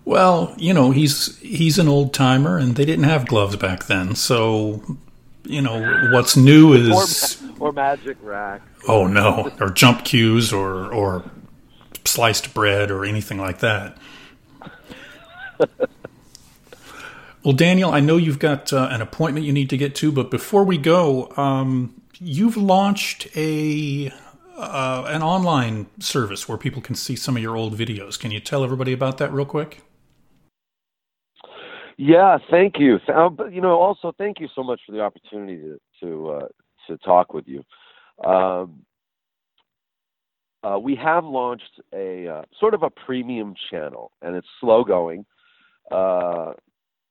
Well, 0.05 0.53
you 0.57 0.73
know, 0.73 0.91
he's 0.91 1.39
he's 1.39 1.79
an 1.79 1.87
old 1.87 2.13
timer, 2.13 2.57
and 2.57 2.75
they 2.75 2.83
didn't 2.83 3.05
have 3.05 3.25
gloves 3.25 3.55
back 3.55 3.85
then, 3.85 4.15
so 4.15 4.83
you 5.45 5.61
know 5.61 6.09
what's 6.11 6.35
new 6.35 6.73
is 6.73 7.41
or, 7.59 7.67
or 7.69 7.71
magic 7.71 8.17
rack. 8.21 8.61
Oh 8.87 9.07
no, 9.07 9.49
or 9.61 9.69
jump 9.69 10.03
cues, 10.03 10.51
or 10.51 10.93
or 10.93 11.23
sliced 12.03 12.53
bread, 12.53 12.91
or 12.91 13.05
anything 13.05 13.37
like 13.37 13.59
that. 13.59 13.97
well, 17.43 17.53
Daniel, 17.53 17.89
I 17.91 18.01
know 18.01 18.17
you've 18.17 18.39
got 18.39 18.73
uh, 18.73 18.89
an 18.91 19.01
appointment 19.01 19.45
you 19.45 19.53
need 19.53 19.69
to 19.69 19.77
get 19.77 19.95
to, 19.95 20.11
but 20.11 20.29
before 20.29 20.65
we 20.65 20.77
go, 20.77 21.31
um, 21.37 21.95
you've 22.23 22.57
launched 22.57 23.27
a 23.35 24.11
uh, 24.57 25.05
an 25.07 25.21
online 25.23 25.87
service 25.99 26.47
where 26.47 26.57
people 26.57 26.81
can 26.81 26.95
see 26.95 27.15
some 27.15 27.35
of 27.35 27.41
your 27.41 27.55
old 27.55 27.75
videos. 27.77 28.19
Can 28.19 28.31
you 28.31 28.39
tell 28.39 28.63
everybody 28.63 28.93
about 28.93 29.17
that 29.17 29.31
real 29.33 29.45
quick? 29.45 29.81
Yeah, 31.97 32.37
thank 32.49 32.79
you. 32.79 32.99
Uh, 33.07 33.29
you 33.51 33.61
know, 33.61 33.79
also 33.79 34.13
thank 34.17 34.39
you 34.39 34.47
so 34.55 34.63
much 34.63 34.81
for 34.85 34.93
the 34.93 35.01
opportunity 35.01 35.57
to 35.57 35.79
to 36.01 36.29
uh, 36.29 36.47
to 36.87 36.97
talk 36.97 37.33
with 37.33 37.47
you. 37.47 37.63
Um, 38.23 38.83
uh, 40.63 40.79
we 40.79 40.95
have 40.95 41.25
launched 41.25 41.81
a 41.93 42.27
uh, 42.27 42.41
sort 42.59 42.73
of 42.73 42.83
a 42.83 42.89
premium 42.89 43.53
channel, 43.69 44.11
and 44.21 44.35
it's 44.35 44.47
slow 44.59 44.83
going. 44.83 45.25
Uh, 45.91 46.53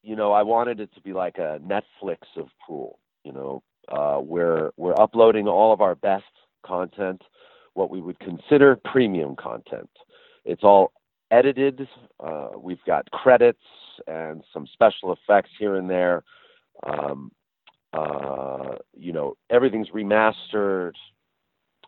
you 0.02 0.16
know, 0.16 0.32
I 0.32 0.42
wanted 0.42 0.80
it 0.80 0.92
to 0.94 1.00
be 1.00 1.12
like 1.12 1.38
a 1.38 1.60
Netflix 1.64 2.18
of 2.36 2.48
pool. 2.66 2.98
You 3.24 3.32
know, 3.32 3.62
uh, 3.88 4.20
we're 4.22 4.70
we're 4.76 4.98
uploading 4.98 5.48
all 5.48 5.72
of 5.72 5.80
our 5.80 5.94
best 5.94 6.24
content, 6.64 7.22
what 7.74 7.90
we 7.90 8.00
would 8.00 8.18
consider 8.20 8.76
premium 8.84 9.36
content. 9.36 9.90
It's 10.44 10.62
all 10.62 10.92
edited. 11.30 11.88
Uh, 12.20 12.50
we've 12.58 12.84
got 12.86 13.10
credits 13.10 13.58
and 14.06 14.42
some 14.52 14.66
special 14.72 15.12
effects 15.12 15.50
here 15.58 15.76
and 15.76 15.88
there. 15.88 16.22
Um, 16.86 17.32
uh, 17.92 18.76
you 18.96 19.12
know, 19.12 19.36
everything's 19.50 19.88
remastered. 19.90 20.92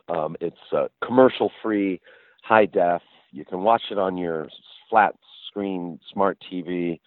Um, 0.08 0.36
it's 0.40 0.56
uh, 0.72 0.88
commercial 1.04 1.50
free, 1.62 2.00
high 2.42 2.66
def. 2.66 3.02
You 3.30 3.44
can 3.44 3.62
watch 3.62 3.82
it 3.90 3.98
on 3.98 4.16
your 4.16 4.48
flat 4.90 5.14
screen 5.48 5.98
smart 6.12 6.38
TV, 6.52 7.00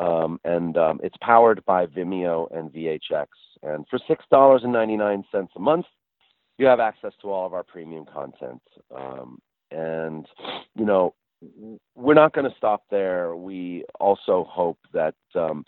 um, 0.00 0.40
and 0.44 0.76
um, 0.76 0.98
it's 1.02 1.16
powered 1.20 1.64
by 1.66 1.86
Vimeo 1.86 2.48
and 2.56 2.72
VHX. 2.72 3.26
And 3.62 3.86
for 3.88 3.98
six 4.08 4.24
dollars 4.30 4.62
and 4.64 4.72
ninety 4.72 4.96
nine 4.96 5.24
cents 5.30 5.52
a 5.56 5.60
month, 5.60 5.86
you 6.58 6.66
have 6.66 6.80
access 6.80 7.12
to 7.22 7.30
all 7.30 7.46
of 7.46 7.52
our 7.52 7.62
premium 7.62 8.06
content. 8.12 8.62
Um, 8.96 9.38
and 9.70 10.26
you 10.74 10.86
know, 10.86 11.14
we're 11.94 12.14
not 12.14 12.32
going 12.32 12.50
to 12.50 12.56
stop 12.56 12.84
there. 12.90 13.36
We 13.36 13.84
also 14.00 14.46
hope 14.48 14.78
that 14.94 15.14
um, 15.34 15.64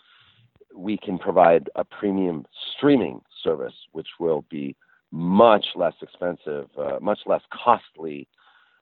we 0.75 0.97
can 0.97 1.19
provide 1.19 1.69
a 1.75 1.83
premium 1.83 2.45
streaming 2.75 3.21
service, 3.43 3.75
which 3.91 4.07
will 4.19 4.45
be 4.49 4.75
much 5.11 5.67
less 5.75 5.93
expensive, 6.01 6.69
uh, 6.77 6.97
much 6.99 7.19
less 7.27 7.41
costly 7.53 8.27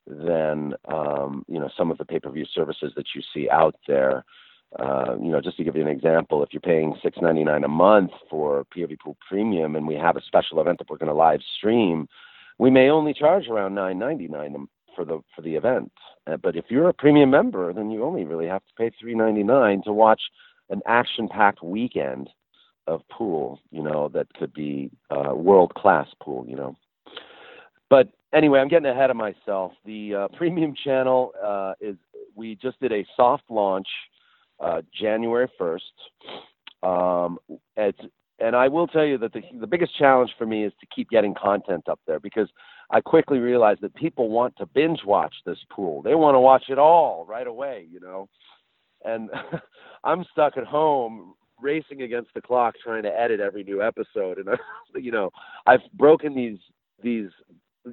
than 0.07 0.73
um, 0.87 1.43
you 1.49 1.59
know 1.59 1.69
some 1.77 1.91
of 1.91 1.97
the 1.97 2.05
pay-per-view 2.05 2.45
services 2.53 2.93
that 2.95 3.07
you 3.13 3.21
see 3.33 3.49
out 3.49 3.75
there. 3.85 4.23
Uh, 4.79 5.17
you 5.21 5.29
know, 5.29 5.41
just 5.41 5.57
to 5.57 5.63
give 5.63 5.75
you 5.75 5.81
an 5.81 5.87
example, 5.87 6.43
if 6.43 6.49
you're 6.53 6.61
paying 6.61 6.95
six 7.03 7.17
ninety 7.21 7.43
nine 7.43 7.63
a 7.63 7.67
month 7.67 8.11
for 8.29 8.65
POV 8.75 8.99
Pool 8.99 9.17
Premium, 9.27 9.75
and 9.75 9.85
we 9.85 9.95
have 9.95 10.15
a 10.15 10.21
special 10.21 10.61
event 10.61 10.77
that 10.79 10.89
we're 10.89 10.97
going 10.97 11.09
to 11.09 11.13
live 11.13 11.41
stream, 11.57 12.07
we 12.57 12.69
may 12.69 12.89
only 12.89 13.13
charge 13.13 13.47
around 13.47 13.75
nine 13.75 13.99
ninety 13.99 14.29
nine 14.29 14.67
for 14.95 15.03
the 15.03 15.19
for 15.35 15.41
the 15.41 15.55
event. 15.55 15.91
Uh, 16.25 16.37
but 16.37 16.55
if 16.55 16.65
you're 16.69 16.87
a 16.87 16.93
premium 16.93 17.29
member, 17.29 17.73
then 17.73 17.91
you 17.91 18.03
only 18.03 18.23
really 18.23 18.47
have 18.47 18.61
to 18.65 18.73
pay 18.77 18.91
three 18.99 19.13
ninety 19.13 19.43
nine 19.43 19.81
to 19.83 19.91
watch 19.91 20.21
an 20.69 20.81
action 20.85 21.27
packed 21.27 21.61
weekend 21.61 22.29
of 22.87 23.01
pool. 23.09 23.59
You 23.71 23.83
know, 23.83 24.09
that 24.13 24.33
could 24.35 24.53
be 24.53 24.89
uh, 25.09 25.35
world 25.35 25.73
class 25.73 26.07
pool. 26.21 26.45
You 26.47 26.55
know, 26.55 26.75
but 27.89 28.07
anyway, 28.33 28.59
I'm 28.59 28.69
getting 28.69 28.89
ahead 28.89 29.09
of 29.09 29.17
myself. 29.17 29.73
The 29.85 30.15
uh, 30.15 30.27
premium 30.37 30.73
channel 30.81 31.33
uh, 31.43 31.73
is 31.81 31.97
we 32.35 32.55
just 32.55 32.79
did 32.79 32.93
a 32.93 33.05
soft 33.17 33.43
launch 33.49 33.87
uh, 34.61 34.81
January 34.93 35.49
1st. 35.59 35.79
Um, 36.83 37.39
it's, 37.75 37.99
and 38.39 38.55
I 38.55 38.67
will 38.67 38.87
tell 38.87 39.05
you 39.05 39.17
that 39.19 39.33
the, 39.33 39.41
the 39.59 39.67
biggest 39.67 39.97
challenge 39.97 40.31
for 40.37 40.45
me 40.45 40.65
is 40.65 40.73
to 40.79 40.87
keep 40.93 41.09
getting 41.09 41.35
content 41.35 41.87
up 41.89 41.99
there 42.07 42.19
because 42.19 42.47
I 42.89 43.01
quickly 43.01 43.39
realized 43.39 43.81
that 43.81 43.95
people 43.95 44.29
want 44.29 44.55
to 44.57 44.65
binge 44.65 44.99
watch 45.05 45.33
this 45.45 45.59
pool. 45.69 46.01
They 46.01 46.15
want 46.15 46.35
to 46.35 46.39
watch 46.39 46.63
it 46.69 46.79
all 46.79 47.25
right 47.27 47.47
away, 47.47 47.87
you 47.91 47.99
know. 47.99 48.29
And 49.05 49.29
I'm 50.03 50.25
stuck 50.31 50.57
at 50.57 50.65
home 50.65 51.35
racing 51.61 52.01
against 52.01 52.33
the 52.33 52.41
clock 52.41 52.75
trying 52.83 53.03
to 53.03 53.19
edit 53.19 53.39
every 53.39 53.63
new 53.63 53.81
episode 53.81 54.37
and 54.39 54.49
you 54.95 55.11
know 55.11 55.29
i've 55.67 55.79
broken 55.93 56.35
these 56.35 56.57
these 57.03 57.29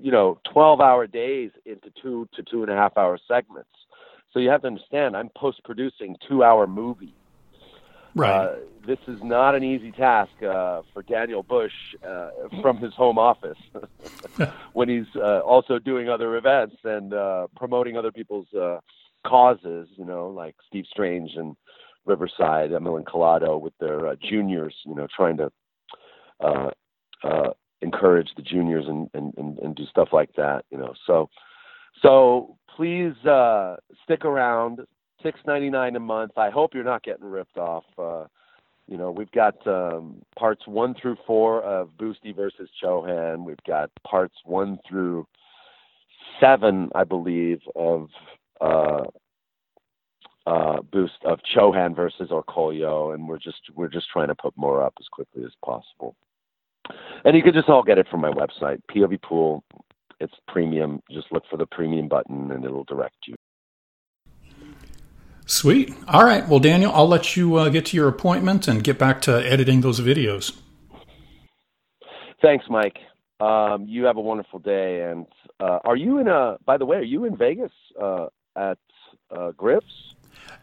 you 0.00 0.10
know 0.10 0.38
12 0.52 0.80
hour 0.80 1.06
days 1.06 1.50
into 1.66 1.92
two 2.02 2.26
to 2.34 2.42
two 2.42 2.62
and 2.62 2.72
a 2.72 2.74
half 2.74 2.96
hour 2.96 3.18
segments 3.28 3.68
so 4.32 4.38
you 4.38 4.50
have 4.50 4.62
to 4.62 4.66
understand, 4.66 5.16
I'm 5.16 5.30
post 5.36 5.62
producing 5.64 6.16
two 6.28 6.42
hour 6.42 6.66
movies. 6.66 7.14
Right. 8.14 8.46
Uh, 8.46 8.54
this 8.86 8.98
is 9.06 9.18
not 9.22 9.54
an 9.54 9.62
easy 9.62 9.92
task 9.92 10.32
uh, 10.42 10.82
for 10.92 11.02
Daniel 11.02 11.42
Bush 11.42 11.72
uh, 12.06 12.30
from 12.62 12.78
his 12.78 12.94
home 12.94 13.18
office 13.18 13.58
when 14.72 14.88
he's 14.88 15.06
uh, 15.16 15.40
also 15.40 15.78
doing 15.78 16.08
other 16.08 16.36
events 16.36 16.76
and 16.84 17.12
uh, 17.12 17.46
promoting 17.56 17.96
other 17.96 18.10
people's 18.10 18.52
uh, 18.54 18.78
causes, 19.26 19.88
you 19.96 20.04
know, 20.04 20.28
like 20.28 20.56
Steve 20.66 20.86
Strange 20.90 21.32
and 21.36 21.54
Riverside, 22.06 22.72
Emil 22.72 22.96
and 22.96 23.06
Collado 23.06 23.60
with 23.60 23.74
their 23.78 24.16
juniors, 24.16 24.74
you 24.84 24.94
know, 24.94 25.06
trying 25.14 25.36
to 25.36 25.50
encourage 27.80 28.30
the 28.36 28.42
juniors 28.42 28.86
and, 28.88 29.08
and, 29.14 29.32
and, 29.36 29.58
and 29.58 29.76
do 29.76 29.84
stuff 29.86 30.08
like 30.12 30.34
that, 30.36 30.64
you 30.70 30.78
know. 30.78 30.94
So, 31.06 31.28
so 32.02 32.57
please 32.78 33.26
uh, 33.26 33.76
stick 34.04 34.24
around. 34.24 34.80
Six 35.20 35.40
ninety 35.48 35.68
nine 35.68 35.96
a 35.96 36.00
month. 36.00 36.38
I 36.38 36.48
hope 36.48 36.74
you're 36.74 36.84
not 36.84 37.02
getting 37.02 37.24
ripped 37.24 37.58
off. 37.58 37.84
Uh, 37.98 38.26
you 38.86 38.96
know, 38.96 39.10
we've 39.10 39.32
got 39.32 39.54
um, 39.66 40.22
parts 40.38 40.62
one 40.66 40.94
through 40.94 41.16
four 41.26 41.60
of 41.62 41.90
Boosty 42.00 42.34
versus 42.34 42.70
Chohan. 42.80 43.44
We've 43.44 43.56
got 43.66 43.90
parts 44.06 44.36
one 44.44 44.78
through 44.88 45.26
seven, 46.40 46.88
I 46.94 47.02
believe, 47.02 47.58
of 47.74 48.08
uh, 48.60 49.06
uh, 50.46 50.82
Boost 50.82 51.18
of 51.24 51.40
Chohan 51.52 51.96
versus 51.96 52.30
Orcollo, 52.30 53.12
and 53.12 53.28
we're 53.28 53.40
just 53.40 53.60
we're 53.74 53.88
just 53.88 54.08
trying 54.10 54.28
to 54.28 54.36
put 54.36 54.56
more 54.56 54.84
up 54.84 54.94
as 55.00 55.08
quickly 55.10 55.42
as 55.44 55.52
possible. 55.64 56.14
And 57.24 57.36
you 57.36 57.42
can 57.42 57.54
just 57.54 57.68
all 57.68 57.82
get 57.82 57.98
it 57.98 58.06
from 58.08 58.20
my 58.20 58.30
website, 58.30 58.80
POV 58.88 59.20
Pool 59.20 59.64
it's 60.20 60.34
premium. 60.48 61.02
Just 61.10 61.26
look 61.32 61.44
for 61.50 61.56
the 61.56 61.66
premium 61.66 62.08
button 62.08 62.50
and 62.50 62.64
it'll 62.64 62.84
direct 62.84 63.16
you. 63.26 63.34
Sweet. 65.46 65.94
All 66.08 66.24
right. 66.24 66.46
Well, 66.46 66.60
Daniel, 66.60 66.92
I'll 66.92 67.08
let 67.08 67.34
you 67.34 67.56
uh, 67.56 67.70
get 67.70 67.86
to 67.86 67.96
your 67.96 68.08
appointment 68.08 68.68
and 68.68 68.84
get 68.84 68.98
back 68.98 69.22
to 69.22 69.32
editing 69.50 69.80
those 69.80 69.98
videos. 70.00 70.54
Thanks, 72.42 72.66
Mike. 72.68 72.98
Um, 73.40 73.86
you 73.88 74.04
have 74.04 74.16
a 74.16 74.20
wonderful 74.20 74.58
day. 74.58 75.08
And 75.10 75.26
uh, 75.58 75.78
are 75.84 75.96
you 75.96 76.18
in 76.18 76.28
a? 76.28 76.58
By 76.66 76.76
the 76.76 76.84
way, 76.84 76.98
are 76.98 77.02
you 77.02 77.24
in 77.24 77.36
Vegas 77.36 77.72
uh, 78.00 78.26
at 78.56 78.78
uh, 79.34 79.52
Griff's? 79.52 80.14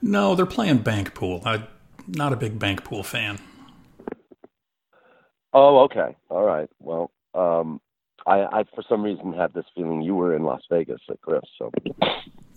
No, 0.02 0.36
they're 0.36 0.46
playing 0.46 0.80
bank 0.80 1.16
pool. 1.16 1.42
I'm 1.46 1.66
not 2.08 2.32
a 2.32 2.36
big 2.36 2.60
bank 2.60 2.84
pool 2.84 3.04
fan. 3.04 3.40
Oh, 5.52 5.80
okay. 5.86 6.16
All 6.30 6.44
right. 6.44 6.70
Well, 6.80 7.12
um, 7.34 7.82
I, 8.28 8.44
I 8.44 8.64
for 8.74 8.84
some 8.88 9.04
reason 9.04 9.34
had 9.34 9.54
this 9.54 9.66
feeling 9.76 10.02
you 10.02 10.16
were 10.16 10.36
in 10.36 10.44
Las 10.44 10.62
Vegas 10.70 11.02
at 11.10 11.22
Griff. 11.22 11.44
So 11.60 11.72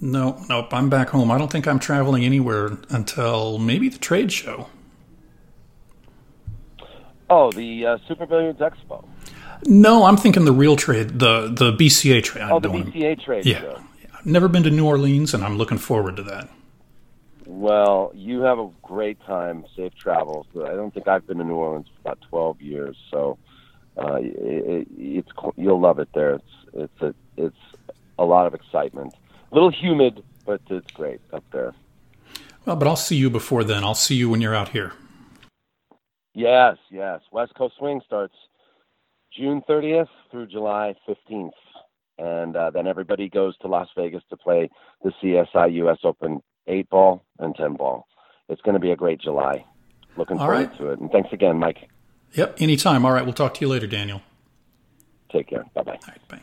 no, 0.01 0.43
nope, 0.49 0.73
I'm 0.73 0.89
back 0.89 1.11
home. 1.11 1.31
I 1.31 1.39
don't 1.39 1.51
think 1.51 1.67
I'm 1.67 1.79
traveling 1.79 2.25
anywhere 2.25 2.79
until 2.91 3.59
maybe 3.59 3.89
the 3.89 3.99
trade 3.99 4.33
show. 4.33 4.69
Oh, 7.31 7.53
the 7.53 7.85
uh, 7.85 7.99
Super 8.07 8.27
Billiards 8.27 8.61
Expo. 8.61 9.05
No, 9.67 10.05
I'm 10.05 10.17
thinking 10.17 10.45
the 10.45 10.53
real 10.53 10.77
trade, 10.77 11.19
the 11.19 11.49
the 11.49 11.73
BCA 11.73 12.23
trade. 12.23 12.49
Oh, 12.51 12.61
the 12.61 12.69
BCA 12.69 13.23
trade 13.23 13.45
yeah. 13.45 13.61
show. 13.61 13.83
Yeah, 14.03 14.09
never 14.25 14.49
been 14.49 14.63
to 14.63 14.71
New 14.71 14.87
Orleans, 14.87 15.35
and 15.35 15.45
I'm 15.45 15.59
looking 15.59 15.79
forward 15.79 16.17
to 16.17 16.23
that. 16.25 16.49
Well, 17.45 18.13
you 18.15 18.41
have 18.43 18.59
a 18.59 18.71
great 18.83 19.19
time. 19.27 19.65
Safe 19.77 19.95
travels. 19.95 20.47
I 20.55 20.75
don't 20.75 20.95
think 20.95 21.09
I've 21.09 21.27
been 21.27 21.39
to 21.39 21.45
New 21.45 21.57
Orleans 21.57 21.89
for 21.89 22.01
about 22.01 22.21
12 22.29 22.63
years, 22.63 22.97
so 23.11 23.39
uh, 23.99 24.19
it, 24.21 24.87
it's 24.97 25.29
you'll 25.57 25.81
love 25.81 25.99
it 25.99 26.09
there. 26.15 26.35
It's 26.35 26.45
it's 26.75 27.03
a 27.03 27.15
it's 27.37 27.57
a 28.19 28.25
lot 28.25 28.47
of 28.47 28.55
excitement. 28.55 29.15
A 29.51 29.55
little 29.55 29.71
humid, 29.71 30.23
but 30.45 30.61
it's 30.71 30.91
great 30.93 31.21
up 31.33 31.45
there. 31.53 31.75
Well, 32.65 32.77
but 32.77 32.87
I'll 32.87 32.97
see 32.97 33.17
you 33.17 33.31
before 33.31 33.65
then. 33.65 33.83
I'll 33.83 33.95
see 33.95 34.15
you 34.15 34.29
when 34.29 34.41
you're 34.41 34.55
out 34.55 34.71
here. 34.71 34.93
Yes, 36.35 36.77
yes. 36.91 37.21
West 37.33 37.55
Coast 37.55 37.75
Swing 37.79 38.01
starts 38.05 38.35
June 39.37 39.63
30th 39.69 40.09
through 40.31 40.47
July 40.47 40.95
15th, 41.09 41.51
and 42.19 42.55
uh, 42.55 42.71
then 42.71 42.87
everybody 42.87 43.29
goes 43.29 43.57
to 43.59 43.69
Las 43.69 43.89
Vegas 43.97 44.23
to 44.31 44.37
play 44.37 44.69
the 45.03 45.13
CSI 45.23 45.73
U.S. 45.75 45.99
Open 46.05 46.41
eight 46.67 46.89
ball 46.91 47.25
and 47.39 47.55
ten 47.57 47.75
ball. 47.75 48.07
It's 48.49 48.61
going 48.63 48.75
to 48.75 48.81
be 48.81 48.93
a 48.93 48.97
great 48.97 49.21
July. 49.21 49.65
Looking 50.17 50.39
All 50.39 50.47
forward 50.47 50.69
right. 50.69 50.79
to 50.79 50.91
it. 50.91 51.01
And 51.01 51.11
thanks 51.11 51.33
again, 51.33 51.59
Mike. 51.59 51.89
Yep, 52.35 52.57
anytime. 52.61 53.05
All 53.05 53.13
right, 53.13 53.25
we'll 53.25 53.35
talk 53.35 53.55
to 53.55 53.61
you 53.61 53.69
later, 53.69 53.87
Daniel. 53.87 54.23
Take 55.31 55.49
care. 55.49 55.65
Bye 55.75 55.83
bye. 55.83 55.93
All 55.93 56.09
right, 56.09 56.29
bye. 56.29 56.41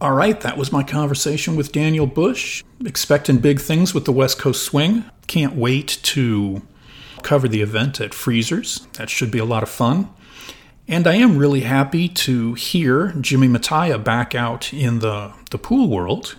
All 0.00 0.12
right, 0.12 0.40
that 0.40 0.56
was 0.56 0.72
my 0.72 0.82
conversation 0.82 1.54
with 1.54 1.70
Daniel 1.70 2.06
Bush. 2.06 2.64
Expecting 2.84 3.38
big 3.38 3.60
things 3.60 3.94
with 3.94 4.04
the 4.04 4.12
West 4.12 4.38
Coast 4.38 4.64
Swing. 4.64 5.04
Can't 5.28 5.54
wait 5.54 6.00
to 6.02 6.62
cover 7.22 7.46
the 7.46 7.62
event 7.62 8.00
at 8.00 8.12
Freezers. 8.12 8.88
That 8.94 9.08
should 9.08 9.30
be 9.30 9.38
a 9.38 9.44
lot 9.44 9.62
of 9.62 9.68
fun. 9.68 10.08
And 10.88 11.06
I 11.06 11.14
am 11.14 11.38
really 11.38 11.60
happy 11.60 12.08
to 12.08 12.54
hear 12.54 13.12
Jimmy 13.20 13.46
Mattia 13.46 13.98
back 13.98 14.34
out 14.34 14.74
in 14.74 14.98
the, 14.98 15.32
the 15.50 15.58
pool 15.58 15.88
world. 15.88 16.36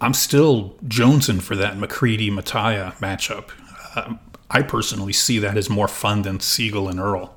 I'm 0.00 0.14
still 0.14 0.76
jonesing 0.86 1.42
for 1.42 1.54
that 1.56 1.76
McCready 1.76 2.30
Mattia 2.30 2.94
matchup. 3.00 3.50
Uh, 3.94 4.14
I 4.50 4.62
personally 4.62 5.12
see 5.12 5.38
that 5.38 5.56
as 5.56 5.70
more 5.70 5.88
fun 5.88 6.22
than 6.22 6.40
Sigel 6.40 6.88
and 6.88 6.98
Earl. 6.98 7.36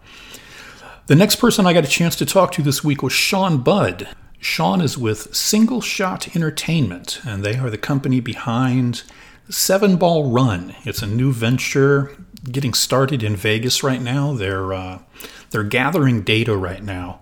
The 1.07 1.15
next 1.15 1.35
person 1.35 1.65
I 1.67 1.73
got 1.73 1.85
a 1.85 1.89
chance 1.89 2.15
to 2.15 2.25
talk 2.25 2.51
to 2.53 2.61
this 2.61 2.83
week 2.83 3.03
was 3.03 3.13
Sean 3.13 3.59
Budd. 3.59 4.07
Sean 4.39 4.81
is 4.81 4.97
with 4.97 5.35
Single 5.35 5.79
Shot 5.79 6.35
Entertainment, 6.35 7.21
and 7.25 7.43
they 7.43 7.57
are 7.57 7.69
the 7.69 7.77
company 7.77 8.19
behind 8.19 9.03
Seven 9.49 9.97
Ball 9.97 10.31
Run. 10.31 10.75
It's 10.85 11.01
a 11.01 11.07
new 11.07 11.31
venture 11.31 12.17
getting 12.51 12.73
started 12.73 13.21
in 13.23 13.35
Vegas 13.35 13.83
right 13.83 14.01
now. 14.01 14.33
They're 14.33 14.73
uh, 14.73 14.99
they're 15.51 15.63
gathering 15.63 16.23
data 16.23 16.57
right 16.57 16.83
now, 16.83 17.21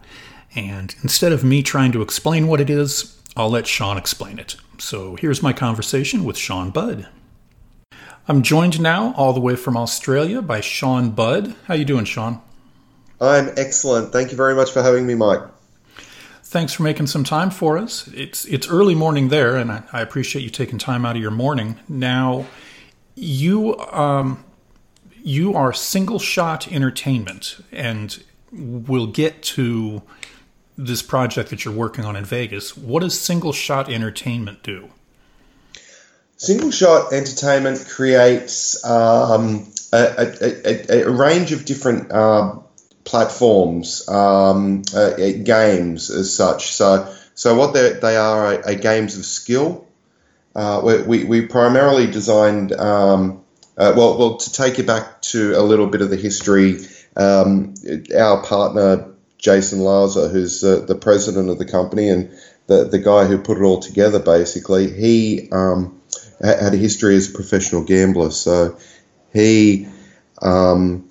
and 0.56 0.96
instead 1.04 1.32
of 1.32 1.44
me 1.44 1.62
trying 1.62 1.92
to 1.92 2.02
explain 2.02 2.48
what 2.48 2.62
it 2.62 2.70
is, 2.70 3.20
I'll 3.36 3.50
let 3.50 3.68
Sean 3.68 3.98
explain 3.98 4.40
it. 4.40 4.56
So 4.78 5.16
here's 5.16 5.44
my 5.44 5.54
conversation 5.54 6.24
with 6.24 6.38
Sean 6.38 6.70
Budd. 6.70 7.08
I'm 8.28 8.44
joined 8.44 8.80
now 8.80 9.14
all 9.18 9.34
the 9.34 9.40
way 9.40 9.56
from 9.56 9.76
Australia 9.76 10.42
by 10.42 10.62
Sean 10.62 11.12
Budd. 11.12 11.56
How 11.66 11.74
you 11.74 11.86
doing, 11.86 12.06
Sean? 12.06 12.42
I'm 13.20 13.50
excellent. 13.58 14.12
Thank 14.12 14.32
you 14.32 14.38
very 14.38 14.56
much 14.56 14.72
for 14.72 14.82
having 14.82 15.06
me, 15.06 15.16
Mike. 15.16 15.42
Thanks 16.44 16.74
for 16.74 16.84
making 16.84 17.08
some 17.08 17.24
time 17.24 17.50
for 17.50 17.78
us. 17.78 18.08
It's 18.10 18.46
it's 18.46 18.68
early 18.68 18.96
morning 18.96 19.30
there, 19.30 19.56
and 19.56 19.72
I, 19.72 19.84
I 19.94 20.02
appreciate 20.02 20.44
you 20.44 20.50
taking 20.50 20.78
time 20.78 21.06
out 21.06 21.16
of 21.16 21.22
your 21.22 21.32
morning. 21.32 21.80
Now, 21.88 22.46
you 23.16 23.78
um, 23.78 24.44
you 25.24 25.54
are 25.54 25.72
single 25.72 26.20
shot 26.20 26.72
entertainment, 26.72 27.58
and 27.72 28.22
we'll 28.52 29.08
get 29.08 29.42
to 29.44 30.02
this 30.78 31.02
project 31.02 31.50
that 31.50 31.64
you're 31.64 31.74
working 31.74 32.06
on 32.06 32.16
in 32.16 32.26
Vegas. 32.26 32.76
What 32.76 33.02
does 33.02 33.20
Single 33.20 33.54
Shot 33.54 33.90
Entertainment 33.90 34.64
do? 34.64 34.90
Single 36.42 36.72
Shot 36.72 37.14
Entertainment 37.14 37.88
creates 37.88 38.84
um, 38.84 39.72
a, 39.94 39.98
a, 39.98 41.02
a, 41.02 41.04
a, 41.04 41.12
range 41.12 41.52
of 41.52 41.66
different 41.66 42.12
uh, 42.12 42.56
platforms, 43.04 44.10
um, 44.10 44.82
uh, 44.92 45.12
games 45.44 46.10
as 46.10 46.34
such. 46.34 46.72
So, 46.72 47.16
so 47.36 47.54
what 47.54 47.76
they 47.76 48.16
are 48.16 48.60
are, 48.66 48.74
games 48.74 49.20
of 49.20 49.26
skill. 49.26 49.86
Uh, 50.56 51.04
we, 51.06 51.26
we 51.26 51.42
primarily 51.46 52.08
designed, 52.08 52.74
um, 52.74 53.44
uh, 53.78 53.94
well, 53.96 54.18
well, 54.18 54.38
to 54.38 54.52
take 54.52 54.80
you 54.80 54.84
back 54.84 55.22
to 55.22 55.54
a 55.56 55.62
little 55.62 55.86
bit 55.86 56.02
of 56.02 56.10
the 56.10 56.18
history, 56.18 56.80
um, 57.18 57.76
our 58.18 58.44
partner 58.44 59.14
Jason 59.38 59.78
Laza, 59.78 60.32
who's 60.32 60.64
uh, 60.64 60.80
the 60.88 60.96
president 60.96 61.52
of 61.52 61.60
the 61.60 61.66
company 61.66 62.10
and 62.10 62.32
the, 62.66 62.86
the 62.86 62.98
guy 62.98 63.26
who 63.26 63.38
put 63.38 63.60
it 63.60 63.64
all 63.64 63.80
together, 63.80 64.18
basically, 64.18 64.92
he 64.92 65.48
um, 65.52 66.01
had 66.48 66.74
a 66.74 66.78
history 66.78 67.16
as 67.16 67.30
a 67.30 67.34
professional 67.34 67.84
gambler. 67.84 68.32
So 68.32 68.78
he 69.34 69.88
um, 70.42 71.10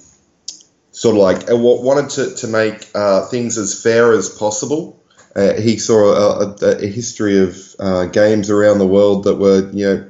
sort 0.90 1.16
of 1.16 1.22
like 1.22 1.50
uh, 1.50 1.56
wanted 1.56 2.10
to, 2.10 2.34
to 2.36 2.46
make 2.46 2.88
uh, 2.94 3.26
things 3.26 3.58
as 3.58 3.80
fair 3.80 4.12
as 4.12 4.28
possible. 4.28 5.02
Uh, 5.34 5.54
he 5.54 5.78
saw 5.78 6.12
a, 6.12 6.56
a, 6.60 6.84
a 6.84 6.86
history 6.86 7.38
of 7.38 7.56
uh, 7.78 8.06
games 8.06 8.50
around 8.50 8.78
the 8.78 8.86
world 8.86 9.24
that 9.24 9.36
were, 9.36 9.70
you 9.70 9.86
know, 9.86 10.06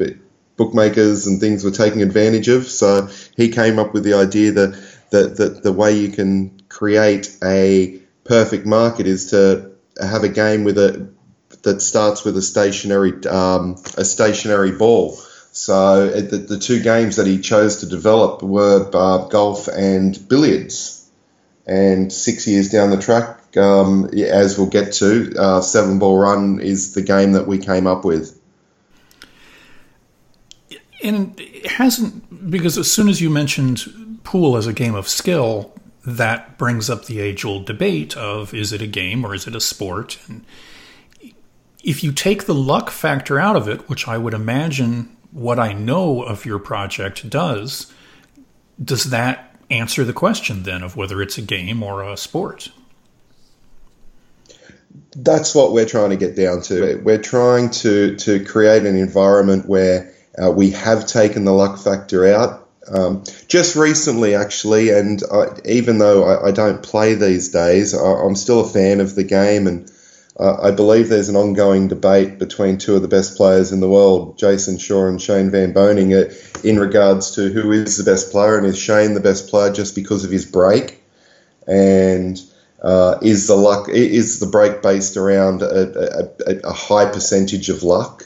bookmakers 0.56 1.26
and 1.26 1.40
things 1.40 1.62
were 1.64 1.70
taking 1.70 2.02
advantage 2.02 2.48
of. 2.48 2.66
So 2.66 3.08
he 3.36 3.50
came 3.50 3.78
up 3.78 3.92
with 3.92 4.04
the 4.04 4.14
idea 4.14 4.52
that, 4.52 4.82
that, 5.10 5.36
that 5.36 5.62
the 5.62 5.72
way 5.72 5.98
you 5.98 6.08
can 6.08 6.60
create 6.68 7.36
a 7.44 8.00
perfect 8.24 8.66
market 8.66 9.06
is 9.06 9.30
to 9.30 9.72
have 10.00 10.24
a 10.24 10.28
game 10.28 10.64
with 10.64 10.78
a 10.78 11.08
that 11.62 11.82
starts 11.82 12.24
with 12.24 12.36
a 12.36 12.42
stationary 12.42 13.24
um, 13.26 13.76
a 13.96 14.04
stationary 14.04 14.72
ball. 14.72 15.18
So 15.52 16.08
the, 16.08 16.38
the, 16.38 16.58
two 16.58 16.80
games 16.80 17.16
that 17.16 17.26
he 17.26 17.40
chose 17.40 17.78
to 17.78 17.86
develop 17.86 18.40
were 18.42 18.88
uh, 18.94 19.26
golf 19.26 19.66
and 19.66 20.16
billiards. 20.28 21.10
And 21.66 22.12
six 22.12 22.46
years 22.46 22.70
down 22.70 22.90
the 22.90 22.98
track, 22.98 23.56
um, 23.56 24.06
as 24.14 24.56
we'll 24.56 24.68
get 24.68 24.92
to, 24.94 25.34
uh, 25.36 25.60
Seven 25.60 25.98
Ball 25.98 26.16
Run 26.16 26.60
is 26.60 26.94
the 26.94 27.02
game 27.02 27.32
that 27.32 27.46
we 27.46 27.58
came 27.58 27.86
up 27.86 28.04
with. 28.04 28.40
And 31.02 31.38
it 31.38 31.66
hasn't, 31.66 32.50
because 32.50 32.78
as 32.78 32.90
soon 32.90 33.08
as 33.08 33.20
you 33.20 33.30
mentioned 33.30 34.20
pool 34.24 34.56
as 34.56 34.66
a 34.66 34.72
game 34.72 34.94
of 34.94 35.08
skill, 35.08 35.72
that 36.04 36.58
brings 36.58 36.88
up 36.88 37.06
the 37.06 37.20
age 37.20 37.44
old 37.44 37.66
debate 37.66 38.16
of 38.16 38.54
is 38.54 38.72
it 38.72 38.82
a 38.82 38.86
game 38.86 39.24
or 39.24 39.34
is 39.34 39.46
it 39.46 39.54
a 39.54 39.60
sport? 39.60 40.18
And 40.28 40.44
if 41.82 42.04
you 42.04 42.12
take 42.12 42.44
the 42.44 42.54
luck 42.54 42.90
factor 42.90 43.38
out 43.38 43.56
of 43.56 43.68
it, 43.68 43.88
which 43.88 44.08
I 44.08 44.18
would 44.18 44.34
imagine 44.34 45.16
what 45.32 45.58
I 45.58 45.72
know 45.72 46.22
of 46.22 46.44
your 46.44 46.58
project 46.58 47.28
does, 47.30 47.92
does 48.82 49.04
that 49.04 49.54
answer 49.70 50.04
the 50.04 50.12
question 50.12 50.64
then 50.64 50.82
of 50.82 50.96
whether 50.96 51.22
it's 51.22 51.38
a 51.38 51.42
game 51.42 51.82
or 51.82 52.02
a 52.02 52.16
sport? 52.16 52.70
That's 55.16 55.54
what 55.54 55.72
we're 55.72 55.86
trying 55.86 56.10
to 56.10 56.16
get 56.16 56.36
down 56.36 56.62
to. 56.62 57.00
We're 57.02 57.22
trying 57.22 57.70
to, 57.70 58.16
to 58.16 58.44
create 58.44 58.84
an 58.84 58.96
environment 58.96 59.66
where 59.66 60.12
uh, 60.40 60.50
we 60.50 60.70
have 60.70 61.06
taken 61.06 61.44
the 61.44 61.52
luck 61.52 61.78
factor 61.78 62.26
out 62.26 62.68
um, 62.88 63.24
just 63.46 63.76
recently, 63.76 64.34
actually, 64.34 64.90
and 64.90 65.22
I, 65.32 65.46
even 65.64 65.98
though 65.98 66.24
I, 66.24 66.48
I, 66.48 66.50
don't 66.50 66.82
play 66.82 67.14
these 67.14 67.50
days, 67.50 67.94
I, 67.94 68.24
am 68.24 68.34
still 68.34 68.60
a 68.60 68.68
fan 68.68 69.00
of 69.00 69.14
the 69.14 69.22
game, 69.22 69.66
and 69.66 69.90
uh, 70.40 70.56
I 70.62 70.70
believe 70.70 71.08
there's 71.08 71.28
an 71.28 71.36
ongoing 71.36 71.88
debate 71.88 72.38
between 72.38 72.78
two 72.78 72.96
of 72.96 73.02
the 73.02 73.08
best 73.08 73.36
players 73.36 73.72
in 73.72 73.80
the 73.80 73.88
world, 73.88 74.38
Jason 74.38 74.78
Shaw 74.78 75.06
and 75.06 75.20
Shane 75.20 75.50
Van 75.50 75.74
Boening, 75.74 76.14
uh, 76.14 76.32
in 76.66 76.78
regards 76.78 77.32
to 77.32 77.50
who 77.50 77.72
is 77.72 77.98
the 77.98 78.10
best 78.10 78.32
player, 78.32 78.56
and 78.56 78.66
is 78.66 78.78
Shane 78.78 79.12
the 79.12 79.20
best 79.20 79.50
player 79.50 79.70
just 79.70 79.94
because 79.94 80.24
of 80.24 80.30
his 80.30 80.46
break, 80.46 81.02
and 81.66 82.40
uh, 82.82 83.18
is 83.20 83.48
the 83.48 83.54
luck 83.54 83.90
is 83.90 84.40
the 84.40 84.46
break 84.46 84.80
based 84.80 85.18
around 85.18 85.60
a, 85.60 86.24
a, 86.46 86.56
a 86.64 86.72
high 86.72 87.10
percentage 87.10 87.68
of 87.68 87.82
luck, 87.82 88.24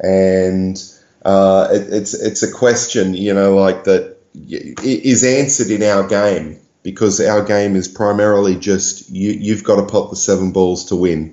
and 0.00 0.82
uh, 1.24 1.68
it, 1.70 1.92
it's 1.92 2.14
it's 2.14 2.42
a 2.42 2.50
question, 2.50 3.14
you 3.14 3.32
know, 3.32 3.54
like 3.54 3.84
that 3.84 4.16
is 4.34 5.22
answered 5.22 5.70
in 5.70 5.84
our 5.84 6.08
game 6.08 6.58
because 6.82 7.20
our 7.20 7.44
game 7.44 7.76
is 7.76 7.86
primarily 7.86 8.56
just 8.56 9.08
you, 9.08 9.30
you've 9.30 9.62
got 9.62 9.76
to 9.76 9.86
pop 9.86 10.10
the 10.10 10.16
seven 10.16 10.50
balls 10.50 10.86
to 10.86 10.96
win. 10.96 11.32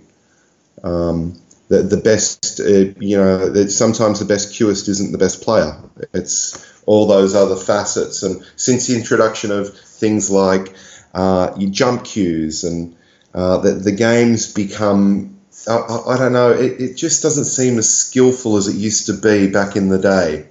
Um, 0.83 1.39
the, 1.67 1.83
the 1.83 1.97
best, 1.97 2.59
uh, 2.59 2.99
you 2.99 3.17
know, 3.17 3.67
sometimes 3.67 4.19
the 4.19 4.25
best 4.25 4.53
cueist 4.53 4.89
isn't 4.89 5.11
the 5.11 5.17
best 5.17 5.41
player. 5.41 5.77
It's 6.13 6.67
all 6.85 7.07
those 7.07 7.33
other 7.33 7.55
facets. 7.55 8.23
And 8.23 8.43
since 8.57 8.87
the 8.87 8.97
introduction 8.97 9.51
of 9.51 9.73
things 9.77 10.29
like 10.29 10.73
uh, 11.13 11.53
your 11.57 11.71
jump 11.71 12.03
cues 12.03 12.63
and 12.63 12.97
uh, 13.33 13.57
the, 13.59 13.71
the 13.71 13.91
games 13.93 14.51
become 14.51 15.31
I, 15.67 16.01
I 16.07 16.17
don't 16.17 16.33
know. 16.33 16.51
It, 16.51 16.81
it, 16.81 16.95
just 16.95 17.21
doesn't 17.21 17.45
seem 17.45 17.77
as 17.77 17.89
skillful 17.89 18.57
as 18.57 18.67
it 18.67 18.75
used 18.75 19.07
to 19.07 19.13
be 19.13 19.49
back 19.49 19.75
in 19.75 19.89
the 19.89 19.99
day, 19.99 20.47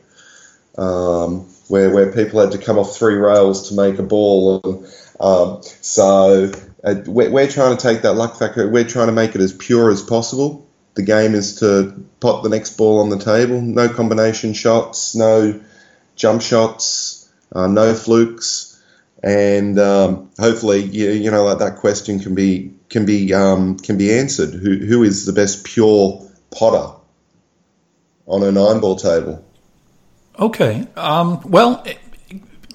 um, 0.77 1.49
where 1.69 1.91
where 1.91 2.13
people 2.13 2.41
had 2.41 2.53
to 2.53 2.59
come 2.59 2.79
off 2.79 2.97
three 2.97 3.15
rails 3.15 3.69
to 3.69 3.75
make 3.75 3.99
a 3.99 4.03
ball. 4.03 4.61
And, 4.63 4.87
um, 5.19 5.63
so 5.81 6.53
uh, 6.85 6.95
we're, 7.07 7.31
we're 7.31 7.49
trying 7.49 7.77
to 7.77 7.83
take 7.83 8.03
that 8.03 8.15
luck 8.15 8.39
factor. 8.39 8.69
We're 8.69 8.85
trying 8.85 9.07
to 9.07 9.13
make 9.13 9.35
it 9.35 9.41
as 9.41 9.53
pure 9.53 9.91
as 9.91 10.03
possible. 10.03 10.67
The 10.95 11.03
game 11.03 11.35
is 11.35 11.61
to 11.61 12.05
pot 12.21 12.43
the 12.43 12.49
next 12.49 12.77
ball 12.77 13.01
on 13.01 13.11
the 13.11 13.19
table. 13.19 13.61
No 13.61 13.89
combination 13.89 14.55
shots. 14.55 15.15
No 15.15 15.61
jump 16.17 16.43
shots. 16.43 17.31
Uh, 17.53 17.67
no 17.67 17.95
flukes 17.95 18.71
and 19.23 19.79
um, 19.79 20.31
hopefully 20.39 20.83
you, 20.83 21.11
you 21.11 21.31
know 21.31 21.55
that 21.55 21.77
question 21.77 22.21
can 22.21 22.35
be 22.35 22.75
can 22.89 23.05
be 23.05 23.33
um, 23.35 23.79
can 23.79 23.99
be 23.99 24.13
answered. 24.13 24.55
Who 24.55 24.79
who 24.79 25.03
is 25.03 25.27
the 25.27 25.33
best 25.33 25.65
pure 25.65 26.27
potter 26.51 26.97
on 28.27 28.43
a 28.43 28.51
nine 28.51 28.81
ball 28.81 28.97
table? 28.97 29.45
Okay. 30.39 30.87
Um, 30.97 31.41
well, 31.43 31.85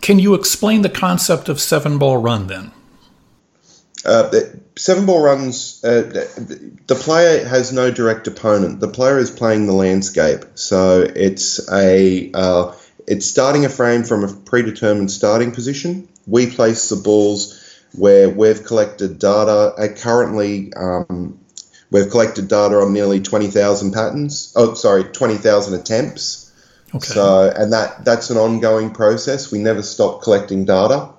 can 0.01 0.19
you 0.19 0.35
explain 0.35 0.83
the 0.83 0.89
concept 0.89 1.49
of 1.49 1.59
seven 1.59 1.97
ball 1.97 2.17
run 2.17 2.47
then? 2.47 2.71
Uh, 4.05 4.31
seven 4.77 5.05
ball 5.05 5.21
runs. 5.21 5.83
Uh, 5.83 6.01
the 6.87 6.95
player 6.95 7.45
has 7.45 7.73
no 7.73 7.91
direct 7.91 8.27
opponent. 8.27 8.79
The 8.79 8.87
player 8.87 9.17
is 9.17 9.31
playing 9.31 9.65
the 9.65 9.73
landscape, 9.73 10.45
so 10.55 11.01
it's 11.01 11.71
a 11.71 12.31
uh, 12.33 12.73
it's 13.07 13.25
starting 13.25 13.65
a 13.65 13.69
frame 13.69 14.03
from 14.03 14.23
a 14.23 14.33
predetermined 14.33 15.11
starting 15.11 15.51
position 15.51 16.07
we 16.27 16.47
place 16.47 16.89
the 16.89 16.95
balls 16.95 17.61
where 17.93 18.29
we've 18.29 18.63
collected 18.63 19.19
data. 19.19 19.73
Uh, 19.77 19.87
currently, 19.95 20.73
um, 20.73 21.39
we've 21.91 22.09
collected 22.09 22.47
data 22.47 22.75
on 22.77 22.93
nearly 22.93 23.21
20,000 23.21 23.91
patterns. 23.91 24.51
Oh, 24.55 24.73
sorry, 24.73 25.03
20,000 25.03 25.79
attempts. 25.79 26.51
Okay. 26.93 27.05
So, 27.05 27.51
and 27.55 27.73
that 27.73 28.05
that's 28.05 28.29
an 28.29 28.37
ongoing 28.37 28.91
process. 28.91 29.51
We 29.51 29.59
never 29.59 29.81
stop 29.81 30.21
collecting 30.21 30.65
data. 30.65 31.09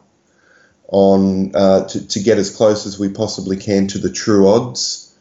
On 0.88 1.55
uh, 1.55 1.87
to, 1.88 2.07
to 2.09 2.20
get 2.20 2.38
as 2.38 2.55
close 2.55 2.87
as 2.87 2.99
we 2.99 3.09
possibly 3.09 3.57
can 3.57 3.88
to 3.88 3.99
the 3.99 4.11
true 4.11 4.49
odds. 4.49 5.14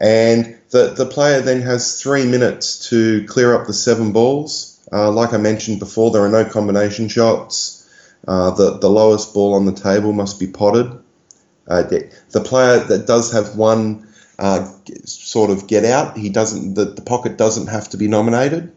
And 0.00 0.58
the, 0.70 0.92
the 0.96 1.06
player 1.06 1.40
then 1.40 1.62
has 1.62 2.00
three 2.00 2.26
minutes 2.26 2.88
to 2.90 3.24
clear 3.26 3.54
up 3.54 3.66
the 3.66 3.72
seven 3.72 4.12
balls. 4.12 4.70
Uh, 4.92 5.10
like 5.10 5.32
I 5.32 5.38
mentioned 5.38 5.78
before, 5.78 6.10
there 6.10 6.24
are 6.24 6.28
no 6.28 6.44
combination 6.44 7.08
shots. 7.08 7.80
Uh, 8.26 8.50
the, 8.50 8.78
the 8.78 8.90
lowest 8.90 9.34
ball 9.34 9.54
on 9.54 9.66
the 9.66 9.72
table 9.72 10.12
must 10.12 10.40
be 10.40 10.46
potted. 10.46 10.90
Uh, 11.66 11.82
the, 11.82 12.40
player 12.44 12.80
that 12.80 13.06
does 13.06 13.32
have 13.32 13.56
one 13.56 14.06
uh, 14.38 14.70
sort 15.04 15.50
of 15.50 15.66
get 15.66 15.84
out, 15.84 16.16
he 16.16 16.28
doesn't. 16.28 16.74
The, 16.74 16.86
the 16.86 17.02
pocket 17.02 17.38
doesn't 17.38 17.68
have 17.68 17.88
to 17.90 17.96
be 17.96 18.08
nominated. 18.08 18.72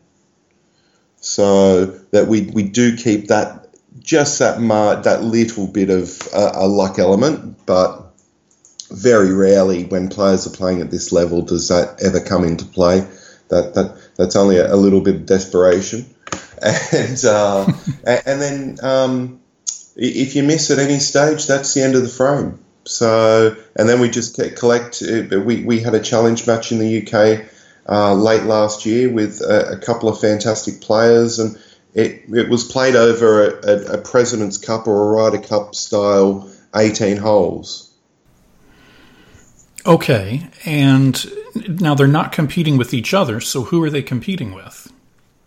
So 1.19 1.86
that 2.12 2.28
we, 2.28 2.41
we 2.41 2.63
do 2.63 2.95
keep 2.95 3.28
that 3.28 3.66
just 4.08 4.39
that 4.39 4.60
mar- 4.60 5.04
that 5.04 5.22
little 5.22 5.67
bit 5.67 5.89
of 5.89 6.28
a 6.34 6.65
luck 6.65 6.98
element, 6.98 7.65
but 7.65 8.13
very 8.89 9.34
rarely 9.34 9.84
when 9.84 10.08
players 10.08 10.48
are 10.48 10.56
playing 10.56 10.80
at 10.80 10.89
this 10.89 11.12
level 11.12 11.41
does 11.41 11.67
that 11.67 12.02
ever 12.02 12.22
come 12.22 12.46
into 12.46 12.63
play. 12.65 13.06
That 13.50 13.74
that 13.76 13.98
that's 14.15 14.38
only 14.38 14.58
a, 14.58 14.74
a 14.74 14.78
little 14.78 15.02
bit 15.02 15.15
of 15.15 15.26
desperation, 15.26 16.06
and 16.62 17.24
uh, 17.26 17.72
and 18.06 18.41
then 18.41 18.78
um, 18.82 19.41
if 19.98 20.36
you 20.36 20.43
miss 20.43 20.72
at 20.72 20.80
any 20.80 21.00
stage, 21.00 21.46
that's 21.46 21.74
the 21.74 21.84
end 21.84 21.96
of 21.96 22.02
the 22.02 22.08
frame. 22.08 22.60
So 22.86 23.58
and 23.76 23.89
then 23.89 24.00
we 24.00 24.10
just 24.10 24.39
collect. 24.56 25.04
Uh, 25.04 25.39
we 25.41 25.63
we 25.65 25.82
had 25.82 25.96
a 25.96 26.02
challenge 26.02 26.48
match 26.48 26.72
in 26.72 26.80
the 26.80 27.06
UK 27.06 27.46
uh, 27.89 28.13
late 28.13 28.43
last 28.43 28.86
year 28.86 29.10
with 29.10 29.41
a, 29.41 29.74
a 29.74 29.78
couple 29.78 30.08
of 30.08 30.22
fantastic 30.22 30.80
players 30.80 31.39
and 31.39 31.58
it, 31.98 32.26
it 32.32 32.48
was 32.48 32.64
played 32.64 32.96
over 32.96 33.58
a, 33.58 33.94
a, 33.94 33.98
President's 33.98 34.60
Cup 34.60 34.88
or 34.88 35.02
a 35.02 35.12
Ryder 35.16 35.44
Cup 35.44 35.74
style 35.74 36.48
18 36.76 37.18
holes. 37.18 37.92
Okay, 39.84 40.48
and 40.64 41.26
now 41.82 41.96
they're 41.96 42.08
not 42.08 42.32
competing 42.32 42.78
with 42.78 42.94
each 42.94 43.16
other, 43.16 43.42
so 43.42 43.64
who 43.64 43.82
are 43.84 43.90
they 43.90 44.04
competing 44.04 44.54
with? 44.54 44.94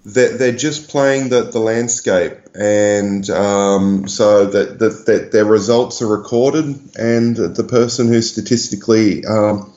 They're, 0.04 0.36
they're 0.36 0.52
just 0.56 0.88
playing 0.88 1.28
the, 1.28 1.42
the 1.42 1.60
landscape, 1.60 2.38
and 2.54 3.28
um, 3.30 4.08
so 4.08 4.46
that, 4.46 4.80
that, 4.80 5.06
that, 5.06 5.30
their 5.30 5.44
results 5.44 6.02
are 6.02 6.08
recorded, 6.08 6.96
and 6.98 7.36
the 7.36 7.64
person 7.64 8.08
who 8.08 8.22
statistically 8.22 9.24
um, 9.24 9.72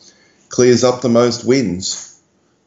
clears 0.49 0.83
up 0.83 1.01
the 1.01 1.09
most 1.09 1.45
wins. 1.45 2.12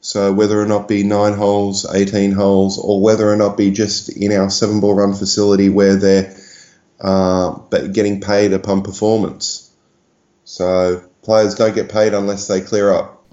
So 0.07 0.33
whether 0.33 0.63
or 0.63 0.67
not 0.67 0.87
be 0.87 1.03
nine 1.03 1.33
holes, 1.33 1.85
18 1.85 2.31
holes, 2.31 2.79
or 2.79 3.01
whether 3.01 3.29
or 3.29 3.35
not 3.35 3.57
be 3.57 3.73
just 3.73 4.09
in 4.09 4.31
our 4.31 4.49
seven 4.51 4.79
ball 4.79 4.95
run 4.95 5.15
facility 5.15 5.69
where 5.69 5.97
they're 5.97 6.33
uh, 7.01 7.51
getting 7.91 8.21
paid 8.21 8.53
upon 8.53 8.83
performance. 8.85 9.69
So 10.45 11.03
players 11.23 11.57
don't 11.57 11.75
get 11.75 11.89
paid 11.89 12.15
unless 12.15 12.47
they 12.47 12.61
clear 12.61 12.93
up. 12.93 13.27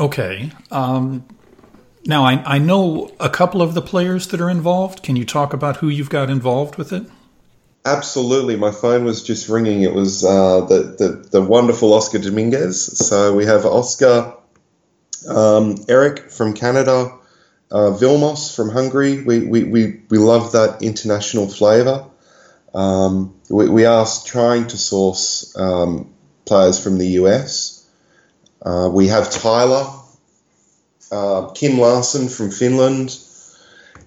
Okay. 0.00 0.50
Um, 0.70 1.26
now 2.06 2.24
I, 2.24 2.42
I 2.54 2.58
know 2.58 3.14
a 3.20 3.28
couple 3.28 3.60
of 3.60 3.74
the 3.74 3.82
players 3.82 4.28
that 4.28 4.40
are 4.40 4.48
involved. 4.48 5.02
Can 5.02 5.16
you 5.16 5.26
talk 5.26 5.52
about 5.52 5.76
who 5.76 5.90
you've 5.90 6.08
got 6.08 6.30
involved 6.30 6.76
with 6.76 6.94
it? 6.94 7.04
Absolutely. 7.84 8.56
My 8.56 8.70
phone 8.70 9.04
was 9.04 9.22
just 9.22 9.50
ringing. 9.50 9.82
It 9.82 9.92
was 9.92 10.24
uh, 10.24 10.64
the, 10.64 10.96
the, 10.98 11.28
the 11.30 11.42
wonderful 11.42 11.92
Oscar 11.92 12.20
Dominguez. 12.20 13.06
So 13.06 13.34
we 13.34 13.44
have 13.44 13.66
Oscar 13.66 14.38
um, 15.28 15.76
Eric 15.88 16.30
from 16.30 16.54
Canada, 16.54 17.18
uh, 17.70 17.90
Vilmos 17.90 18.54
from 18.54 18.70
Hungary. 18.70 19.22
We, 19.22 19.40
we, 19.46 19.64
we, 19.64 20.00
we 20.08 20.18
love 20.18 20.52
that 20.52 20.82
international 20.82 21.48
flavour. 21.48 22.06
Um, 22.74 23.34
we, 23.48 23.68
we 23.68 23.84
are 23.84 24.06
trying 24.24 24.68
to 24.68 24.78
source 24.78 25.54
um, 25.56 26.12
players 26.44 26.82
from 26.82 26.98
the 26.98 27.08
US. 27.20 27.86
Uh, 28.60 28.88
we 28.92 29.08
have 29.08 29.30
Tyler, 29.30 29.86
uh, 31.10 31.50
Kim 31.50 31.78
Larson 31.78 32.28
from 32.28 32.50
Finland, 32.50 33.18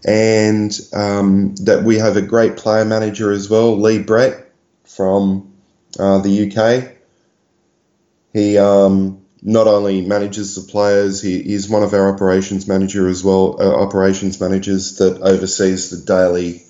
and 0.07 0.71
um, 0.93 1.55
that 1.55 1.83
we 1.83 1.97
have 1.97 2.17
a 2.17 2.21
great 2.21 2.57
player 2.57 2.85
manager 2.85 3.31
as 3.31 3.49
well, 3.49 3.79
Lee 3.79 3.99
Brett 3.99 4.51
from 4.83 5.53
uh, 5.99 6.19
the 6.19 6.49
UK. 6.49 6.95
He 8.33 8.57
um, 8.57 9.24
not 9.45 9.67
only 9.67 10.01
manages 10.01 10.55
the 10.55 10.71
players, 10.71 11.21
he 11.21 11.37
is 11.53 11.69
one 11.69 11.83
of 11.83 11.93
our 11.93 12.11
operations 12.11 12.67
manager 12.67 13.07
as 13.07 13.23
well, 13.23 13.57
uh, 13.61 13.75
operations 13.75 14.41
managers 14.41 14.97
that 14.97 15.21
oversees 15.21 15.91
the 15.91 15.97
daily, 15.97 16.63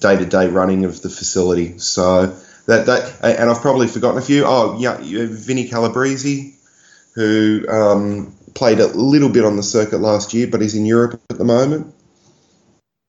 day 0.00 0.16
to 0.16 0.24
day 0.24 0.46
running 0.46 0.84
of 0.84 1.02
the 1.02 1.08
facility. 1.08 1.78
So 1.78 2.36
that 2.66 2.86
that, 2.86 3.24
and 3.24 3.50
I've 3.50 3.60
probably 3.60 3.88
forgotten 3.88 4.18
a 4.18 4.22
few. 4.22 4.44
Oh 4.46 4.78
yeah, 4.78 4.98
Vinny 5.00 5.68
Calabrese, 5.68 6.54
who 7.16 7.66
um, 7.68 8.36
played 8.54 8.78
a 8.78 8.86
little 8.86 9.28
bit 9.28 9.44
on 9.44 9.56
the 9.56 9.62
circuit 9.64 9.98
last 9.98 10.32
year, 10.32 10.46
but 10.46 10.60
he's 10.60 10.76
in 10.76 10.86
Europe 10.86 11.20
at 11.28 11.38
the 11.38 11.44
moment, 11.44 11.92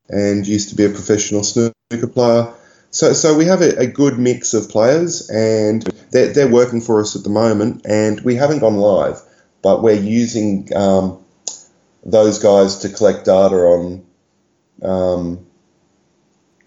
and 0.10 0.47
used 0.47 0.69
to 0.69 0.75
be 0.75 0.86
a 0.86 0.89
professional 0.89 1.43
snooker 1.43 2.08
player. 2.12 2.51
So, 2.95 3.12
so 3.12 3.36
we 3.36 3.43
have 3.43 3.62
a, 3.62 3.77
a, 3.77 3.88
good 3.88 4.17
mix 4.17 4.53
of 4.53 4.69
players, 4.69 5.29
and 5.29 5.84
they're, 6.12 6.31
they're 6.31 6.49
working 6.49 6.79
for 6.79 7.01
us 7.01 7.13
at 7.17 7.23
the 7.23 7.29
moment. 7.29 7.86
And 7.86 8.21
we 8.21 8.36
haven't 8.36 8.60
gone 8.60 8.77
live, 8.77 9.21
but 9.62 9.84
we're 9.84 9.99
using 9.99 10.73
um, 10.73 11.21
those 12.05 12.39
guys 12.39 12.77
to 12.77 12.89
collect 12.89 13.25
data 13.25 13.53
on 13.53 14.05
um, 14.81 15.45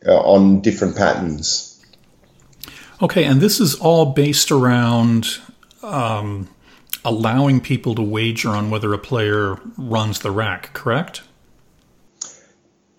uh, 0.07 0.21
on 0.21 0.61
different 0.61 0.99
patterns. 0.99 1.83
Okay, 3.01 3.25
and 3.25 3.41
this 3.41 3.59
is 3.59 3.75
all 3.77 4.12
based 4.12 4.51
around 4.51 5.38
um, 5.83 6.47
allowing 7.07 7.59
people 7.59 7.95
to 7.95 8.03
wager 8.03 8.51
on 8.51 8.69
whether 8.69 8.93
a 8.93 8.99
player 8.99 9.59
runs 9.79 10.19
the 10.19 10.31
rack, 10.31 10.75
correct? 10.75 11.23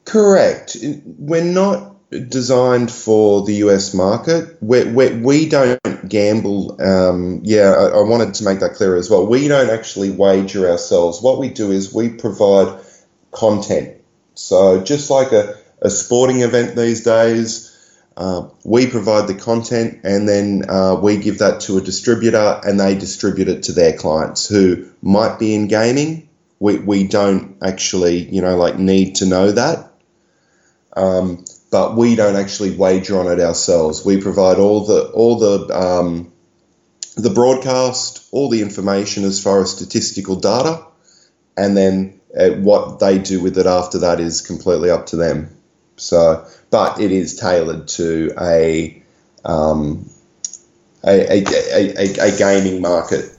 Correct. 0.05 0.77
We're 1.05 1.43
not 1.43 1.98
designed 2.11 2.91
for 2.91 3.45
the 3.45 3.55
US 3.55 3.93
market. 3.93 4.57
we 4.61 4.83
we 4.85 5.11
we 5.15 5.49
don't 5.49 5.79
gamble. 6.07 6.81
Um, 6.81 7.41
yeah, 7.43 7.71
I, 7.71 7.99
I, 7.99 8.01
wanted 8.01 8.33
to 8.35 8.43
make 8.43 8.61
that 8.61 8.73
clear 8.73 8.95
as 8.95 9.09
well. 9.09 9.27
We 9.27 9.47
don't 9.47 9.69
actually 9.69 10.09
wager 10.09 10.69
ourselves. 10.69 11.21
What 11.21 11.37
we 11.37 11.49
do 11.49 11.71
is 11.71 11.93
we 11.93 12.09
provide 12.09 12.81
content. 13.31 14.01
So 14.33 14.81
just 14.81 15.09
like 15.09 15.31
a, 15.33 15.55
a 15.81 15.89
sporting 15.89 16.41
event 16.41 16.75
these 16.75 17.03
days, 17.03 17.69
uh, 18.17 18.49
we 18.63 18.87
provide 18.87 19.27
the 19.27 19.35
content 19.35 19.99
and 20.03 20.27
then 20.27 20.63
uh, 20.67 20.95
we 20.95 21.17
give 21.17 21.39
that 21.39 21.61
to 21.61 21.77
a 21.77 21.81
distributor 21.81 22.59
and 22.63 22.79
they 22.79 22.95
distribute 22.95 23.49
it 23.49 23.63
to 23.63 23.71
their 23.71 23.93
clients 23.93 24.47
who 24.47 24.89
might 25.01 25.37
be 25.37 25.53
in 25.53 25.67
gaming. 25.67 26.27
We, 26.59 26.79
we 26.79 27.07
don't 27.07 27.57
actually, 27.61 28.17
you 28.33 28.41
know, 28.41 28.57
like 28.57 28.79
need 28.79 29.15
to 29.17 29.25
know 29.25 29.51
that. 29.51 29.91
Um, 30.97 31.45
but 31.71 31.95
we 31.95 32.15
don't 32.15 32.35
actually 32.35 32.75
wager 32.75 33.19
on 33.19 33.27
it 33.27 33.39
ourselves. 33.39 34.03
We 34.03 34.21
provide 34.21 34.57
all 34.57 34.85
the 34.85 35.09
all 35.09 35.37
the 35.37 35.77
um, 35.77 36.31
the 37.15 37.29
broadcast, 37.29 38.27
all 38.31 38.49
the 38.49 38.61
information 38.61 39.23
as 39.23 39.41
far 39.41 39.61
as 39.61 39.71
statistical 39.71 40.35
data, 40.35 40.83
and 41.57 41.75
then 41.75 42.19
uh, 42.37 42.49
what 42.51 42.99
they 42.99 43.17
do 43.17 43.41
with 43.41 43.57
it 43.57 43.65
after 43.65 43.99
that 43.99 44.19
is 44.19 44.41
completely 44.41 44.89
up 44.89 45.07
to 45.07 45.15
them. 45.15 45.55
So, 45.97 46.47
but 46.69 46.99
it 47.01 47.11
is 47.11 47.35
tailored 47.35 47.87
to 47.89 48.33
a 48.39 49.03
um, 49.43 50.09
a, 51.05 51.41
a, 51.41 51.43
a, 51.73 52.33
a, 52.33 52.37
gaming 52.37 52.81
market. 52.81 53.31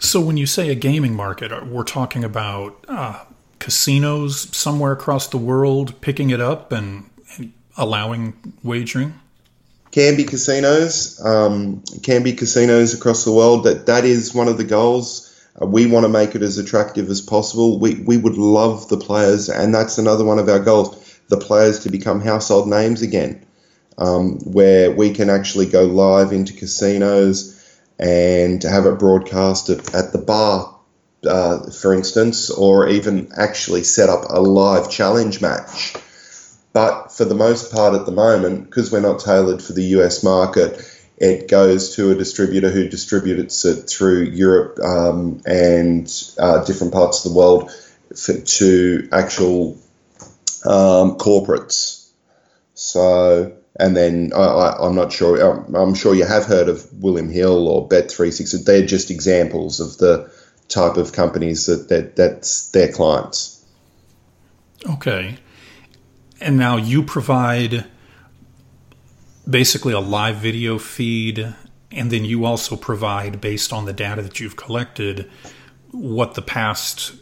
So, 0.00 0.20
when 0.20 0.36
you 0.36 0.46
say 0.46 0.68
a 0.70 0.74
gaming 0.74 1.14
market, 1.14 1.66
we're 1.66 1.84
talking 1.84 2.24
about 2.24 2.84
uh, 2.88 3.24
casinos 3.62 4.54
somewhere 4.56 4.90
across 4.90 5.28
the 5.28 5.38
world 5.38 6.00
picking 6.00 6.30
it 6.30 6.40
up 6.40 6.72
and, 6.72 7.08
and 7.36 7.52
allowing 7.76 8.34
wagering? 8.64 9.14
Can 9.92 10.16
be 10.16 10.24
casinos, 10.24 11.24
um, 11.24 11.84
can 12.02 12.24
be 12.24 12.32
casinos 12.32 12.92
across 12.92 13.24
the 13.24 13.30
world. 13.30 13.64
That 13.64 13.86
that 13.86 14.04
is 14.04 14.34
one 14.34 14.48
of 14.48 14.58
the 14.58 14.64
goals. 14.64 15.28
Uh, 15.60 15.66
we 15.66 15.86
want 15.86 16.04
to 16.04 16.08
make 16.08 16.34
it 16.34 16.42
as 16.42 16.58
attractive 16.58 17.08
as 17.08 17.20
possible. 17.20 17.78
We 17.78 17.94
we 18.00 18.16
would 18.16 18.36
love 18.36 18.88
the 18.88 18.96
players, 18.96 19.48
and 19.48 19.72
that's 19.72 19.96
another 19.96 20.24
one 20.24 20.40
of 20.40 20.48
our 20.48 20.58
goals: 20.58 21.20
the 21.28 21.36
players 21.36 21.80
to 21.80 21.90
become 21.90 22.20
household 22.20 22.68
names 22.68 23.00
again, 23.00 23.46
um, 23.98 24.40
where 24.40 24.90
we 24.90 25.10
can 25.10 25.30
actually 25.30 25.66
go 25.66 25.84
live 25.84 26.32
into 26.32 26.52
casinos 26.54 27.58
and 28.00 28.60
have 28.62 28.86
it 28.86 28.98
broadcast 28.98 29.68
at, 29.68 29.94
at 29.94 30.12
the 30.12 30.18
bar 30.18 30.74
uh, 31.26 31.70
for 31.70 31.94
instance, 31.94 32.50
or 32.50 32.88
even 32.88 33.30
actually 33.36 33.84
set 33.84 34.08
up 34.08 34.24
a 34.28 34.40
live 34.40 34.90
challenge 34.90 35.40
match. 35.40 35.94
But 36.72 37.12
for 37.12 37.24
the 37.24 37.34
most 37.34 37.72
part 37.72 37.94
at 37.94 38.06
the 38.06 38.12
moment, 38.12 38.64
because 38.64 38.90
we're 38.90 39.00
not 39.00 39.20
tailored 39.20 39.62
for 39.62 39.72
the 39.72 39.84
US 39.96 40.22
market, 40.22 40.80
it 41.18 41.48
goes 41.48 41.96
to 41.96 42.10
a 42.10 42.14
distributor 42.14 42.70
who 42.70 42.88
distributes 42.88 43.64
it 43.64 43.82
through 43.88 44.22
Europe 44.22 44.78
um, 44.80 45.42
and 45.46 46.10
uh, 46.38 46.64
different 46.64 46.92
parts 46.92 47.24
of 47.24 47.32
the 47.32 47.38
world 47.38 47.70
for, 48.16 48.38
to 48.40 49.08
actual 49.12 49.78
um, 50.64 51.18
corporates. 51.18 52.10
So 52.74 53.52
and 53.78 53.96
then 53.96 54.32
I, 54.34 54.86
am 54.86 54.94
not 54.94 55.12
sure. 55.12 55.40
I'm, 55.40 55.74
I'm, 55.74 55.94
sure 55.94 56.14
you 56.14 56.26
have 56.26 56.44
heard 56.44 56.68
of 56.68 56.86
William 57.02 57.30
Hill 57.30 57.68
or 57.68 57.88
Bet360. 57.88 58.64
They're 58.64 58.86
just 58.86 59.10
examples 59.10 59.80
of 59.80 59.96
the 59.98 60.30
type 60.68 60.96
of 60.96 61.12
companies 61.12 61.66
that, 61.66 61.88
that 61.88 62.16
that's 62.16 62.70
their 62.70 62.90
clients. 62.90 63.64
Okay, 64.88 65.36
and 66.40 66.56
now 66.56 66.76
you 66.76 67.02
provide 67.02 67.86
basically 69.48 69.92
a 69.92 70.00
live 70.00 70.36
video 70.36 70.78
feed, 70.78 71.54
and 71.90 72.10
then 72.10 72.24
you 72.24 72.44
also 72.44 72.76
provide, 72.76 73.40
based 73.40 73.72
on 73.72 73.84
the 73.84 73.92
data 73.92 74.22
that 74.22 74.40
you've 74.40 74.56
collected, 74.56 75.30
what 75.90 76.34
the 76.34 76.42
past 76.42 77.14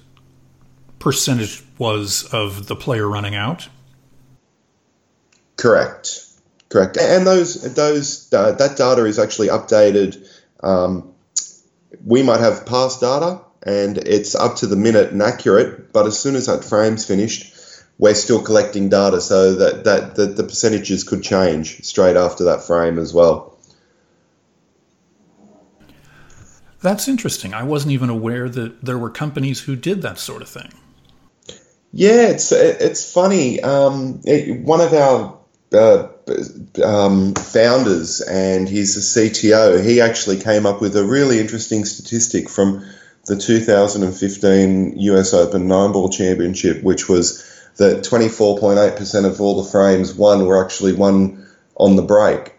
percentage 0.99 1.62
was 1.78 2.24
of 2.32 2.66
the 2.66 2.76
player 2.76 3.09
running 3.09 3.34
out. 3.34 3.68
Correct. 5.57 6.26
Correct. 6.68 6.97
And 6.97 7.26
those 7.26 7.74
those 7.74 8.32
uh, 8.32 8.53
that 8.53 8.76
data 8.76 9.05
is 9.05 9.18
actually 9.18 9.49
updated. 9.49 10.24
Um, 10.62 11.12
we 12.05 12.22
might 12.22 12.40
have 12.40 12.66
past 12.66 13.01
data 13.01 13.40
and 13.62 13.98
it's 13.98 14.34
up 14.34 14.57
to 14.57 14.66
the 14.66 14.76
minute 14.76 15.12
and 15.12 15.22
accurate, 15.22 15.92
but 15.92 16.07
as 16.07 16.18
soon 16.18 16.34
as 16.34 16.46
that 16.46 16.64
frame's 16.64 17.07
finished, 17.07 17.55
we're 17.98 18.14
still 18.14 18.42
collecting 18.42 18.88
data, 18.88 19.20
so 19.20 19.55
that 19.57 19.84
that, 19.84 20.14
that 20.16 20.36
the 20.36 20.42
percentages 20.42 21.05
could 21.05 21.22
change 21.22 21.84
straight 21.84 22.16
after 22.16 22.44
that 22.44 22.62
frame 22.62 22.98
as 22.98 23.12
well. 23.12 23.59
That's 26.80 27.09
interesting. 27.09 27.53
I 27.53 27.62
wasn't 27.62 27.92
even 27.92 28.09
aware 28.09 28.48
that 28.48 28.82
there 28.82 28.96
were 28.96 29.11
companies 29.11 29.61
who 29.61 29.76
did 29.76 30.01
that 30.01 30.18
sort 30.18 30.40
of 30.40 30.48
thing. 30.48 30.72
Yeah, 31.92 32.28
it's 32.28 32.53
it's 32.53 33.12
funny. 33.12 33.61
Um, 33.61 34.22
it, 34.24 34.61
one 34.61 34.80
of 34.80 34.94
our 34.94 35.39
uh, 35.73 36.09
um, 36.85 37.35
founders, 37.35 38.21
and 38.21 38.68
he's 38.68 38.95
the 38.95 39.01
CTO. 39.01 39.85
He 39.85 40.01
actually 40.01 40.41
came 40.41 40.66
up 40.66 40.81
with 40.81 40.97
a 40.97 41.05
really 41.05 41.39
interesting 41.39 41.85
statistic 41.85 42.49
from 42.49 42.85
the 43.27 43.37
2015 43.37 44.99
US 44.99 45.35
Open 45.35 45.68
Nine 45.68 45.93
Ball 45.93 46.09
Championship, 46.09 46.83
which 46.83 47.09
was 47.09 47.47
that 47.77 48.05
24.8% 48.05 49.25
of 49.25 49.41
all 49.41 49.62
the 49.62 49.71
frames 49.71 50.14
won 50.14 50.47
were 50.47 50.64
actually 50.64 50.93
won 50.93 51.47
on 51.77 51.97
the 51.97 52.03
break. 52.03 52.55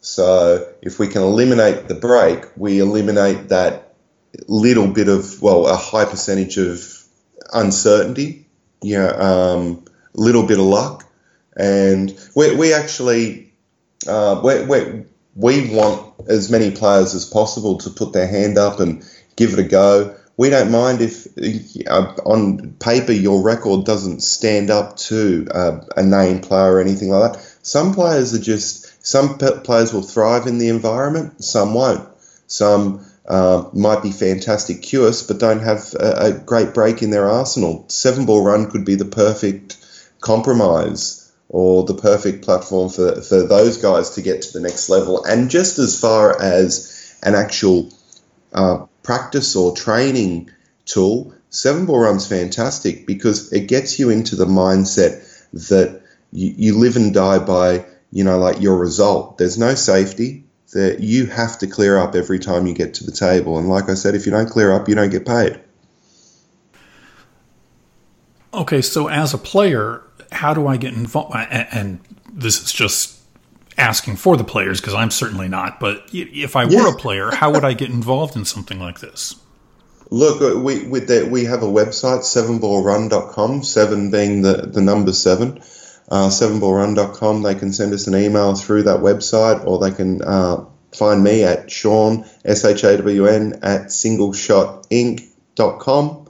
So 0.00 0.70
if 0.82 0.98
we 0.98 1.08
can 1.08 1.22
eliminate 1.22 1.88
the 1.88 1.94
break, 1.94 2.44
we 2.56 2.78
eliminate 2.78 3.48
that 3.48 3.94
little 4.46 4.88
bit 4.88 5.08
of, 5.08 5.40
well, 5.40 5.66
a 5.66 5.76
high 5.76 6.04
percentage 6.04 6.58
of 6.58 7.02
uncertainty, 7.52 8.46
you 8.82 8.98
know, 8.98 9.08
um, 9.08 9.84
little 10.12 10.46
bit 10.46 10.58
of 10.58 10.66
luck. 10.66 11.03
And 11.56 12.16
we, 12.34 12.54
we 12.56 12.72
actually, 12.72 13.52
uh, 14.06 14.40
we, 14.44 14.64
we, 14.64 15.04
we 15.34 15.74
want 15.74 16.14
as 16.28 16.50
many 16.50 16.70
players 16.70 17.14
as 17.14 17.24
possible 17.24 17.78
to 17.78 17.90
put 17.90 18.12
their 18.12 18.26
hand 18.26 18.58
up 18.58 18.80
and 18.80 19.04
give 19.36 19.52
it 19.52 19.58
a 19.58 19.64
go. 19.64 20.16
We 20.36 20.50
don't 20.50 20.72
mind 20.72 21.00
if 21.00 21.26
uh, 21.86 22.14
on 22.24 22.72
paper 22.80 23.12
your 23.12 23.42
record 23.42 23.84
doesn't 23.84 24.20
stand 24.20 24.70
up 24.70 24.96
to 24.96 25.46
uh, 25.50 25.80
a 25.96 26.02
name 26.02 26.40
player 26.40 26.74
or 26.74 26.80
anything 26.80 27.10
like 27.10 27.32
that. 27.32 27.58
Some 27.62 27.94
players 27.94 28.34
are 28.34 28.40
just, 28.40 29.06
some 29.06 29.38
players 29.38 29.92
will 29.92 30.02
thrive 30.02 30.46
in 30.46 30.58
the 30.58 30.68
environment, 30.68 31.44
some 31.44 31.72
won't. 31.72 32.08
Some 32.46 33.06
uh, 33.26 33.64
might 33.72 34.02
be 34.02 34.10
fantastic 34.10 34.82
cuers, 34.82 35.22
but 35.26 35.38
don't 35.38 35.60
have 35.60 35.94
a, 35.98 36.26
a, 36.26 36.32
great 36.32 36.74
break 36.74 37.02
in 37.02 37.10
their 37.10 37.30
arsenal. 37.30 37.86
Seven 37.88 38.26
ball 38.26 38.44
run 38.44 38.70
could 38.70 38.84
be 38.84 38.96
the 38.96 39.06
perfect 39.06 39.78
compromise 40.20 41.23
or 41.54 41.84
the 41.84 41.94
perfect 41.94 42.44
platform 42.44 42.88
for, 42.88 43.22
for 43.22 43.46
those 43.46 43.76
guys 43.76 44.10
to 44.10 44.22
get 44.22 44.42
to 44.42 44.52
the 44.52 44.60
next 44.60 44.88
level. 44.88 45.22
And 45.24 45.48
just 45.48 45.78
as 45.78 46.00
far 46.00 46.42
as 46.42 47.16
an 47.22 47.36
actual 47.36 47.90
uh, 48.52 48.86
practice 49.04 49.54
or 49.54 49.72
training 49.72 50.50
tool, 50.84 51.32
seven 51.50 51.86
ball 51.86 52.00
run's 52.00 52.26
fantastic 52.26 53.06
because 53.06 53.52
it 53.52 53.68
gets 53.68 54.00
you 54.00 54.10
into 54.10 54.34
the 54.34 54.46
mindset 54.46 55.22
that 55.68 56.02
you, 56.32 56.54
you 56.56 56.78
live 56.78 56.96
and 56.96 57.14
die 57.14 57.38
by, 57.38 57.86
you 58.10 58.24
know, 58.24 58.40
like 58.40 58.60
your 58.60 58.76
result. 58.76 59.38
There's 59.38 59.56
no 59.56 59.76
safety 59.76 60.46
that 60.72 60.98
you 60.98 61.26
have 61.26 61.58
to 61.58 61.68
clear 61.68 61.96
up 61.96 62.16
every 62.16 62.40
time 62.40 62.66
you 62.66 62.74
get 62.74 62.94
to 62.94 63.04
the 63.04 63.12
table. 63.12 63.58
And 63.58 63.68
like 63.68 63.88
I 63.88 63.94
said, 63.94 64.16
if 64.16 64.26
you 64.26 64.32
don't 64.32 64.50
clear 64.50 64.72
up, 64.72 64.88
you 64.88 64.96
don't 64.96 65.10
get 65.10 65.24
paid. 65.24 65.60
Okay, 68.60 68.82
so 68.82 69.08
as 69.08 69.34
a 69.34 69.38
player, 69.38 70.02
how 70.32 70.54
do 70.54 70.66
I 70.66 70.76
get 70.76 70.94
involved? 70.94 71.34
And 71.34 72.00
this 72.32 72.62
is 72.62 72.72
just 72.72 73.20
asking 73.76 74.16
for 74.16 74.36
the 74.36 74.44
players 74.44 74.80
because 74.80 74.94
I'm 74.94 75.10
certainly 75.10 75.48
not. 75.48 75.80
But 75.80 76.08
if 76.12 76.56
I 76.56 76.64
were 76.64 76.88
a 76.88 76.96
player, 76.96 77.34
how 77.34 77.52
would 77.52 77.64
I 77.64 77.74
get 77.74 77.90
involved 77.90 78.36
in 78.36 78.44
something 78.44 78.78
like 78.78 79.00
this? 79.00 79.36
Look, 80.10 80.42
uh, 80.42 80.60
we 80.60 80.86
we, 80.86 81.00
we 81.24 81.44
have 81.44 81.62
a 81.62 81.66
website, 81.66 82.20
sevenballrun.com, 82.20 83.62
seven 83.62 84.10
being 84.10 84.42
the, 84.42 84.68
the 84.72 84.80
number 84.80 85.12
seven 85.12 85.60
uh, 86.08 86.28
sevenballrun.com. 86.28 87.42
They 87.42 87.54
can 87.54 87.72
send 87.72 87.94
us 87.94 88.06
an 88.06 88.14
email 88.14 88.54
through 88.54 88.84
that 88.84 89.00
website 89.00 89.66
or 89.66 89.78
they 89.78 89.90
can 89.90 90.22
uh, 90.22 90.64
find 90.92 91.24
me 91.24 91.44
at 91.44 91.70
Shawn, 91.70 92.26
S-H-A-W-N, 92.44 93.60
at 93.62 93.86
singleshotinc.com. 93.86 96.23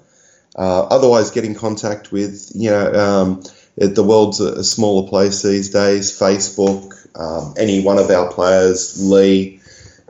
Uh, 0.56 0.84
otherwise, 0.84 1.30
get 1.30 1.44
in 1.44 1.54
contact 1.54 2.12
with, 2.12 2.52
you 2.54 2.70
know, 2.70 2.92
um, 2.92 3.42
it, 3.76 3.94
the 3.94 4.04
world's 4.04 4.40
a, 4.40 4.62
smaller 4.62 5.08
place 5.08 5.42
these 5.42 5.70
days. 5.70 6.16
Facebook, 6.16 6.92
um, 7.18 7.54
any 7.56 7.82
one 7.82 7.98
of 7.98 8.10
our 8.10 8.30
players, 8.32 9.02
Lee, 9.02 9.60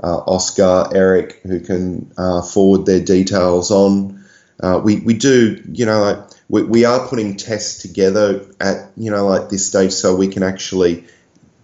uh, 0.03 0.19
Oscar, 0.27 0.89
Eric, 0.95 1.41
who 1.45 1.61
can 1.61 2.13
uh, 2.19 2.43
forward 2.43 2.85
their 2.85 3.01
details 3.01 3.71
on. 3.71 4.23
Uh, 4.61 4.81
we, 4.85 5.01
we 5.01 5.15
do, 5.15 5.63
you 5.73 5.87
know, 5.87 6.01
like 6.03 6.19
we, 6.49 6.63
we 6.63 6.85
are 6.85 7.07
putting 7.09 7.37
tests 7.37 7.83
together 7.83 8.45
at 8.61 8.91
you 8.97 9.11
know 9.11 9.27
like 9.27 9.49
this 9.49 9.67
stage 9.67 9.93
so 9.93 10.15
we 10.15 10.29
can 10.29 10.43
actually 10.43 11.05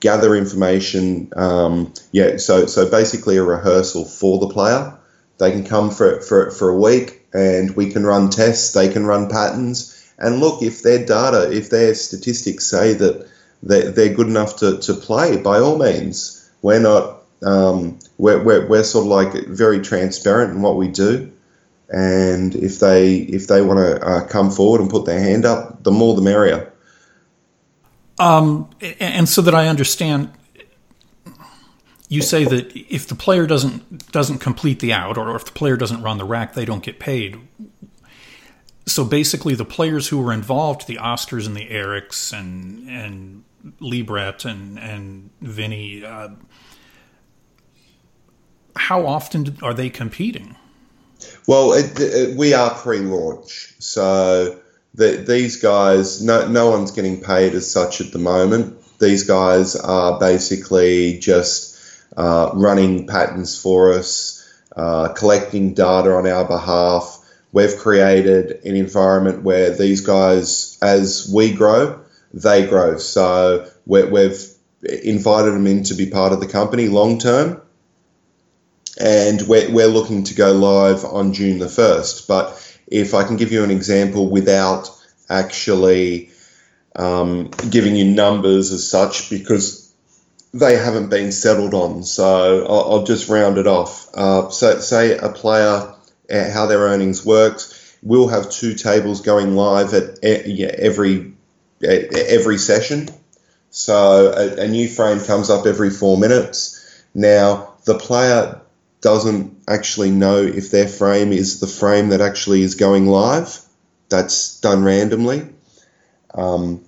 gather 0.00 0.34
information. 0.34 1.30
Um, 1.36 1.92
yeah, 2.12 2.38
so 2.38 2.66
so 2.66 2.90
basically 2.90 3.36
a 3.36 3.42
rehearsal 3.42 4.04
for 4.04 4.38
the 4.38 4.48
player. 4.48 4.96
They 5.38 5.52
can 5.52 5.64
come 5.64 5.90
for 5.90 6.20
for 6.20 6.50
for 6.50 6.70
a 6.70 6.76
week, 6.76 7.19
and 7.32 7.76
we 7.76 7.90
can 7.90 8.04
run 8.04 8.30
tests. 8.30 8.72
They 8.72 8.88
can 8.88 9.06
run 9.06 9.28
patterns, 9.28 10.12
and 10.18 10.40
look 10.40 10.62
if 10.62 10.82
their 10.82 11.04
data, 11.04 11.50
if 11.52 11.70
their 11.70 11.94
statistics 11.94 12.66
say 12.66 12.94
that 12.94 13.28
they're, 13.62 14.14
good 14.14 14.26
enough 14.26 14.56
to, 14.56 14.78
to 14.78 14.94
play, 14.94 15.36
by 15.36 15.58
all 15.58 15.78
means, 15.78 16.50
we're 16.62 16.80
not. 16.80 17.18
Um, 17.42 17.98
we're, 18.18 18.42
we're, 18.42 18.66
we're 18.68 18.84
sort 18.84 19.06
of 19.06 19.10
like 19.10 19.46
very 19.46 19.80
transparent 19.80 20.52
in 20.52 20.60
what 20.60 20.76
we 20.76 20.88
do 20.88 21.32
and 21.90 22.54
if 22.54 22.78
they 22.78 23.16
if 23.16 23.48
they 23.48 23.62
want 23.62 23.78
to 23.78 24.06
uh, 24.06 24.26
come 24.26 24.50
forward 24.50 24.80
and 24.80 24.88
put 24.88 25.06
their 25.06 25.18
hand 25.18 25.44
up, 25.44 25.82
the 25.82 25.90
more 25.90 26.14
the 26.14 26.22
merrier. 26.22 26.72
Um, 28.18 28.70
and 29.00 29.28
so 29.28 29.42
that 29.42 29.54
I 29.54 29.66
understand, 29.66 30.30
you 32.08 32.22
say 32.22 32.44
that 32.44 32.70
if 32.76 33.08
the 33.08 33.14
player 33.14 33.46
doesn't 33.46 33.99
doesn't 34.12 34.38
complete 34.38 34.80
the 34.80 34.92
out, 34.92 35.16
or 35.18 35.34
if 35.36 35.44
the 35.44 35.52
player 35.52 35.76
doesn't 35.76 36.02
run 36.02 36.18
the 36.18 36.24
rack, 36.24 36.54
they 36.54 36.64
don't 36.64 36.82
get 36.82 36.98
paid. 36.98 37.38
So 38.86 39.04
basically, 39.04 39.54
the 39.54 39.64
players 39.64 40.08
who 40.08 40.18
were 40.18 40.32
involved, 40.32 40.86
the 40.86 40.96
Oscars 40.96 41.46
and 41.46 41.56
the 41.56 41.68
Erics 41.68 42.32
and 42.32 42.88
and 42.88 43.44
Lee 43.78 44.02
Brett 44.02 44.44
and 44.44 44.78
and 44.78 45.30
Vinny, 45.40 46.04
uh, 46.04 46.30
how 48.76 49.06
often 49.06 49.56
are 49.62 49.74
they 49.74 49.90
competing? 49.90 50.56
Well, 51.46 51.74
it, 51.74 52.00
it, 52.00 52.36
we 52.36 52.54
are 52.54 52.74
pre-launch, 52.74 53.74
so 53.78 54.58
the, 54.94 55.16
these 55.16 55.60
guys, 55.60 56.22
no, 56.22 56.48
no 56.48 56.70
one's 56.70 56.90
getting 56.90 57.20
paid 57.20 57.54
as 57.54 57.70
such 57.70 58.00
at 58.00 58.12
the 58.12 58.18
moment. 58.18 58.76
These 58.98 59.24
guys 59.24 59.76
are 59.76 60.18
basically 60.18 61.18
just 61.18 61.69
uh, 62.16 62.50
running 62.54 63.06
patterns 63.06 63.60
for 63.60 63.92
us, 63.92 64.36
uh, 64.76 65.08
collecting 65.08 65.74
data 65.74 66.12
on 66.12 66.26
our 66.26 66.44
behalf. 66.44 67.18
We've 67.52 67.76
created 67.76 68.64
an 68.64 68.76
environment 68.76 69.42
where 69.42 69.76
these 69.76 70.02
guys, 70.02 70.78
as 70.80 71.30
we 71.32 71.52
grow, 71.52 72.00
they 72.32 72.66
grow. 72.66 72.98
So 72.98 73.68
we 73.86 74.04
we've 74.04 74.40
invited 74.82 75.52
them 75.52 75.66
in 75.66 75.82
to 75.84 75.94
be 75.94 76.06
part 76.06 76.32
of 76.32 76.40
the 76.40 76.46
company 76.46 76.88
long 76.88 77.18
term 77.18 77.60
and 79.00 79.42
we're, 79.42 79.70
we're 79.70 79.86
looking 79.86 80.24
to 80.24 80.34
go 80.34 80.52
live 80.52 81.04
on 81.04 81.32
June 81.32 81.58
the 81.58 81.66
1st. 81.66 82.26
But 82.28 82.78
if 82.86 83.14
I 83.14 83.24
can 83.24 83.36
give 83.36 83.50
you 83.50 83.64
an 83.64 83.70
example 83.70 84.28
without 84.28 84.90
actually 85.28 86.30
um, 86.94 87.50
giving 87.70 87.96
you 87.96 88.04
numbers 88.04 88.72
as 88.72 88.88
such, 88.88 89.30
because 89.30 89.79
they 90.52 90.76
haven't 90.76 91.10
been 91.10 91.32
settled 91.32 91.74
on, 91.74 92.02
so 92.02 92.66
I'll, 92.66 92.92
I'll 92.92 93.04
just 93.04 93.28
round 93.28 93.58
it 93.58 93.66
off. 93.66 94.08
Uh, 94.14 94.50
so, 94.50 94.80
say 94.80 95.16
a 95.16 95.28
player, 95.28 95.94
uh, 96.30 96.50
how 96.50 96.66
their 96.66 96.80
earnings 96.80 97.24
works, 97.24 97.96
we'll 98.02 98.28
have 98.28 98.50
two 98.50 98.74
tables 98.74 99.20
going 99.20 99.56
live 99.56 99.94
at 99.94 100.18
every 100.22 101.32
every 101.82 102.58
session. 102.58 103.08
So 103.70 104.32
a, 104.32 104.64
a 104.64 104.68
new 104.68 104.88
frame 104.88 105.20
comes 105.20 105.50
up 105.50 105.66
every 105.66 105.90
four 105.90 106.18
minutes. 106.18 106.76
Now 107.14 107.74
the 107.84 107.98
player 107.98 108.60
doesn't 109.00 109.62
actually 109.66 110.10
know 110.10 110.42
if 110.42 110.70
their 110.70 110.88
frame 110.88 111.32
is 111.32 111.60
the 111.60 111.66
frame 111.66 112.10
that 112.10 112.20
actually 112.20 112.62
is 112.62 112.74
going 112.74 113.06
live. 113.06 113.60
That's 114.08 114.60
done 114.60 114.84
randomly. 114.84 115.48
Um, 116.34 116.84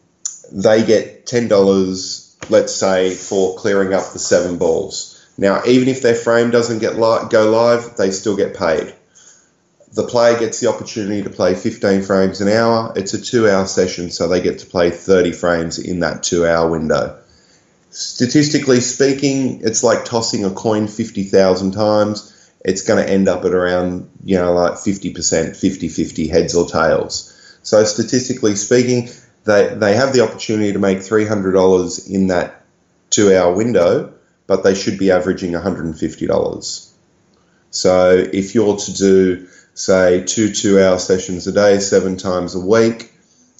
they 0.52 0.84
get 0.84 1.26
ten 1.26 1.48
dollars, 1.48 2.21
let's 2.50 2.74
say, 2.74 3.14
for 3.14 3.56
clearing 3.56 3.94
up 3.94 4.12
the 4.12 4.18
seven 4.18 4.58
balls. 4.58 5.18
Now, 5.38 5.62
even 5.66 5.88
if 5.88 6.02
their 6.02 6.14
frame 6.14 6.50
doesn't 6.50 6.80
get 6.80 6.98
li- 6.98 7.28
go 7.30 7.50
live, 7.50 7.96
they 7.96 8.10
still 8.10 8.36
get 8.36 8.56
paid. 8.56 8.94
The 9.94 10.04
player 10.04 10.38
gets 10.38 10.60
the 10.60 10.68
opportunity 10.68 11.22
to 11.22 11.30
play 11.30 11.54
15 11.54 12.02
frames 12.02 12.40
an 12.40 12.48
hour. 12.48 12.92
It's 12.96 13.14
a 13.14 13.20
two-hour 13.20 13.66
session, 13.66 14.10
so 14.10 14.28
they 14.28 14.40
get 14.40 14.60
to 14.60 14.66
play 14.66 14.90
30 14.90 15.32
frames 15.32 15.78
in 15.78 16.00
that 16.00 16.22
two-hour 16.22 16.70
window. 16.70 17.18
Statistically 17.90 18.80
speaking, 18.80 19.60
it's 19.62 19.82
like 19.82 20.06
tossing 20.06 20.44
a 20.46 20.50
coin 20.50 20.88
50,000 20.88 21.72
times. 21.72 22.28
It's 22.64 22.82
going 22.82 23.04
to 23.04 23.10
end 23.10 23.28
up 23.28 23.44
at 23.44 23.52
around, 23.52 24.08
you 24.24 24.36
know, 24.36 24.54
like 24.54 24.74
50%, 24.74 25.12
50-50 25.12 26.30
heads 26.30 26.54
or 26.54 26.66
tails. 26.66 27.28
So 27.62 27.84
statistically 27.84 28.56
speaking, 28.56 29.10
they, 29.44 29.74
they 29.74 29.94
have 29.94 30.12
the 30.12 30.20
opportunity 30.20 30.72
to 30.72 30.78
make 30.78 30.98
$300 30.98 32.10
in 32.10 32.28
that 32.28 32.64
two-hour 33.10 33.54
window, 33.54 34.12
but 34.46 34.64
they 34.64 34.74
should 34.74 34.98
be 34.98 35.10
averaging 35.10 35.52
$150. 35.52 36.88
So 37.70 38.10
if 38.32 38.54
you're 38.54 38.76
to 38.76 38.92
do, 38.92 39.48
say, 39.74 40.24
two 40.24 40.52
two-hour 40.52 40.98
sessions 40.98 41.46
a 41.46 41.52
day, 41.52 41.80
seven 41.80 42.16
times 42.16 42.54
a 42.54 42.60
week, 42.60 43.12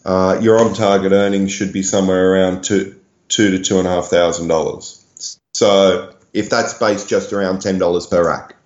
uh, 0.05 0.39
your 0.41 0.59
on-target 0.61 1.13
earnings 1.13 1.53
should 1.53 1.73
be 1.73 1.83
somewhere 1.83 2.33
around 2.33 2.65
two, 2.65 3.01
two 3.29 3.57
to 3.57 3.63
two 3.63 3.79
and 3.79 3.89
a 3.89 3.91
half 3.91 4.07
thousand 4.07 4.49
dollars. 4.49 5.05
So 5.55 6.15
if 6.33 6.51
that's 6.51 6.75
based 6.75 7.09
just 7.09 7.33
around 7.33 7.61
ten 7.63 7.79
dollars 7.79 8.07
per 8.07 8.27
rack, 8.27 8.57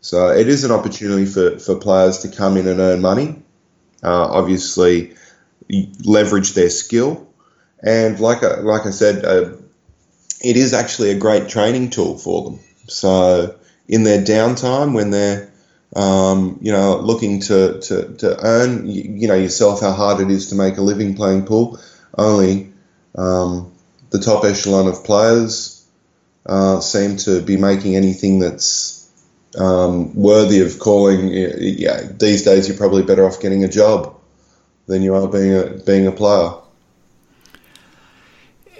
so 0.00 0.30
it 0.30 0.48
is 0.48 0.64
an 0.64 0.70
opportunity 0.70 1.26
for, 1.26 1.58
for 1.58 1.76
players 1.76 2.18
to 2.18 2.28
come 2.28 2.56
in 2.56 2.68
and 2.68 2.80
earn 2.80 3.00
money. 3.00 3.42
Uh, 4.02 4.28
obviously, 4.30 5.14
leverage 6.04 6.54
their 6.54 6.70
skill, 6.70 7.28
and 7.82 8.18
like 8.18 8.42
I, 8.42 8.60
like 8.60 8.86
I 8.86 8.90
said, 8.90 9.24
uh, 9.24 9.56
it 10.42 10.56
is 10.56 10.72
actually 10.72 11.10
a 11.10 11.18
great 11.18 11.48
training 11.48 11.90
tool 11.90 12.18
for 12.18 12.44
them. 12.44 12.60
So 12.86 13.56
in 13.86 14.04
their 14.04 14.22
downtime, 14.22 14.94
when 14.94 15.10
they're 15.10 15.50
um, 15.96 16.58
you 16.60 16.72
know 16.72 16.98
looking 16.98 17.40
to, 17.42 17.80
to, 17.80 18.14
to 18.16 18.36
earn 18.44 18.86
you, 18.88 19.02
you, 19.02 19.28
know 19.28 19.34
yourself 19.34 19.80
how 19.80 19.92
hard 19.92 20.20
it 20.20 20.30
is 20.30 20.50
to 20.50 20.54
make 20.54 20.76
a 20.76 20.82
living 20.82 21.14
playing 21.14 21.46
pool, 21.46 21.78
only 22.16 22.72
um, 23.14 23.72
the 24.10 24.18
top 24.18 24.44
echelon 24.44 24.86
of 24.86 25.04
players 25.04 25.86
uh, 26.46 26.80
seem 26.80 27.16
to 27.18 27.42
be 27.42 27.56
making 27.56 27.96
anything 27.96 28.38
that's 28.38 29.10
um, 29.58 30.14
worthy 30.14 30.60
of 30.60 30.78
calling. 30.78 31.28
Yeah, 31.28 32.02
these 32.18 32.44
days 32.44 32.68
you're 32.68 32.76
probably 32.76 33.02
better 33.02 33.26
off 33.26 33.40
getting 33.40 33.64
a 33.64 33.68
job 33.68 34.17
than 34.88 35.02
you 35.02 35.14
are 35.14 35.28
being 35.28 35.54
a 35.54 35.64
being 35.86 36.06
a 36.06 36.12
player. 36.12 36.54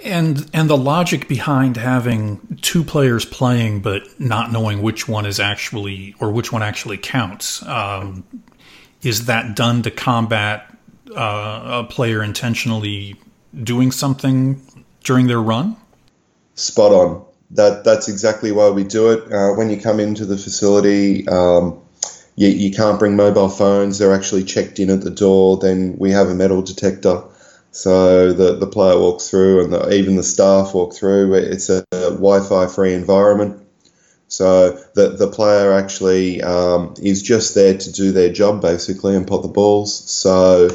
And 0.03 0.49
and 0.53 0.69
the 0.69 0.77
logic 0.77 1.27
behind 1.27 1.77
having 1.77 2.59
two 2.61 2.83
players 2.83 3.25
playing 3.25 3.81
but 3.81 4.03
not 4.19 4.51
knowing 4.51 4.81
which 4.81 5.07
one 5.07 5.25
is 5.25 5.39
actually 5.39 6.15
or 6.19 6.31
which 6.31 6.51
one 6.51 6.63
actually 6.63 6.97
counts 6.97 7.63
um, 7.65 8.23
is 9.03 9.27
that 9.27 9.55
done 9.55 9.83
to 9.83 9.91
combat 9.91 10.75
uh, 11.15 11.83
a 11.85 11.87
player 11.89 12.23
intentionally 12.23 13.15
doing 13.63 13.91
something 13.91 14.61
during 15.03 15.27
their 15.27 15.41
run? 15.41 15.75
Spot 16.55 16.91
on. 16.91 17.25
That 17.51 17.83
that's 17.83 18.07
exactly 18.07 18.51
why 18.51 18.69
we 18.69 18.83
do 18.83 19.11
it. 19.11 19.31
Uh, 19.31 19.53
when 19.53 19.69
you 19.69 19.81
come 19.81 19.99
into 19.99 20.25
the 20.25 20.37
facility, 20.37 21.27
um, 21.27 21.81
you, 22.39 22.47
you 22.47 22.71
can't 22.71 22.97
bring 22.97 23.17
mobile 23.17 23.49
phones. 23.49 23.97
They're 23.97 24.15
actually 24.15 24.45
checked 24.45 24.79
in 24.79 24.89
at 24.89 25.01
the 25.01 25.09
door. 25.09 25.57
Then 25.57 25.97
we 25.97 26.11
have 26.11 26.29
a 26.29 26.33
metal 26.33 26.61
detector. 26.61 27.23
So 27.71 28.31
the, 28.31 28.55
the 28.55 28.65
player 28.65 28.97
walks 28.97 29.29
through 29.29 29.65
and 29.65 29.73
the, 29.73 29.93
even 29.93 30.15
the 30.15 30.23
staff 30.23 30.73
walk 30.73 30.93
through. 30.93 31.33
It's 31.33 31.69
a, 31.69 31.83
a 31.91 32.11
Wi-Fi 32.11 32.67
free 32.67 32.93
environment. 32.93 33.61
So 34.29 34.81
the, 34.95 35.09
the 35.09 35.27
player 35.27 35.73
actually 35.73 36.41
um, 36.41 36.93
is 37.01 37.21
just 37.21 37.55
there 37.55 37.77
to 37.77 37.91
do 37.91 38.13
their 38.13 38.31
job 38.31 38.61
basically 38.61 39.17
and 39.17 39.27
pot 39.27 39.41
the 39.41 39.49
balls. 39.49 40.09
So 40.09 40.69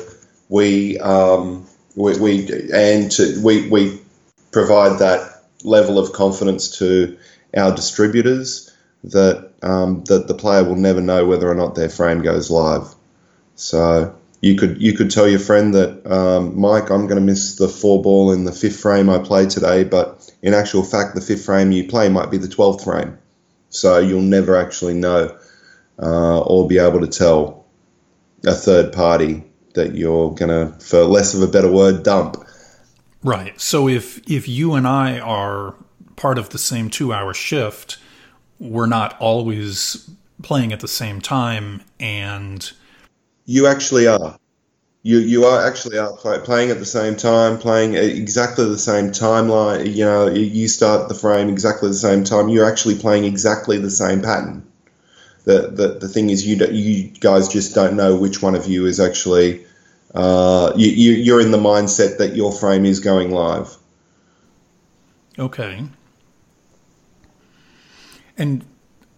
we 0.51 0.99
um, 0.99 1.67
we, 1.97 2.19
we 2.19 2.71
and 2.75 3.11
to, 3.13 3.41
we 3.43 3.71
we 3.71 4.03
provide 4.53 4.99
that 4.99 5.45
level 5.63 5.99
of 5.99 6.13
confidence 6.13 6.79
to 6.79 7.17
our 7.57 7.75
distributors 7.75 8.74
that 9.05 9.53
um, 9.63 10.03
that 10.05 10.29
the 10.29 10.35
player 10.35 10.65
will 10.65 10.77
never 10.77 11.01
know 11.01 11.27
whether 11.27 11.49
or 11.49 11.55
not 11.55 11.75
their 11.75 11.89
frame 11.89 12.23
goes 12.23 12.51
live. 12.51 12.95
So 13.55 14.17
you 14.41 14.57
could 14.57 14.81
you 14.81 14.95
could 14.95 15.11
tell 15.11 15.29
your 15.29 15.39
friend 15.39 15.75
that 15.75 16.07
um, 16.11 16.59
Mike, 16.59 16.91
I'm 16.91 17.07
going 17.07 17.21
to 17.21 17.25
miss 17.25 17.57
the 17.57 17.69
four 17.69 18.03
ball 18.03 18.33
in 18.33 18.45
the 18.45 18.53
fifth 18.53 18.81
frame 18.81 19.09
I 19.09 19.19
play 19.19 19.47
today, 19.47 19.85
but 19.85 20.31
in 20.43 20.55
actual 20.55 20.83
fact, 20.83 21.15
the 21.15 21.21
fifth 21.21 21.45
frame 21.45 21.73
you 21.73 21.87
play 21.87 22.09
might 22.09 22.31
be 22.31 22.39
the 22.39 22.49
twelfth 22.49 22.85
frame. 22.85 23.19
So 23.69 23.99
you'll 23.99 24.21
never 24.21 24.57
actually 24.57 24.95
know 24.95 25.37
uh, 26.01 26.41
or 26.41 26.69
be 26.69 26.79
able 26.79 27.01
to 27.01 27.07
tell 27.07 27.67
a 28.47 28.55
third 28.55 28.93
party 28.93 29.45
that 29.75 29.95
you're 29.95 30.33
going 30.35 30.51
to, 30.51 30.79
for 30.79 31.03
less 31.05 31.35
of 31.35 31.43
a 31.43 31.49
better 31.49 31.71
word, 31.71 32.05
dump. 32.05 32.37
Right. 33.23 33.61
So 33.61 33.89
if 33.89 34.19
if 34.31 34.49
you 34.49 34.75
and 34.75 34.87
I 34.87 35.19
are 35.19 35.75
part 36.17 36.39
of 36.39 36.51
the 36.51 36.59
same 36.59 36.91
two 36.91 37.13
hour 37.13 37.35
shift, 37.35 37.99
we're 38.59 38.87
not 38.87 39.17
always 39.21 40.09
playing 40.43 40.73
at 40.73 40.81
the 40.81 40.89
same 40.89 41.21
time 41.21 41.83
and 42.01 42.73
you 43.47 43.67
actually 43.67 44.07
are. 44.07 44.39
You 45.03 45.19
you 45.19 45.45
are 45.45 45.67
actually 45.67 45.99
are 45.99 46.17
play, 46.17 46.39
playing 46.39 46.71
at 46.71 46.79
the 46.79 46.87
same 46.87 47.17
time 47.17 47.59
playing 47.59 47.95
exactly 47.95 48.65
the 48.65 48.79
same 48.79 49.11
timeline 49.11 49.95
you 49.95 50.05
know 50.05 50.29
you 50.29 50.67
start 50.67 51.11
the 51.11 51.15
frame 51.15 51.51
exactly 51.51 51.89
the 51.91 51.95
same 51.95 52.25
time 52.25 52.49
you're 52.49 52.65
actually 52.65 52.95
playing 52.95 53.25
exactly 53.25 53.77
the 53.77 53.91
same 53.91 54.23
pattern. 54.23 54.67
The 55.45 55.69
the, 55.71 55.99
the 56.01 56.09
thing 56.09 56.31
is 56.31 56.47
you 56.47 56.57
you 56.69 57.11
guys 57.21 57.49
just 57.49 57.75
don't 57.75 57.97
know 57.97 58.17
which 58.17 58.41
one 58.41 58.55
of 58.55 58.67
you 58.67 58.87
is 58.87 58.99
actually 58.99 59.67
uh, 60.15 60.73
you, 60.75 60.89
you 60.89 61.13
you're 61.13 61.41
in 61.41 61.51
the 61.51 61.59
mindset 61.59 62.17
that 62.17 62.35
your 62.35 62.51
frame 62.51 62.87
is 62.87 63.01
going 63.01 63.31
live. 63.31 63.77
Okay 65.39 65.85
and 68.37 68.65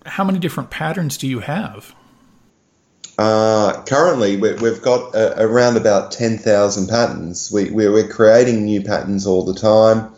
how 0.05 0.25
many 0.25 0.39
different 0.39 0.71
patterns 0.71 1.17
do 1.17 1.27
you 1.27 1.41
have? 1.41 1.95
Uh, 3.19 3.83
currently, 3.85 4.37
we, 4.37 4.49
have 4.51 4.83
got 4.83 5.15
uh, 5.15 5.35
around 5.39 5.77
about 5.77 6.13
10,000 6.13 6.87
patterns. 6.87 7.51
We, 7.51 7.71
we're, 7.71 8.09
creating 8.09 8.65
new 8.65 8.83
patterns 8.83 9.27
all 9.27 9.45
the 9.45 9.55
time. 9.55 10.13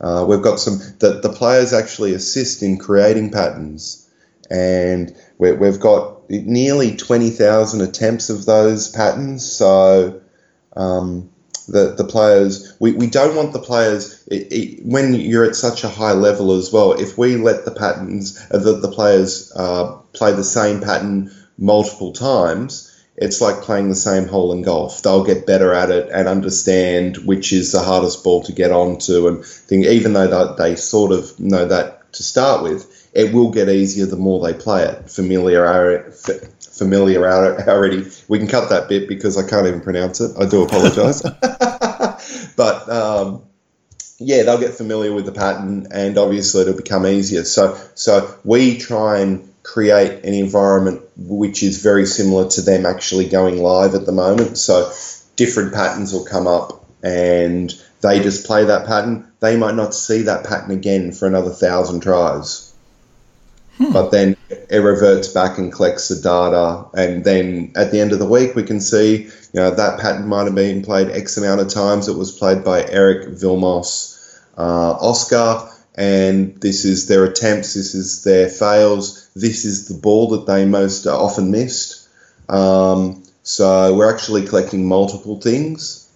Uh, 0.00 0.26
we've 0.28 0.42
got 0.42 0.60
some, 0.60 0.78
the, 0.98 1.20
the 1.22 1.32
players 1.32 1.72
actually 1.72 2.12
assist 2.12 2.62
in 2.62 2.78
creating 2.78 3.30
patterns. 3.30 4.08
And 4.50 5.14
we 5.38 5.48
have 5.48 5.80
got 5.80 6.28
nearly 6.28 6.96
20,000 6.96 7.80
attempts 7.80 8.28
of 8.30 8.44
those 8.44 8.88
patterns. 8.88 9.50
So, 9.50 10.20
um, 10.76 11.30
the, 11.68 11.94
the 11.94 12.04
players, 12.04 12.74
we, 12.80 12.92
we 12.92 13.06
don't 13.06 13.36
want 13.36 13.52
the 13.52 13.58
players, 13.60 14.26
it, 14.28 14.52
it, 14.52 14.84
when 14.84 15.14
you're 15.14 15.44
at 15.44 15.54
such 15.54 15.84
a 15.84 15.88
high 15.88 16.12
level 16.12 16.52
as 16.52 16.72
well, 16.72 16.92
if 16.92 17.16
we 17.16 17.36
let 17.36 17.64
the 17.64 17.70
patterns, 17.70 18.44
uh, 18.50 18.58
the, 18.58 18.78
the 18.78 18.90
players 18.90 19.52
uh, 19.54 19.96
play 20.12 20.32
the 20.32 20.44
same 20.44 20.80
pattern 20.80 21.30
multiple 21.58 22.12
times, 22.12 22.94
it's 23.16 23.40
like 23.40 23.62
playing 23.62 23.88
the 23.88 23.96
same 23.96 24.28
hole 24.28 24.52
in 24.52 24.62
golf. 24.62 25.02
They'll 25.02 25.24
get 25.24 25.46
better 25.46 25.74
at 25.74 25.90
it 25.90 26.08
and 26.12 26.28
understand 26.28 27.16
which 27.18 27.52
is 27.52 27.72
the 27.72 27.82
hardest 27.82 28.22
ball 28.22 28.42
to 28.44 28.52
get 28.52 28.70
onto. 28.70 29.26
And 29.26 29.44
think, 29.44 29.86
even 29.86 30.12
though 30.12 30.54
they, 30.54 30.70
they 30.70 30.76
sort 30.76 31.10
of 31.12 31.38
know 31.40 31.66
that 31.66 32.12
to 32.12 32.22
start 32.22 32.62
with, 32.62 33.10
it 33.12 33.34
will 33.34 33.50
get 33.50 33.68
easier 33.68 34.06
the 34.06 34.16
more 34.16 34.40
they 34.40 34.54
play 34.54 34.84
it. 34.84 35.10
Familiarity, 36.78 37.68
already. 37.68 38.06
We 38.28 38.38
can 38.38 38.46
cut 38.46 38.70
that 38.70 38.88
bit 38.88 39.08
because 39.08 39.36
I 39.36 39.48
can't 39.48 39.66
even 39.66 39.80
pronounce 39.80 40.20
it. 40.20 40.36
I 40.38 40.46
do 40.46 40.62
apologise. 40.62 41.22
but 42.56 42.88
um, 42.88 43.42
yeah, 44.18 44.44
they'll 44.44 44.60
get 44.60 44.74
familiar 44.74 45.12
with 45.12 45.26
the 45.26 45.32
pattern, 45.32 45.88
and 45.90 46.16
obviously 46.16 46.62
it'll 46.62 46.74
become 46.74 47.06
easier. 47.06 47.44
So 47.44 47.78
so 47.94 48.34
we 48.44 48.78
try 48.78 49.18
and 49.20 49.48
create 49.62 50.24
an 50.24 50.32
environment 50.32 51.02
which 51.16 51.62
is 51.62 51.82
very 51.82 52.06
similar 52.06 52.48
to 52.48 52.62
them 52.62 52.86
actually 52.86 53.28
going 53.28 53.58
live 53.58 53.94
at 53.94 54.06
the 54.06 54.12
moment. 54.12 54.56
So 54.56 54.92
different 55.36 55.74
patterns 55.74 56.12
will 56.12 56.24
come 56.24 56.46
up 56.46 56.86
and 57.02 57.70
they 58.00 58.20
just 58.20 58.46
play 58.46 58.64
that 58.64 58.86
pattern. 58.86 59.30
They 59.40 59.56
might 59.56 59.74
not 59.74 59.94
see 59.94 60.22
that 60.22 60.46
pattern 60.46 60.70
again 60.70 61.12
for 61.12 61.28
another 61.28 61.50
thousand 61.50 62.00
tries. 62.00 62.72
Hmm. 63.76 63.92
But 63.92 64.10
then 64.10 64.37
it 64.50 64.78
reverts 64.78 65.28
back 65.28 65.58
and 65.58 65.72
collects 65.72 66.08
the 66.08 66.16
data, 66.16 66.86
and 66.94 67.24
then 67.24 67.72
at 67.76 67.90
the 67.90 68.00
end 68.00 68.12
of 68.12 68.18
the 68.18 68.26
week, 68.26 68.54
we 68.54 68.62
can 68.62 68.80
see, 68.80 69.24
you 69.24 69.30
know, 69.54 69.70
that 69.70 70.00
pattern 70.00 70.26
might 70.26 70.44
have 70.44 70.54
been 70.54 70.82
played 70.82 71.10
X 71.10 71.36
amount 71.36 71.60
of 71.60 71.68
times. 71.68 72.08
It 72.08 72.16
was 72.16 72.32
played 72.32 72.64
by 72.64 72.86
Eric 72.88 73.28
Vilmos 73.28 74.40
uh, 74.56 74.92
Oscar, 75.00 75.68
and 75.94 76.54
this 76.60 76.84
is 76.84 77.08
their 77.08 77.24
attempts, 77.24 77.74
this 77.74 77.94
is 77.94 78.24
their 78.24 78.48
fails, 78.48 79.30
this 79.34 79.64
is 79.64 79.88
the 79.88 79.94
ball 79.94 80.28
that 80.30 80.46
they 80.46 80.64
most 80.64 81.06
often 81.06 81.50
missed. 81.50 82.08
Um, 82.48 83.24
so 83.42 83.94
we're 83.94 84.12
actually 84.12 84.46
collecting 84.46 84.86
multiple 84.86 85.40
things 85.40 86.10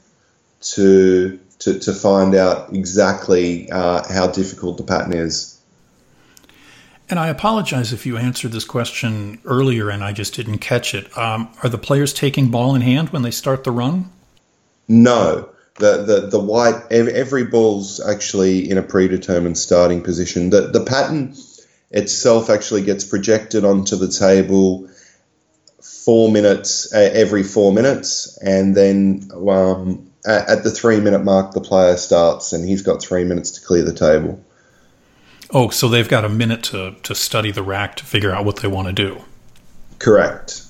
to 0.60 1.38
to, 1.60 1.78
to 1.78 1.92
find 1.92 2.34
out 2.34 2.74
exactly 2.74 3.70
uh, 3.70 4.02
how 4.12 4.26
difficult 4.26 4.78
the 4.78 4.82
pattern 4.82 5.12
is. 5.12 5.51
And 7.12 7.20
I 7.20 7.28
apologize 7.28 7.92
if 7.92 8.06
you 8.06 8.16
answered 8.16 8.52
this 8.52 8.64
question 8.64 9.38
earlier 9.44 9.90
and 9.90 10.02
I 10.02 10.14
just 10.14 10.34
didn't 10.34 10.60
catch 10.60 10.94
it. 10.94 11.14
Um, 11.18 11.52
are 11.62 11.68
the 11.68 11.76
players 11.76 12.14
taking 12.14 12.50
ball 12.50 12.74
in 12.74 12.80
hand 12.80 13.10
when 13.10 13.20
they 13.20 13.30
start 13.30 13.64
the 13.64 13.70
run? 13.70 14.10
No. 14.88 15.50
The, 15.74 16.04
the, 16.04 16.28
the 16.28 16.40
white, 16.40 16.90
every 16.90 17.44
ball's 17.44 18.00
actually 18.00 18.70
in 18.70 18.78
a 18.78 18.82
predetermined 18.82 19.58
starting 19.58 20.02
position. 20.02 20.48
The, 20.48 20.68
the 20.68 20.82
pattern 20.82 21.36
itself 21.90 22.48
actually 22.48 22.80
gets 22.80 23.04
projected 23.04 23.66
onto 23.66 23.96
the 23.96 24.08
table 24.08 24.88
four 25.82 26.32
minutes, 26.32 26.94
uh, 26.94 27.10
every 27.12 27.42
four 27.42 27.74
minutes, 27.74 28.38
and 28.38 28.74
then 28.74 29.28
um, 29.34 30.10
at, 30.24 30.48
at 30.48 30.64
the 30.64 30.70
three 30.70 30.98
minute 30.98 31.24
mark, 31.24 31.52
the 31.52 31.60
player 31.60 31.98
starts 31.98 32.54
and 32.54 32.66
he's 32.66 32.80
got 32.80 33.02
three 33.02 33.24
minutes 33.24 33.50
to 33.50 33.60
clear 33.60 33.84
the 33.84 33.92
table. 33.92 34.42
Oh, 35.52 35.68
so 35.68 35.88
they've 35.88 36.08
got 36.08 36.24
a 36.24 36.28
minute 36.28 36.62
to, 36.64 36.94
to 37.02 37.14
study 37.14 37.50
the 37.50 37.62
rack 37.62 37.96
to 37.96 38.04
figure 38.04 38.34
out 38.34 38.44
what 38.44 38.56
they 38.56 38.68
want 38.68 38.88
to 38.88 38.92
do. 38.92 39.22
Correct. 39.98 40.62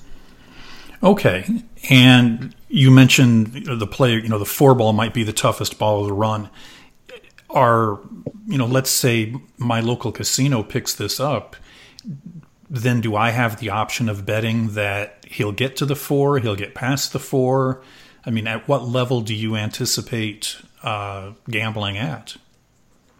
Okay. 1.02 1.62
And 1.88 2.54
you 2.68 2.90
mentioned 2.90 3.66
the 3.66 3.86
player, 3.86 4.18
you 4.18 4.28
know, 4.28 4.38
the 4.38 4.44
four 4.44 4.74
ball 4.74 4.92
might 4.92 5.14
be 5.14 5.22
the 5.24 5.32
toughest 5.32 5.78
ball 5.78 6.00
of 6.00 6.06
the 6.06 6.12
run. 6.12 6.48
Are, 7.50 8.00
you 8.46 8.58
know, 8.58 8.66
let's 8.66 8.90
say 8.90 9.34
my 9.58 9.80
local 9.80 10.10
casino 10.10 10.62
picks 10.62 10.94
this 10.94 11.20
up, 11.20 11.54
then 12.68 13.00
do 13.00 13.14
I 13.14 13.30
have 13.30 13.60
the 13.60 13.70
option 13.70 14.08
of 14.08 14.24
betting 14.24 14.68
that 14.68 15.24
he'll 15.28 15.52
get 15.52 15.76
to 15.76 15.86
the 15.86 15.96
four, 15.96 16.38
he'll 16.38 16.56
get 16.56 16.74
past 16.74 17.12
the 17.12 17.18
four? 17.18 17.82
I 18.24 18.30
mean, 18.30 18.46
at 18.46 18.66
what 18.68 18.88
level 18.88 19.20
do 19.20 19.34
you 19.34 19.56
anticipate 19.56 20.56
uh, 20.82 21.32
gambling 21.50 21.98
at? 21.98 22.36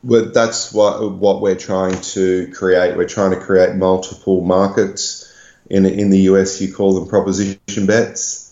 Well, 0.05 0.27
that's 0.27 0.73
what 0.73 1.13
what 1.13 1.41
we're 1.41 1.55
trying 1.55 2.01
to 2.01 2.51
create. 2.53 2.97
We're 2.97 3.09
trying 3.09 3.31
to 3.31 3.41
create 3.41 3.77
multiple 3.77 4.41
markets. 4.41 5.29
In 5.71 5.87
in 5.87 6.11
the 6.11 6.19
US, 6.31 6.61
you 6.61 6.73
call 6.75 6.95
them 6.95 7.09
proposition 7.09 7.87
bets. 7.87 8.43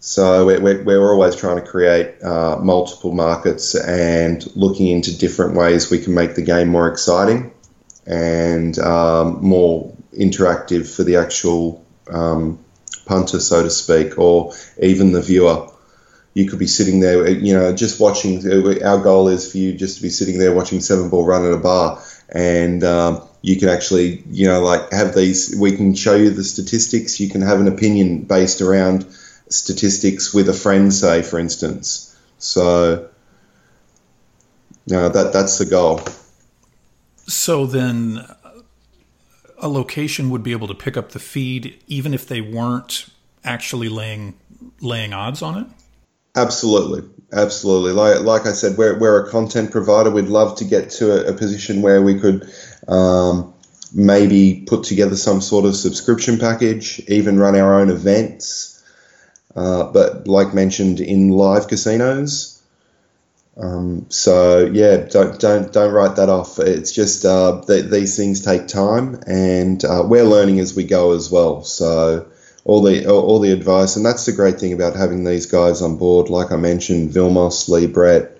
So 0.00 0.44
we're, 0.44 0.84
we're 0.84 1.10
always 1.10 1.34
trying 1.34 1.56
to 1.56 1.66
create 1.66 2.22
uh, 2.22 2.58
multiple 2.60 3.12
markets 3.12 3.74
and 3.74 4.46
looking 4.54 4.88
into 4.88 5.16
different 5.16 5.54
ways 5.54 5.90
we 5.90 5.98
can 5.98 6.12
make 6.12 6.34
the 6.34 6.42
game 6.42 6.68
more 6.68 6.88
exciting 6.88 7.54
and 8.06 8.78
um, 8.78 9.42
more 9.42 9.94
interactive 10.12 10.94
for 10.94 11.04
the 11.04 11.16
actual 11.16 11.82
um, 12.10 12.62
punter, 13.06 13.40
so 13.40 13.62
to 13.62 13.70
speak, 13.70 14.18
or 14.18 14.52
even 14.78 15.12
the 15.12 15.22
viewer. 15.22 15.70
You 16.34 16.48
could 16.48 16.58
be 16.58 16.66
sitting 16.66 17.00
there, 17.00 17.28
you 17.28 17.54
know, 17.54 17.74
just 17.74 18.00
watching. 18.00 18.44
Our 18.82 18.98
goal 19.02 19.28
is 19.28 19.50
for 19.50 19.58
you 19.58 19.72
just 19.72 19.96
to 19.96 20.02
be 20.02 20.10
sitting 20.10 20.38
there 20.38 20.52
watching 20.52 20.80
seven 20.80 21.08
ball 21.08 21.24
run 21.24 21.44
at 21.44 21.52
a 21.52 21.58
bar, 21.58 22.02
and 22.28 22.82
um, 22.82 23.22
you 23.42 23.56
can 23.58 23.68
actually, 23.68 24.22
you 24.30 24.48
know, 24.48 24.60
like 24.60 24.90
have 24.92 25.14
these. 25.14 25.56
We 25.56 25.76
can 25.76 25.94
show 25.94 26.16
you 26.16 26.30
the 26.30 26.44
statistics. 26.44 27.20
You 27.20 27.30
can 27.30 27.40
have 27.42 27.60
an 27.60 27.68
opinion 27.68 28.22
based 28.22 28.60
around 28.60 29.06
statistics 29.48 30.34
with 30.34 30.48
a 30.48 30.52
friend, 30.52 30.92
say, 30.92 31.22
for 31.22 31.38
instance. 31.38 32.16
So, 32.38 33.08
you 34.86 34.96
know, 34.96 35.08
that 35.08 35.32
that's 35.32 35.58
the 35.58 35.66
goal. 35.66 36.00
So 37.26 37.64
then 37.64 38.26
a 39.58 39.68
location 39.68 40.30
would 40.30 40.42
be 40.42 40.52
able 40.52 40.66
to 40.68 40.74
pick 40.74 40.96
up 40.96 41.12
the 41.12 41.18
feed 41.18 41.80
even 41.86 42.12
if 42.12 42.26
they 42.26 42.40
weren't 42.40 43.06
actually 43.44 43.88
laying 43.88 44.34
laying 44.80 45.12
odds 45.12 45.42
on 45.42 45.58
it? 45.58 45.66
Absolutely, 46.36 47.02
absolutely. 47.32 47.92
Like 47.92 48.20
like 48.22 48.46
I 48.46 48.52
said, 48.52 48.76
we're 48.76 48.98
we're 48.98 49.24
a 49.24 49.30
content 49.30 49.70
provider. 49.70 50.10
We'd 50.10 50.26
love 50.26 50.56
to 50.58 50.64
get 50.64 50.90
to 50.92 51.12
a, 51.26 51.32
a 51.32 51.36
position 51.36 51.80
where 51.82 52.02
we 52.02 52.18
could 52.18 52.50
um, 52.88 53.52
maybe 53.94 54.64
put 54.66 54.82
together 54.84 55.16
some 55.16 55.40
sort 55.40 55.64
of 55.64 55.76
subscription 55.76 56.38
package, 56.38 57.00
even 57.08 57.38
run 57.38 57.54
our 57.56 57.78
own 57.80 57.88
events. 57.90 58.82
Uh, 59.56 59.84
but 59.92 60.28
like 60.28 60.54
mentioned 60.54 61.00
in 61.00 61.30
live 61.30 61.68
casinos, 61.68 62.62
um, 63.56 64.06
so 64.08 64.66
yeah, 64.66 64.96
don't 64.96 65.38
don't 65.38 65.72
don't 65.72 65.92
write 65.92 66.16
that 66.16 66.28
off. 66.28 66.58
It's 66.58 66.90
just 66.92 67.24
uh, 67.24 67.62
th- 67.66 67.86
these 67.90 68.16
things 68.16 68.40
take 68.44 68.66
time, 68.66 69.20
and 69.26 69.84
uh, 69.84 70.02
we're 70.06 70.24
learning 70.24 70.58
as 70.60 70.74
we 70.74 70.84
go 70.84 71.12
as 71.12 71.30
well. 71.30 71.62
So 71.62 72.26
all 72.64 72.82
the 72.82 73.08
all 73.08 73.38
the 73.40 73.52
advice, 73.52 73.96
and 73.96 74.04
that's 74.04 74.26
the 74.26 74.32
great 74.32 74.58
thing 74.58 74.72
about 74.72 74.96
having 74.96 75.24
these 75.24 75.46
guys 75.46 75.82
on 75.82 75.96
board. 75.96 76.30
Like 76.30 76.50
I 76.52 76.56
mentioned, 76.56 77.10
Vilmos, 77.10 77.68
Lee, 77.68 77.86
Brett, 77.86 78.38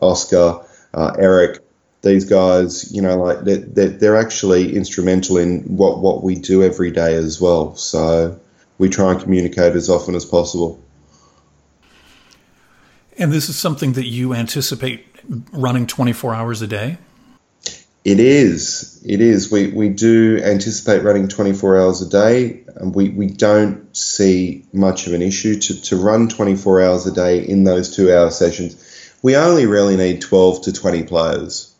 Oscar, 0.00 0.64
uh, 0.92 1.16
Eric. 1.18 1.60
These 2.02 2.26
guys, 2.26 2.92
you 2.92 3.00
know, 3.00 3.16
like 3.16 3.40
they're, 3.40 3.88
they're 3.88 4.16
actually 4.16 4.76
instrumental 4.76 5.38
in 5.38 5.62
what 5.76 6.00
what 6.00 6.22
we 6.22 6.34
do 6.34 6.62
every 6.62 6.90
day 6.90 7.14
as 7.14 7.40
well. 7.40 7.74
So 7.76 8.38
we 8.76 8.90
try 8.90 9.12
and 9.12 9.20
communicate 9.20 9.74
as 9.74 9.88
often 9.88 10.14
as 10.14 10.24
possible. 10.24 10.82
And 13.16 13.32
this 13.32 13.48
is 13.48 13.56
something 13.56 13.94
that 13.94 14.06
you 14.06 14.34
anticipate 14.34 15.06
running 15.52 15.86
24 15.86 16.34
hours 16.34 16.62
a 16.62 16.66
day? 16.66 16.98
It 18.04 18.20
is. 18.20 19.00
It 19.02 19.22
is. 19.22 19.50
We, 19.50 19.68
we 19.68 19.88
do 19.88 20.38
anticipate 20.44 21.02
running 21.02 21.28
24 21.28 21.80
hours 21.80 22.02
a 22.02 22.08
day. 22.08 22.64
And 22.76 22.94
we, 22.94 23.08
we 23.08 23.28
don't 23.28 23.96
see 23.96 24.66
much 24.72 25.06
of 25.06 25.14
an 25.14 25.22
issue 25.22 25.58
to, 25.58 25.80
to 25.82 25.96
run 25.96 26.28
24 26.28 26.82
hours 26.82 27.06
a 27.06 27.12
day 27.12 27.38
in 27.42 27.64
those 27.64 27.96
two 27.96 28.12
hour 28.12 28.30
sessions. 28.30 28.76
We 29.22 29.36
only 29.36 29.64
really 29.64 29.96
need 29.96 30.20
12 30.20 30.64
to 30.64 30.72
20 30.72 31.04
players. 31.04 31.74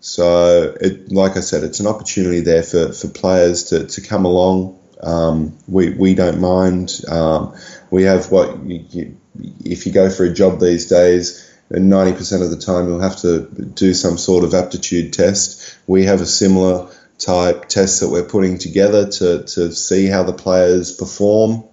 So, 0.00 0.74
it, 0.80 1.12
like 1.12 1.36
I 1.36 1.40
said, 1.40 1.62
it's 1.62 1.80
an 1.80 1.86
opportunity 1.86 2.40
there 2.40 2.62
for, 2.62 2.92
for 2.92 3.08
players 3.08 3.64
to, 3.64 3.86
to 3.86 4.00
come 4.00 4.24
along. 4.24 4.78
Um, 5.02 5.58
we, 5.68 5.90
we 5.90 6.14
don't 6.14 6.40
mind. 6.40 7.02
Um, 7.08 7.54
we 7.90 8.04
have 8.04 8.30
what 8.30 8.64
you, 8.64 8.84
you 8.90 9.16
if 9.64 9.84
you 9.84 9.92
go 9.92 10.08
for 10.08 10.24
a 10.24 10.32
job 10.32 10.60
these 10.60 10.86
days, 10.86 11.52
90% 11.70 12.42
of 12.42 12.50
the 12.50 12.56
time 12.56 12.86
you'll 12.86 13.00
have 13.00 13.16
to 13.18 13.42
do 13.74 13.92
some 13.94 14.18
sort 14.18 14.44
of 14.44 14.54
aptitude 14.54 15.12
test. 15.12 15.76
We 15.86 16.04
have 16.04 16.20
a 16.20 16.26
similar 16.26 16.88
type 17.18 17.68
test 17.68 18.00
that 18.00 18.08
we're 18.08 18.24
putting 18.24 18.58
together 18.58 19.08
to, 19.08 19.42
to 19.44 19.72
see 19.72 20.06
how 20.06 20.22
the 20.22 20.32
players 20.32 20.92
perform, 20.92 21.64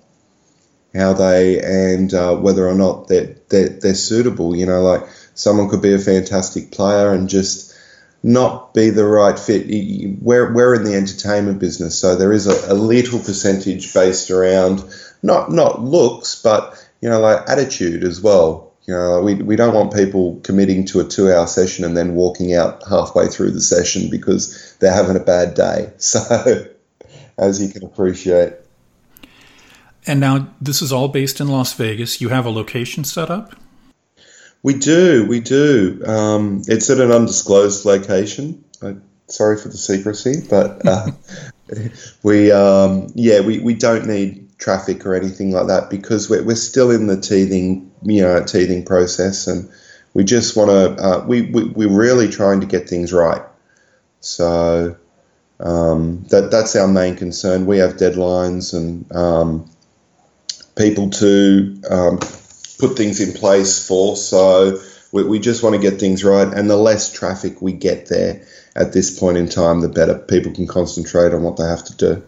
how 0.96 1.14
they, 1.14 1.62
and 1.62 2.14
uh, 2.14 2.36
whether 2.36 2.68
or 2.68 2.76
not 2.76 3.08
they're, 3.08 3.36
they're, 3.50 3.70
they're 3.70 3.96
suitable. 3.96 4.56
You 4.56 4.66
know, 4.66 4.82
like 4.82 5.04
someone 5.36 5.70
could 5.70 5.82
be 5.82 5.94
a 5.94 6.00
fantastic 6.00 6.72
player 6.72 7.12
and 7.12 7.30
just 7.30 7.74
not 8.24 8.74
be 8.74 8.90
the 8.90 9.06
right 9.06 9.38
fit. 9.38 9.68
We're, 10.22 10.54
we're 10.54 10.76
in 10.76 10.86
the 10.86 10.96
entertainment 10.96 11.60
business, 11.60 12.00
so 12.00 12.16
there 12.16 12.32
is 12.32 12.48
a, 12.48 12.74
a 12.74 12.76
little 12.76 13.20
percentage 13.20 13.94
based 13.94 14.32
around 14.32 14.84
not 15.22 15.52
not 15.52 15.82
looks, 15.82 16.42
but 16.42 16.84
you 17.02 17.10
know, 17.10 17.20
like 17.20 17.50
attitude 17.50 18.04
as 18.04 18.22
well. 18.22 18.73
You 18.86 18.94
know, 18.94 19.22
we, 19.22 19.36
we 19.36 19.56
don't 19.56 19.74
want 19.74 19.94
people 19.94 20.42
committing 20.44 20.86
to 20.88 21.00
a 21.00 21.06
two 21.06 21.32
hour 21.32 21.48
session 21.48 21.86
and 21.86 21.96
then 21.96 22.16
walking 22.16 22.54
out 22.54 22.84
halfway 22.88 23.28
through 23.28 23.52
the 23.52 23.62
session 23.62 24.10
because 24.10 24.76
they're 24.80 24.94
having 24.94 25.16
a 25.16 25.22
bad 25.22 25.54
day. 25.54 25.92
So, 26.00 26.66
as 27.38 27.62
you 27.62 27.70
can 27.70 27.84
appreciate. 27.84 28.54
And 30.06 30.20
now 30.20 30.50
this 30.62 30.82
is 30.82 30.92
all 30.92 31.08
based 31.08 31.40
in 31.40 31.48
Las 31.48 31.74
Vegas. 31.74 32.22
You 32.22 32.30
have 32.30 32.46
a 32.46 32.50
location 32.50 33.04
set 33.04 33.32
up? 33.32 33.56
We 34.62 34.76
do, 34.76 35.26
we 35.28 35.40
do. 35.40 36.04
Um, 36.06 36.62
it's 36.68 36.90
at 36.90 37.00
an 37.00 37.12
undisclosed 37.12 37.86
location. 37.86 38.64
I, 38.82 38.96
sorry 39.28 39.58
for 39.58 39.70
the 39.70 39.78
secrecy, 39.78 40.46
but 40.50 40.86
uh, 40.86 41.08
we, 42.24 42.52
um, 42.52 43.08
yeah, 43.16 43.42
we, 43.42 43.60
we 43.60 43.74
don't 43.74 44.08
need 44.08 44.43
traffic 44.64 45.06
or 45.06 45.14
anything 45.14 45.52
like 45.52 45.68
that 45.68 45.90
because 45.90 46.30
we're, 46.30 46.44
we're 46.44 46.56
still 46.56 46.90
in 46.90 47.08
the 47.08 47.20
teething, 47.20 47.92
you 48.04 48.22
know, 48.22 48.42
teething 48.44 48.86
process, 48.86 49.48
and 49.48 49.70
we 50.14 50.24
just 50.24 50.56
want 50.56 50.70
to. 50.70 51.04
Uh, 51.04 51.26
we, 51.28 51.42
we 51.42 51.66
we're 51.66 51.90
really 51.90 52.30
trying 52.30 52.62
to 52.62 52.68
get 52.68 52.88
things 52.88 53.12
right. 53.12 53.42
So 54.22 54.96
um, 55.60 56.24
that 56.30 56.50
that's 56.50 56.76
our 56.76 56.88
main 56.88 57.18
concern. 57.18 57.66
We 57.66 57.80
have 57.80 57.94
deadlines 57.94 58.74
and 58.74 59.12
um, 59.12 59.70
people 60.78 61.10
to 61.10 61.82
um, 61.90 62.18
put 62.80 62.96
things 62.96 63.20
in 63.20 63.34
place 63.34 63.86
for. 63.86 64.16
So 64.16 64.80
we, 65.12 65.24
we 65.24 65.40
just 65.40 65.62
want 65.62 65.76
to 65.76 65.82
get 65.82 66.00
things 66.00 66.24
right, 66.24 66.48
and 66.48 66.70
the 66.70 66.78
less 66.78 67.12
traffic 67.12 67.62
we 67.62 67.74
get 67.74 68.08
there 68.08 68.46
at 68.76 68.94
this 68.94 69.20
point 69.20 69.38
in 69.38 69.50
time, 69.50 69.82
the 69.82 69.90
better 69.90 70.18
people 70.18 70.54
can 70.54 70.68
concentrate 70.68 71.34
on 71.34 71.44
what 71.44 71.58
they 71.58 71.66
have 71.66 71.84
to 71.86 71.96
do. 71.96 72.24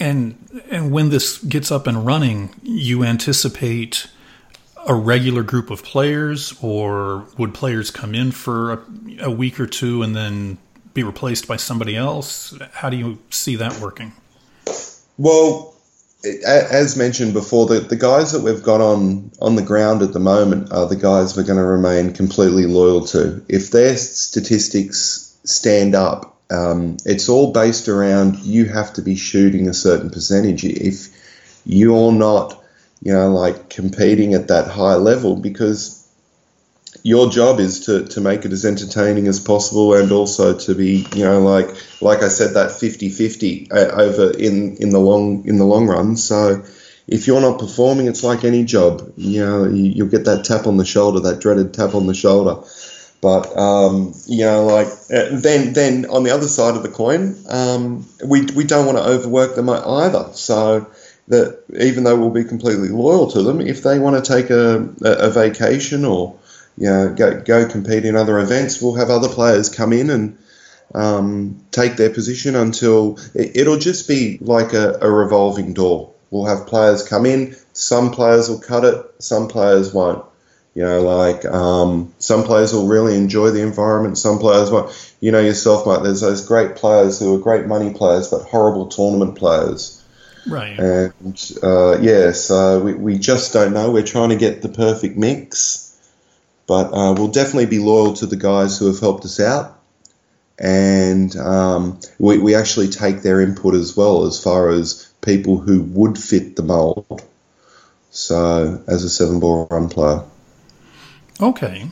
And 0.00 0.62
and 0.70 0.90
when 0.90 1.10
this 1.10 1.38
gets 1.38 1.70
up 1.70 1.86
and 1.86 2.04
running, 2.06 2.54
you 2.62 3.04
anticipate 3.04 4.06
a 4.86 4.94
regular 4.94 5.42
group 5.42 5.70
of 5.70 5.84
players, 5.84 6.54
or 6.62 7.26
would 7.36 7.52
players 7.52 7.90
come 7.90 8.14
in 8.14 8.32
for 8.32 8.72
a, 8.72 8.80
a 9.20 9.30
week 9.30 9.60
or 9.60 9.66
two 9.66 10.02
and 10.02 10.16
then 10.16 10.56
be 10.94 11.02
replaced 11.02 11.46
by 11.46 11.56
somebody 11.56 11.96
else? 11.96 12.58
How 12.72 12.88
do 12.88 12.96
you 12.96 13.18
see 13.28 13.56
that 13.56 13.78
working? 13.78 14.12
Well, 15.18 15.74
as 16.24 16.96
mentioned 16.96 17.32
before, 17.32 17.66
the, 17.66 17.80
the 17.80 17.96
guys 17.96 18.32
that 18.32 18.42
we've 18.42 18.62
got 18.62 18.80
on, 18.80 19.30
on 19.40 19.56
the 19.56 19.62
ground 19.62 20.02
at 20.02 20.12
the 20.12 20.20
moment 20.20 20.72
are 20.72 20.86
the 20.86 20.96
guys 20.96 21.36
we're 21.36 21.44
going 21.44 21.58
to 21.58 21.64
remain 21.64 22.12
completely 22.12 22.66
loyal 22.66 23.04
to. 23.06 23.44
If 23.48 23.70
their 23.70 23.96
statistics 23.96 25.36
stand 25.44 25.94
up, 25.94 26.39
um, 26.50 26.96
it's 27.04 27.28
all 27.28 27.52
based 27.52 27.88
around 27.88 28.38
you 28.40 28.66
have 28.66 28.92
to 28.94 29.02
be 29.02 29.16
shooting 29.16 29.68
a 29.68 29.74
certain 29.74 30.10
percentage. 30.10 30.64
If 30.64 31.08
you're 31.64 32.12
not, 32.12 32.62
you 33.02 33.12
know, 33.12 33.32
like 33.32 33.70
competing 33.70 34.34
at 34.34 34.48
that 34.48 34.68
high 34.68 34.96
level, 34.96 35.36
because 35.36 36.00
your 37.02 37.30
job 37.30 37.60
is 37.60 37.86
to, 37.86 38.04
to 38.06 38.20
make 38.20 38.44
it 38.44 38.52
as 38.52 38.64
entertaining 38.64 39.28
as 39.28 39.40
possible 39.40 39.94
and 39.94 40.10
also 40.12 40.58
to 40.58 40.74
be 40.74 41.06
you 41.14 41.24
know 41.24 41.40
like 41.40 41.68
like 42.00 42.22
I 42.22 42.28
said 42.28 42.54
that 42.54 42.70
50-50 42.70 43.72
uh, 43.72 43.74
over 43.92 44.30
in, 44.36 44.76
in 44.76 44.90
the 44.90 44.98
long 44.98 45.46
in 45.46 45.58
the 45.58 45.64
long 45.64 45.86
run 45.86 46.16
so 46.16 46.62
if 47.06 47.26
you're 47.26 47.40
not 47.40 47.58
performing 47.58 48.06
it's 48.06 48.24
like 48.24 48.44
any 48.44 48.64
job 48.64 49.12
you 49.16 49.44
know 49.44 49.64
you, 49.66 50.04
will 50.04 50.10
get 50.10 50.24
that 50.24 50.44
tap 50.44 50.66
on 50.66 50.76
the 50.76 50.84
shoulder 50.84 51.20
that 51.20 51.40
dreaded 51.40 51.72
tap 51.72 51.94
on 51.94 52.06
the 52.06 52.14
shoulder 52.14 52.66
but 53.20 53.56
um, 53.56 54.14
you 54.26 54.44
know 54.44 54.64
like 54.66 54.88
uh, 55.12 55.28
then 55.32 55.72
then 55.72 56.06
on 56.06 56.22
the 56.22 56.30
other 56.30 56.48
side 56.48 56.76
of 56.76 56.82
the 56.82 56.88
coin 56.88 57.36
um, 57.48 58.06
we, 58.24 58.46
we 58.56 58.64
don't 58.64 58.86
want 58.86 58.98
to 58.98 59.04
overwork 59.04 59.54
them 59.54 59.68
either 59.68 60.28
so 60.32 60.86
that 61.28 61.62
even 61.78 62.04
though 62.04 62.18
we'll 62.18 62.30
be 62.30 62.44
completely 62.44 62.88
loyal 62.88 63.30
to 63.30 63.42
them 63.42 63.60
if 63.60 63.82
they 63.82 63.98
want 63.98 64.22
to 64.22 64.32
take 64.32 64.50
a, 64.50 64.88
a, 65.02 65.30
vacation 65.30 66.04
or 66.04 66.36
you 66.80 66.86
know, 66.86 67.14
go, 67.14 67.40
go 67.40 67.68
compete 67.68 68.06
in 68.06 68.16
other 68.16 68.38
events. 68.38 68.80
We'll 68.80 68.94
have 68.94 69.10
other 69.10 69.28
players 69.28 69.68
come 69.68 69.92
in 69.92 70.08
and 70.08 70.38
um, 70.94 71.62
take 71.70 71.96
their 71.96 72.10
position 72.10 72.56
until 72.56 73.18
it, 73.34 73.66
will 73.66 73.78
just 73.78 74.08
be 74.08 74.38
like 74.40 74.72
a, 74.72 74.98
a, 75.00 75.10
revolving 75.10 75.74
door. 75.74 76.12
We'll 76.30 76.46
have 76.46 76.66
players 76.66 77.06
come 77.06 77.26
in. 77.26 77.54
Some 77.74 78.10
players 78.12 78.48
will 78.48 78.60
cut 78.60 78.84
it. 78.84 79.22
Some 79.22 79.48
players 79.48 79.92
won't. 79.92 80.24
You 80.74 80.84
know, 80.84 81.02
like 81.02 81.44
um, 81.44 82.14
some 82.18 82.44
players 82.44 82.72
will 82.72 82.86
really 82.86 83.16
enjoy 83.16 83.50
the 83.50 83.62
environment. 83.62 84.18
Some 84.18 84.38
players 84.38 84.70
won't. 84.70 85.14
You 85.20 85.32
know 85.32 85.40
yourself, 85.40 85.86
mate. 85.86 86.02
There's 86.04 86.20
those 86.20 86.46
great 86.46 86.76
players 86.76 87.18
who 87.18 87.34
are 87.34 87.38
great 87.38 87.66
money 87.66 87.92
players, 87.92 88.28
but 88.28 88.42
horrible 88.42 88.86
tournament 88.86 89.36
players. 89.36 90.02
Right. 90.46 90.78
And 90.78 91.52
uh, 91.62 91.98
yeah, 92.00 92.32
so 92.32 92.80
we, 92.80 92.94
we 92.94 93.18
just 93.18 93.52
don't 93.52 93.72
know. 93.72 93.90
We're 93.90 94.02
trying 94.02 94.30
to 94.30 94.36
get 94.36 94.62
the 94.62 94.68
perfect 94.68 95.16
mix. 95.16 95.86
But 96.66 96.92
uh, 96.92 97.14
we'll 97.14 97.32
definitely 97.32 97.66
be 97.66 97.80
loyal 97.80 98.12
to 98.14 98.26
the 98.26 98.36
guys 98.36 98.78
who 98.78 98.86
have 98.86 99.00
helped 99.00 99.24
us 99.24 99.40
out. 99.40 99.76
And 100.56 101.34
um, 101.36 101.98
we, 102.20 102.38
we 102.38 102.54
actually 102.54 102.88
take 102.88 103.22
their 103.22 103.40
input 103.40 103.74
as 103.74 103.96
well 103.96 104.24
as 104.24 104.40
far 104.40 104.68
as 104.68 105.10
people 105.20 105.58
who 105.58 105.82
would 105.82 106.16
fit 106.16 106.54
the 106.54 106.62
mold. 106.62 107.24
So, 108.12 108.82
as 108.86 109.02
a 109.02 109.10
seven 109.10 109.40
ball 109.40 109.66
run 109.68 109.88
player. 109.88 110.22
Okay. 111.40 111.88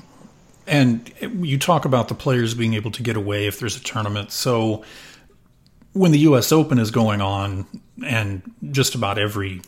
And 0.67 1.11
you 1.21 1.59
talk 1.59 1.85
about 1.85 2.09
the 2.09 2.15
players 2.15 2.55
being 2.55 2.75
able 2.75 2.91
to 2.91 3.03
get 3.03 3.17
away 3.17 3.47
if 3.47 3.59
there's 3.59 3.77
a 3.77 3.83
tournament. 3.83 4.33
So, 4.33 4.85
when 5.95 6.13
the 6.13 6.19
U.S. 6.21 6.53
Open 6.53 6.79
is 6.79 6.91
going 6.91 7.23
on, 7.23 7.67
and 8.05 8.43
just 8.71 8.95
about 8.95 9.19
every 9.19 9.63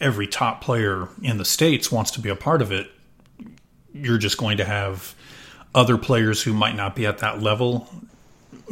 every 0.00 0.26
top 0.26 0.62
player 0.62 1.08
in 1.22 1.36
the 1.38 1.44
states 1.44 1.92
wants 1.92 2.10
to 2.12 2.20
be 2.20 2.30
a 2.30 2.36
part 2.36 2.62
of 2.62 2.72
it, 2.72 2.90
you're 3.92 4.18
just 4.18 4.38
going 4.38 4.56
to 4.56 4.64
have 4.64 5.14
other 5.74 5.98
players 5.98 6.42
who 6.42 6.54
might 6.54 6.74
not 6.74 6.96
be 6.96 7.06
at 7.06 7.18
that 7.18 7.42
level 7.42 7.88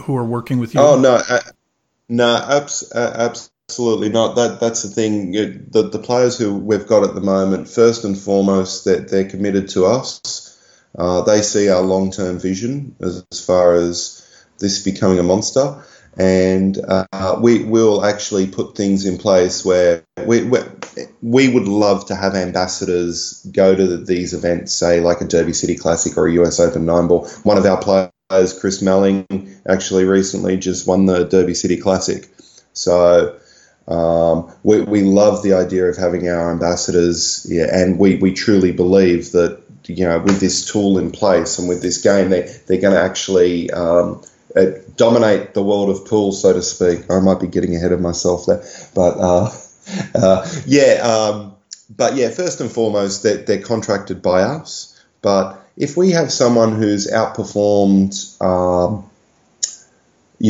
who 0.03 0.17
are 0.17 0.25
working 0.25 0.59
with 0.59 0.75
you? 0.75 0.81
Oh 0.81 0.99
no, 0.99 1.21
uh, 1.29 1.41
no, 2.09 2.37
abs- 2.49 2.93
absolutely 2.95 4.09
not. 4.09 4.35
That 4.37 4.61
that's 4.61 4.83
the 4.83 4.89
thing. 4.89 5.33
The 5.33 5.89
the 5.91 5.99
players 5.99 6.39
who 6.39 6.55
we've 6.57 6.87
got 6.87 7.05
at 7.05 7.15
the 7.15 7.21
moment, 7.21 7.69
first 7.69 8.05
and 8.05 8.19
foremost, 8.19 8.85
that 8.85 9.09
they're, 9.11 9.23
they're 9.23 9.31
committed 9.31 9.69
to 9.71 9.87
us. 9.87 10.54
Uh, 10.97 11.23
they 11.23 11.43
see 11.43 11.69
our 11.69 11.83
long 11.83 12.11
term 12.11 12.39
vision 12.39 12.95
as, 13.01 13.25
as 13.33 13.45
far 13.45 13.75
as 13.75 14.21
this 14.59 14.83
becoming 14.83 15.19
a 15.19 15.23
monster 15.23 15.83
and 16.17 16.79
uh, 16.87 17.39
we 17.41 17.65
will 17.65 18.05
actually 18.05 18.47
put 18.47 18.77
things 18.77 19.05
in 19.05 19.19
place 19.19 19.65
where 19.65 20.05
we, 20.25 20.45
we, 20.45 20.59
we 21.23 21.49
would 21.49 21.67
love 21.67 22.07
to 22.07 22.15
have 22.15 22.35
ambassadors 22.35 23.45
go 23.53 23.75
to 23.75 23.97
these 23.97 24.33
events, 24.33 24.73
say 24.73 25.01
like 25.01 25.21
a 25.21 25.25
Derby 25.25 25.53
City 25.53 25.77
Classic 25.77 26.17
or 26.17 26.29
a 26.29 26.33
US 26.35 26.61
Open 26.61 26.87
nine 26.87 27.09
ball. 27.09 27.27
One 27.43 27.59
of 27.59 27.67
our 27.67 27.81
players, 27.81 28.59
Chris 28.59 28.81
Melling, 28.81 29.27
actually 29.69 30.05
recently 30.05 30.57
just 30.57 30.87
won 30.87 31.07
the 31.07 31.25
Derby 31.25 31.55
City 31.55 31.79
Classic. 31.79 32.29
So 32.75 33.37
um, 33.89 34.53
we, 34.63 34.83
we 34.83 35.03
love 35.03 35.43
the 35.43 35.55
idea 35.55 35.87
of 35.87 35.97
having 35.97 36.29
our 36.29 36.53
ambassadors, 36.53 37.45
yeah, 37.51 37.67
and 37.71 37.99
we, 37.99 38.17
we 38.17 38.33
truly 38.33 38.71
believe 38.71 39.33
that 39.33 39.64
you 39.87 40.05
know 40.05 40.19
with 40.19 40.41
this 40.41 40.71
tool 40.71 40.99
in 40.99 41.11
place 41.11 41.59
and 41.59 41.69
with 41.69 41.83
this 41.83 41.99
game, 41.99 42.31
they 42.31 42.43
they're 42.67 42.81
going 42.81 42.95
to 42.95 43.01
actually 43.01 43.71
um, 43.71 44.23
uh, 44.57 44.67
dominate 44.97 45.55
the 45.55 45.63
world 45.63 45.91
of 45.91 46.07
pool, 46.07 46.33
so 46.33 46.53
to 46.53 46.63
speak. 46.63 47.11
I 47.11 47.21
might 47.21 47.41
be 47.41 47.47
getting 47.47 47.75
ahead 47.77 47.93
of 47.93 48.01
myself 48.01 48.47
there, 48.47 48.65
but 48.95 49.19
uh, 49.19 49.51
uh, 50.15 50.49
yeah, 50.67 51.01
um, 51.03 51.55
but 51.95 52.17
yeah. 52.17 52.31
First 52.31 52.61
and 52.61 52.71
foremost, 52.71 53.23
they're, 53.23 53.39
they're, 53.39 53.63
contracted 53.63 54.23
by 54.23 54.43
us. 54.43 54.91
But 55.23 55.61
if 55.77 55.97
we 55.97 56.11
have 56.13 56.31
someone 56.31 56.73
who's 56.73 57.11
outperformed, 57.11 58.43
um, 58.43 59.09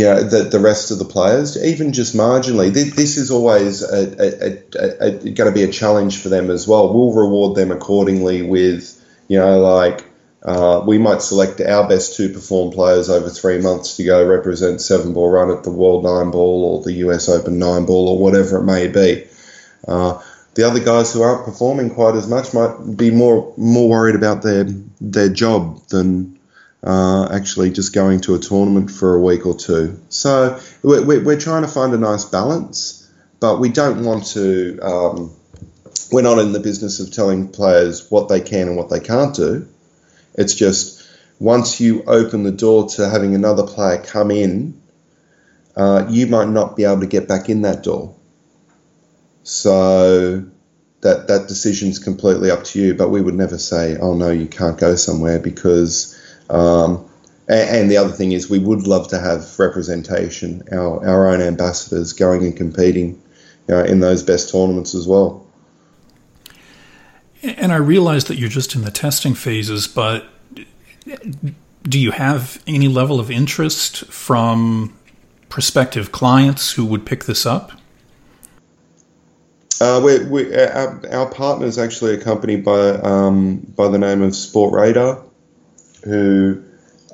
know, 0.02 0.22
the, 0.22 0.44
the 0.44 0.58
rest 0.58 0.90
of 0.90 0.98
the 0.98 1.04
players, 1.04 1.62
even 1.62 1.92
just 1.92 2.16
marginally, 2.16 2.72
th- 2.72 2.94
this 2.94 3.16
is 3.16 3.30
always 3.30 3.82
a, 3.82 4.02
a, 4.20 5.06
a, 5.06 5.10
going 5.10 5.50
to 5.50 5.52
be 5.52 5.62
a 5.62 5.70
challenge 5.70 6.20
for 6.20 6.28
them 6.28 6.50
as 6.50 6.66
well. 6.66 6.92
We'll 6.92 7.12
reward 7.12 7.56
them 7.56 7.70
accordingly 7.70 8.42
with, 8.42 8.93
you 9.28 9.38
know, 9.38 9.60
like 9.60 10.04
uh, 10.42 10.82
we 10.86 10.98
might 10.98 11.22
select 11.22 11.60
our 11.60 11.88
best 11.88 12.16
two 12.16 12.28
perform 12.28 12.70
players 12.70 13.08
over 13.08 13.30
three 13.30 13.58
months 13.58 13.96
to 13.96 14.04
go 14.04 14.26
represent 14.26 14.80
seven 14.80 15.14
ball 15.14 15.30
run 15.30 15.50
at 15.50 15.64
the 15.64 15.70
World 15.70 16.04
Nine 16.04 16.30
Ball 16.30 16.64
or 16.64 16.82
the 16.82 16.92
US 17.04 17.28
Open 17.28 17.58
Nine 17.58 17.86
Ball 17.86 18.08
or 18.08 18.18
whatever 18.18 18.58
it 18.58 18.64
may 18.64 18.88
be. 18.88 19.26
Uh, 19.88 20.20
the 20.54 20.64
other 20.64 20.80
guys 20.80 21.12
who 21.12 21.22
aren't 21.22 21.44
performing 21.44 21.90
quite 21.90 22.14
as 22.14 22.28
much 22.28 22.54
might 22.54 22.96
be 22.96 23.10
more 23.10 23.52
more 23.56 23.88
worried 23.88 24.14
about 24.14 24.42
their 24.42 24.64
their 25.00 25.28
job 25.28 25.86
than 25.88 26.38
uh, 26.84 27.28
actually 27.32 27.70
just 27.70 27.94
going 27.94 28.20
to 28.20 28.34
a 28.34 28.38
tournament 28.38 28.90
for 28.90 29.14
a 29.14 29.20
week 29.20 29.46
or 29.46 29.56
two. 29.56 29.98
So 30.10 30.60
we're, 30.82 31.24
we're 31.24 31.40
trying 31.40 31.62
to 31.62 31.68
find 31.68 31.94
a 31.94 31.98
nice 31.98 32.26
balance, 32.26 33.10
but 33.40 33.58
we 33.58 33.70
don't 33.70 34.04
want 34.04 34.26
to. 34.28 34.78
Um, 34.80 35.34
we're 36.10 36.22
not 36.22 36.38
in 36.38 36.52
the 36.52 36.60
business 36.60 37.00
of 37.00 37.12
telling 37.12 37.48
players 37.48 38.10
what 38.10 38.28
they 38.28 38.40
can 38.40 38.68
and 38.68 38.76
what 38.76 38.90
they 38.90 39.00
can't 39.00 39.34
do. 39.34 39.68
It's 40.34 40.54
just 40.54 41.06
once 41.38 41.80
you 41.80 42.02
open 42.06 42.42
the 42.42 42.52
door 42.52 42.88
to 42.90 43.08
having 43.08 43.34
another 43.34 43.66
player 43.66 44.02
come 44.02 44.30
in, 44.30 44.80
uh, 45.76 46.06
you 46.08 46.26
might 46.26 46.48
not 46.48 46.76
be 46.76 46.84
able 46.84 47.00
to 47.00 47.06
get 47.06 47.28
back 47.28 47.48
in 47.48 47.62
that 47.62 47.82
door. 47.82 48.14
So 49.42 50.44
that 51.00 51.28
that 51.28 51.48
decision's 51.48 51.98
completely 51.98 52.50
up 52.50 52.64
to 52.64 52.80
you. 52.80 52.94
But 52.94 53.10
we 53.10 53.20
would 53.20 53.34
never 53.34 53.58
say, 53.58 53.96
"Oh 53.96 54.14
no, 54.14 54.30
you 54.30 54.46
can't 54.46 54.78
go 54.78 54.96
somewhere," 54.96 55.38
because. 55.38 56.18
Um, 56.50 57.10
and, 57.46 57.90
the 57.90 57.98
other 57.98 58.12
thing 58.12 58.32
is, 58.32 58.48
we 58.48 58.58
would 58.58 58.86
love 58.86 59.08
to 59.08 59.18
have 59.18 59.58
representation, 59.58 60.62
our, 60.72 61.06
our 61.06 61.28
own 61.28 61.42
ambassadors 61.42 62.14
going 62.14 62.42
and 62.42 62.56
competing 62.56 63.20
you 63.68 63.74
know, 63.74 63.82
in 63.82 64.00
those 64.00 64.22
best 64.22 64.50
tournaments 64.50 64.94
as 64.94 65.06
well. 65.06 65.43
And 67.44 67.72
I 67.72 67.76
realize 67.76 68.24
that 68.24 68.36
you're 68.36 68.48
just 68.48 68.74
in 68.74 68.82
the 68.82 68.90
testing 68.90 69.34
phases, 69.34 69.86
but 69.86 70.26
do 71.82 72.00
you 72.00 72.10
have 72.12 72.62
any 72.66 72.88
level 72.88 73.20
of 73.20 73.30
interest 73.30 74.04
from 74.06 74.96
prospective 75.50 76.10
clients 76.10 76.72
who 76.72 76.84
would 76.86 77.04
pick 77.04 77.24
this 77.24 77.44
up? 77.44 77.72
Uh, 79.80 80.00
we, 80.02 80.24
we, 80.24 80.54
our, 80.54 81.02
our, 81.12 81.30
partner 81.30 81.66
is 81.66 81.78
actually 81.78 82.14
a 82.14 82.18
company 82.18 82.56
by 82.56 82.90
um, 82.90 83.56
by 83.76 83.88
the 83.88 83.98
name 83.98 84.22
of 84.22 84.30
Sportradar, 84.30 85.22
who 86.04 86.62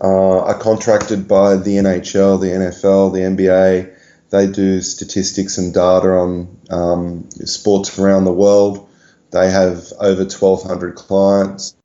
uh, 0.01 0.41
are 0.45 0.59
contracted 0.59 1.27
by 1.27 1.57
the 1.57 1.77
NHL, 1.77 2.41
the 2.41 2.49
NFL, 2.49 3.13
the 3.13 3.21
NBA. 3.21 3.97
They 4.29 4.47
do 4.47 4.83
statistics 4.83 5.59
and 5.59 5.75
data 5.75 6.11
on 6.11 6.59
um, 6.71 7.31
sports 7.31 7.99
around 7.99 8.25
the 8.25 8.33
world. 8.33 8.89
They 9.31 9.51
have 9.51 9.93
over 9.99 10.23
1,200 10.23 10.95
clients. 10.95 11.77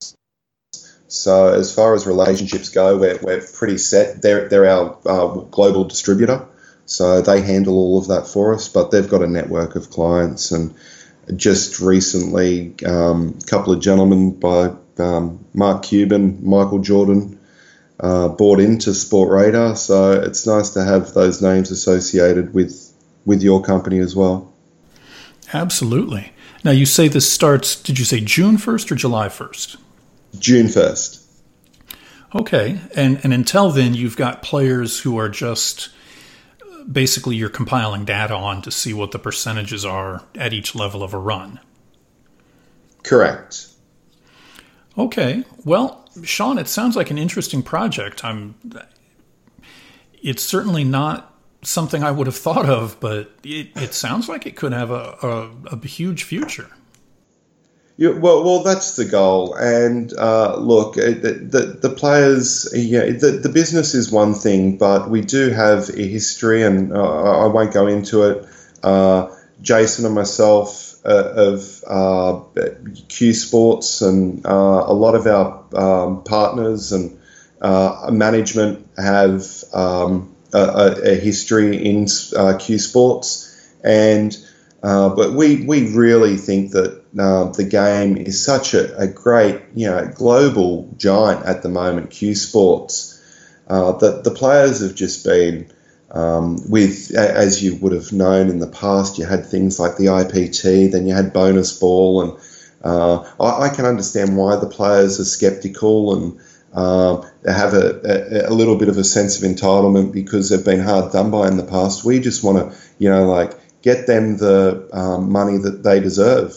So 1.08 1.54
as 1.54 1.74
far 1.74 1.94
as 1.94 2.08
relationships 2.08 2.70
go, 2.70 2.98
we're, 2.98 3.20
we're 3.22 3.42
pretty 3.42 3.78
set. 3.78 4.22
They're, 4.22 4.50
they're 4.50 4.68
our 4.68 4.98
uh, 5.06 5.28
global 5.52 5.84
distributor, 5.86 6.48
so 6.86 7.22
they 7.22 7.42
handle 7.42 7.78
all 7.78 8.00
of 8.00 8.08
that 8.08 8.28
for 8.28 8.54
us. 8.54 8.68
But 8.68 8.92
they've 8.92 9.08
got 9.08 9.22
a 9.22 9.28
network 9.28 9.76
of 9.76 9.92
clients, 9.92 10.52
and 10.52 10.74
just 11.36 11.80
recently, 11.80 12.74
um, 12.86 13.38
a 13.42 13.46
couple 13.46 13.74
of 13.74 13.82
gentlemen 13.82 14.32
by 14.32 14.72
um, 14.98 15.46
Mark 15.54 15.84
Cuban, 15.84 16.40
Michael 16.48 16.80
Jordan, 16.80 17.40
uh, 18.00 18.28
bought 18.28 18.60
into 18.60 18.90
Sportradar. 18.90 19.78
So 19.78 20.14
it's 20.14 20.46
nice 20.46 20.72
to 20.72 20.84
have 20.84 21.14
those 21.14 21.42
names 21.42 21.72
associated 21.72 22.54
with 22.54 22.82
with 23.26 23.42
your 23.42 23.62
company 23.62 24.00
as 24.00 24.16
well. 24.16 24.52
Absolutely. 25.54 26.32
Now 26.66 26.72
you 26.72 26.88
say 26.88 27.08
this 27.08 27.32
starts. 27.32 27.80
Did 27.82 28.00
you 28.00 28.06
say 28.06 28.20
June 28.20 28.58
first 28.58 28.92
or 28.92 28.96
July 28.96 29.30
first? 29.30 29.78
June 30.40 30.68
first. 30.68 31.22
Okay, 32.34 32.82
and 32.96 33.22
and 33.24 33.32
until 33.32 33.70
then, 33.70 33.94
you've 33.94 34.18
got 34.18 34.42
players 34.42 35.00
who 35.00 35.18
are 35.18 35.30
just 35.30 35.90
basically 36.92 37.36
you're 37.36 37.50
compiling 37.50 38.04
data 38.04 38.34
on 38.34 38.64
to 38.64 38.72
see 38.72 38.94
what 38.94 39.12
the 39.12 39.20
percentages 39.20 39.86
are 39.86 40.24
at 40.34 40.54
each 40.54 40.74
level 40.74 41.04
of 41.04 41.14
a 41.14 41.20
run. 41.20 41.60
Correct. 43.04 43.68
Okay. 44.98 45.44
Well, 45.64 46.10
Shawn, 46.24 46.58
it 46.58 46.68
sounds 46.68 46.96
like 46.96 47.12
an 47.12 47.20
interesting 47.20 47.62
project. 47.62 48.26
I'm 48.26 48.56
it's 50.22 50.42
certainly 50.42 50.84
not 50.84 51.35
something 51.66 52.04
I 52.04 52.12
would 52.12 52.28
have 52.28 52.36
thought 52.36 52.70
of, 52.70 52.98
but 53.00 53.32
it, 53.44 53.70
it 53.76 53.94
sounds 53.94 54.30
like 54.30 54.46
it 54.46 54.56
could 54.56 54.74
have 54.74 54.92
a, 54.92 55.18
a, 55.22 55.76
a 55.76 55.88
huge 55.88 56.24
future. 56.24 56.70
Yeah, 57.98 58.10
well, 58.10 58.44
well, 58.44 58.62
that's 58.62 58.98
the 58.98 59.06
goal. 59.06 59.56
And 59.56 60.12
uh, 60.18 60.58
look, 60.58 60.96
the, 60.96 61.48
the, 61.50 61.88
the 61.88 61.90
players, 61.90 62.68
yeah, 62.74 63.06
the, 63.06 63.40
the 63.42 63.50
business 63.50 63.94
is 63.94 64.12
one 64.12 64.34
thing, 64.34 64.78
but 64.78 65.10
we 65.10 65.22
do 65.22 65.50
have 65.52 65.90
a 65.90 66.06
history, 66.08 66.64
and 66.64 66.92
uh, 66.92 67.46
I 67.46 67.48
won't 67.48 67.74
go 67.74 67.88
into 67.88 68.24
it. 68.24 68.46
Uh, 68.84 69.34
Jason 69.62 70.06
and 70.06 70.14
myself 70.14 70.96
uh, 71.06 71.32
of 71.36 71.84
uh, 71.88 72.42
Cue 73.08 73.34
Sports 73.34 74.02
and 74.02 74.46
uh, 74.46 74.50
a 74.86 74.94
lot 74.94 75.16
of 75.16 75.26
our 75.28 75.64
um, 75.74 76.24
partners 76.24 76.92
and 76.92 77.18
management 78.12 78.90
have 78.98 79.64
um, 79.74 80.35
a, 80.56 81.12
a, 81.12 81.16
history 81.16 81.84
in 81.84 82.08
Cue 82.60 82.80
Sports, 82.80 83.76
and 83.84 84.36
but 84.82 85.34
we 85.34 85.64
we 85.66 85.94
really 85.94 86.38
think 86.38 86.72
that 86.72 87.06
uh, 87.18 87.46
the 87.52 87.64
game 87.64 88.18
is 88.18 88.44
such 88.44 88.74
a, 88.74 88.98
a, 88.98 89.08
great, 89.08 89.62
you 89.74 89.88
know, 89.88 90.12
global 90.14 90.94
giant 90.98 91.46
at 91.46 91.64
the 91.64 91.70
moment, 91.70 92.10
Cue 92.10 92.36
Sports, 92.36 93.22
uh, 93.70 93.94
that 93.94 94.24
the 94.24 94.32
players 94.32 94.82
have 94.82 94.96
just 94.96 95.24
been 95.24 95.72
um, 96.12 96.58
with, 96.70 97.16
as 97.16 97.64
you 97.64 97.76
would 97.76 97.94
have 97.94 98.12
known 98.12 98.50
in 98.50 98.60
the 98.60 98.68
past, 98.68 99.18
you 99.18 99.26
had 99.26 99.46
things 99.46 99.80
like 99.80 99.96
the 99.96 100.08
IPT, 100.08 100.92
then 100.92 101.08
you 101.08 101.14
had 101.14 101.32
bonus 101.32 101.78
ball, 101.80 102.22
and 102.22 102.34
uh, 102.84 103.24
I, 103.40 103.68
I, 103.68 103.70
can 103.70 103.86
understand 103.86 104.38
why 104.38 104.58
the 104.58 104.68
players 104.68 105.20
are 105.20 105.26
skeptical 105.26 106.16
and 106.16 106.40
uh, 106.76 107.22
have 107.48 107.74
a, 107.74 108.02
a, 108.04 108.50
a, 108.50 108.54
little 108.54 108.78
bit 108.78 108.90
of 108.90 108.98
a 108.98 109.04
sense 109.04 109.42
of 109.42 109.50
entitlement 109.50 110.12
because 110.12 110.50
they've 110.50 110.66
been 110.66 110.82
hard 110.82 111.12
done 111.14 111.32
by 111.32 111.48
in 111.48 111.56
the 111.56 111.64
past. 111.64 112.04
We 112.04 112.20
just 112.20 112.44
want 112.44 112.58
to, 112.58 112.78
you 113.00 113.10
know, 113.10 113.26
like 113.26 113.54
get 113.82 114.08
them 114.08 114.36
the 114.38 114.90
um, 114.92 115.32
money 115.32 115.58
that 115.58 115.84
they 115.84 116.02
deserve. 116.02 116.54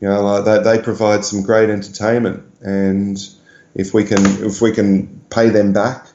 You 0.00 0.08
know, 0.08 0.22
like 0.22 0.44
they, 0.46 0.76
they 0.76 0.82
provide 0.82 1.26
some 1.26 1.42
great 1.42 1.68
entertainment, 1.68 2.42
and 2.62 3.18
if 3.74 3.92
we 3.92 4.04
can 4.04 4.24
if 4.46 4.62
we 4.62 4.72
can 4.72 5.20
pay 5.28 5.50
them 5.50 5.74
back, 5.74 6.06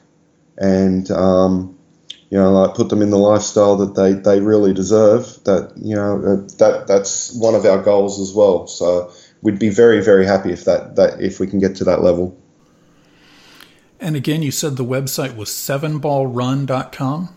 and 0.58 1.08
um, 1.12 1.78
you 2.30 2.38
know, 2.38 2.52
like 2.52 2.74
put 2.74 2.88
them 2.88 3.00
in 3.00 3.10
the 3.10 3.18
lifestyle 3.18 3.76
that 3.76 3.94
they, 3.94 4.14
they 4.14 4.40
really 4.40 4.74
deserve, 4.74 5.38
that 5.44 5.72
you 5.76 5.94
know 5.94 6.36
that 6.58 6.86
that's 6.88 7.32
one 7.32 7.54
of 7.54 7.64
our 7.64 7.80
goals 7.80 8.18
as 8.20 8.32
well. 8.34 8.66
So 8.66 9.12
we'd 9.42 9.60
be 9.60 9.68
very 9.68 10.02
very 10.02 10.26
happy 10.26 10.50
if 10.50 10.64
that, 10.64 10.96
that 10.96 11.20
if 11.20 11.38
we 11.38 11.46
can 11.46 11.60
get 11.60 11.76
to 11.76 11.84
that 11.84 12.02
level. 12.02 12.36
And 13.98 14.16
again, 14.16 14.42
you 14.42 14.50
said 14.50 14.76
the 14.76 14.84
website 14.84 15.36
was 15.36 15.48
sevenballrun.com? 15.48 17.30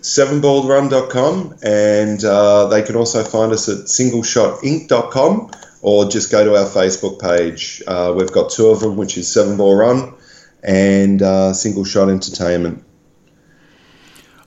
Sevenballrun.com, 0.00 1.54
and 1.62 2.24
uh, 2.24 2.66
they 2.66 2.82
can 2.82 2.96
also 2.96 3.22
find 3.22 3.52
us 3.52 3.68
at 3.68 3.86
singleshotinc.com 3.86 5.50
or 5.82 6.08
just 6.08 6.30
go 6.30 6.44
to 6.44 6.56
our 6.56 6.66
Facebook 6.66 7.20
page. 7.20 7.82
Uh, 7.86 8.12
we've 8.16 8.32
got 8.32 8.50
two 8.50 8.68
of 8.68 8.80
them, 8.80 8.96
which 8.96 9.16
is 9.16 9.30
Seven 9.30 9.56
Ball 9.56 9.76
Run 9.76 10.14
and 10.62 11.22
uh, 11.22 11.52
Single 11.52 11.84
Shot 11.84 12.08
Entertainment. 12.08 12.84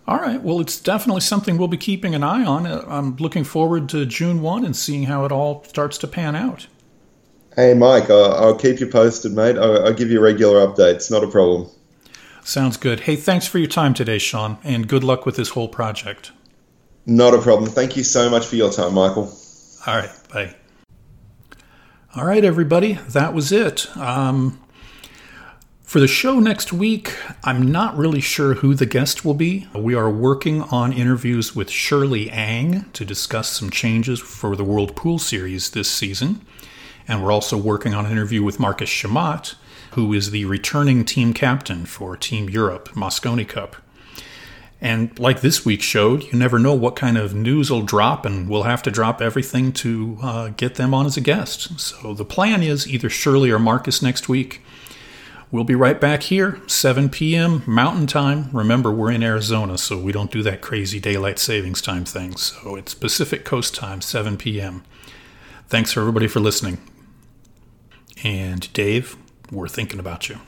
All 0.08 0.18
right. 0.18 0.42
Well, 0.42 0.60
it's 0.60 0.80
definitely 0.80 1.22
something 1.22 1.58
we'll 1.58 1.68
be 1.68 1.78
keeping 1.78 2.14
an 2.14 2.24
eye 2.24 2.46
on. 2.46 2.68
Uh, 2.68 2.86
I'm 2.88 3.16
looking 3.18 3.44
forward 3.44 3.90
to 3.90 4.06
June 4.06 4.42
1 4.42 4.64
and 4.64 4.76
seeing 4.76 5.04
how 5.04 5.26
it 5.26 5.32
all 5.32 5.64
starts 5.64 5.98
to 6.00 6.08
pan 6.08 6.36
out. 6.36 6.68
Hey, 7.56 7.74
Mike, 7.74 8.10
I'll, 8.10 8.34
I'll 8.34 8.56
keep 8.56 8.80
you 8.80 8.88
posted, 8.88 9.32
mate. 9.32 9.58
I'll, 9.58 9.86
I'll 9.86 9.94
give 9.94 10.10
you 10.10 10.20
regular 10.20 10.66
updates. 10.66 11.10
Not 11.10 11.24
a 11.24 11.28
problem. 11.28 11.70
Sounds 12.44 12.78
good. 12.78 13.02
Hey, 13.02 13.16
thanks 13.16 13.48
for 13.48 13.60
your 13.60 13.70
time 13.70 13.94
today, 13.94 14.18
Shawn, 14.18 14.58
and 14.64 14.88
good 14.88 15.04
luck 15.04 15.26
with 15.26 15.38
this 15.38 15.50
whole 15.50 15.70
project. 15.70 16.32
Not 17.06 17.34
a 17.34 17.42
problem. 17.42 17.70
Thank 17.70 17.96
you 17.96 18.04
so 18.04 18.30
much 18.30 18.46
for 18.46 18.56
your 18.56 18.72
time, 18.72 18.94
Michael. 18.94 19.34
All 19.88 19.96
right. 19.96 20.10
Bye. 20.34 20.56
All 22.16 22.26
right, 22.26 22.44
everybody, 22.44 22.94
that 23.10 23.34
was 23.34 23.52
it. 23.52 23.96
Um, 23.98 24.60
for 25.84 26.00
the 26.00 26.08
show 26.08 26.40
next 26.40 26.74
week, 26.74 27.16
I'm 27.44 27.72
not 27.72 27.98
really 27.98 28.22
sure 28.22 28.56
who 28.56 28.74
the 28.74 28.86
guest 28.86 29.24
will 29.24 29.34
be. 29.34 29.68
We 29.74 29.96
are 29.96 30.10
working 30.10 30.64
on 30.64 30.92
interviews 30.92 31.56
with 31.56 31.70
Shirley 31.70 32.30
Ang 32.32 32.86
to 32.94 33.06
discuss 33.06 33.50
some 33.50 33.70
changes 33.70 34.20
for 34.20 34.56
the 34.56 34.64
World 34.64 34.96
Pool 34.96 35.20
Series 35.20 35.70
this 35.70 35.90
season. 35.90 36.42
And 37.08 37.24
we're 37.24 37.32
also 37.32 37.58
working 37.58 37.94
on 37.94 38.06
an 38.06 38.12
interview 38.12 38.44
with 38.44 38.60
Marcus 38.60 38.90
Chamat, 38.90 39.56
who 39.92 40.14
is 40.14 40.32
the 40.32 40.46
returning 40.46 41.06
team 41.06 41.34
captain 41.34 41.86
for 41.86 42.18
Team 42.18 42.50
Europe 42.50 42.90
Mosconi 42.90 43.48
Cup. 43.48 43.76
And 44.82 45.18
like 45.18 45.42
this 45.42 45.66
week 45.66 45.82
showed, 45.82 46.24
you 46.24 46.38
never 46.38 46.60
know 46.60 46.74
what 46.74 46.96
kind 46.96 47.18
of 47.18 47.34
news 47.34 47.72
will 47.72 47.82
drop, 47.82 48.26
and 48.26 48.50
we'll 48.50 48.64
have 48.64 48.84
to 48.84 48.92
drop 48.92 49.22
everything 49.22 49.72
to 49.74 50.18
uh, 50.22 50.48
get 50.50 50.76
them 50.76 50.94
on 50.94 51.06
as 51.06 51.18
a 51.18 51.22
guest. 51.22 51.80
So 51.80 52.14
the 52.14 52.26
plan 52.26 52.62
is 52.62 52.88
either 52.88 53.10
Shirley 53.10 53.52
or 53.52 53.60
Marcus 53.60 54.02
next 54.02 54.28
week. 54.28 54.62
We'll 55.52 55.64
be 55.64 55.76
right 55.76 56.02
back 56.02 56.24
here, 56.24 56.60
7 56.68 57.10
p.m. 57.10 57.64
Mountain 57.66 58.08
Time. 58.08 58.50
Remember, 58.52 58.92
we're 58.92 59.12
in 59.12 59.24
Arizona, 59.24 59.78
so 59.78 59.98
we 59.98 60.12
don't 60.12 60.32
do 60.32 60.44
that 60.44 60.62
crazy 60.62 61.00
daylight 61.00 61.40
savings 61.40 61.82
time 61.82 62.04
thing. 62.04 62.36
So 62.36 62.76
it's 62.76 62.94
Pacific 62.94 63.46
Coast 63.46 63.74
time, 63.74 64.02
7 64.02 64.36
p.m. 64.38 64.84
Thanks 65.68 65.96
everybody 65.96 66.28
for 66.28 66.42
listening. 66.42 66.80
And 68.26 68.74
Dave, 68.74 69.18
we're 69.52 69.68
thinking 69.68 70.00
about 70.00 70.30
you. 70.30 70.40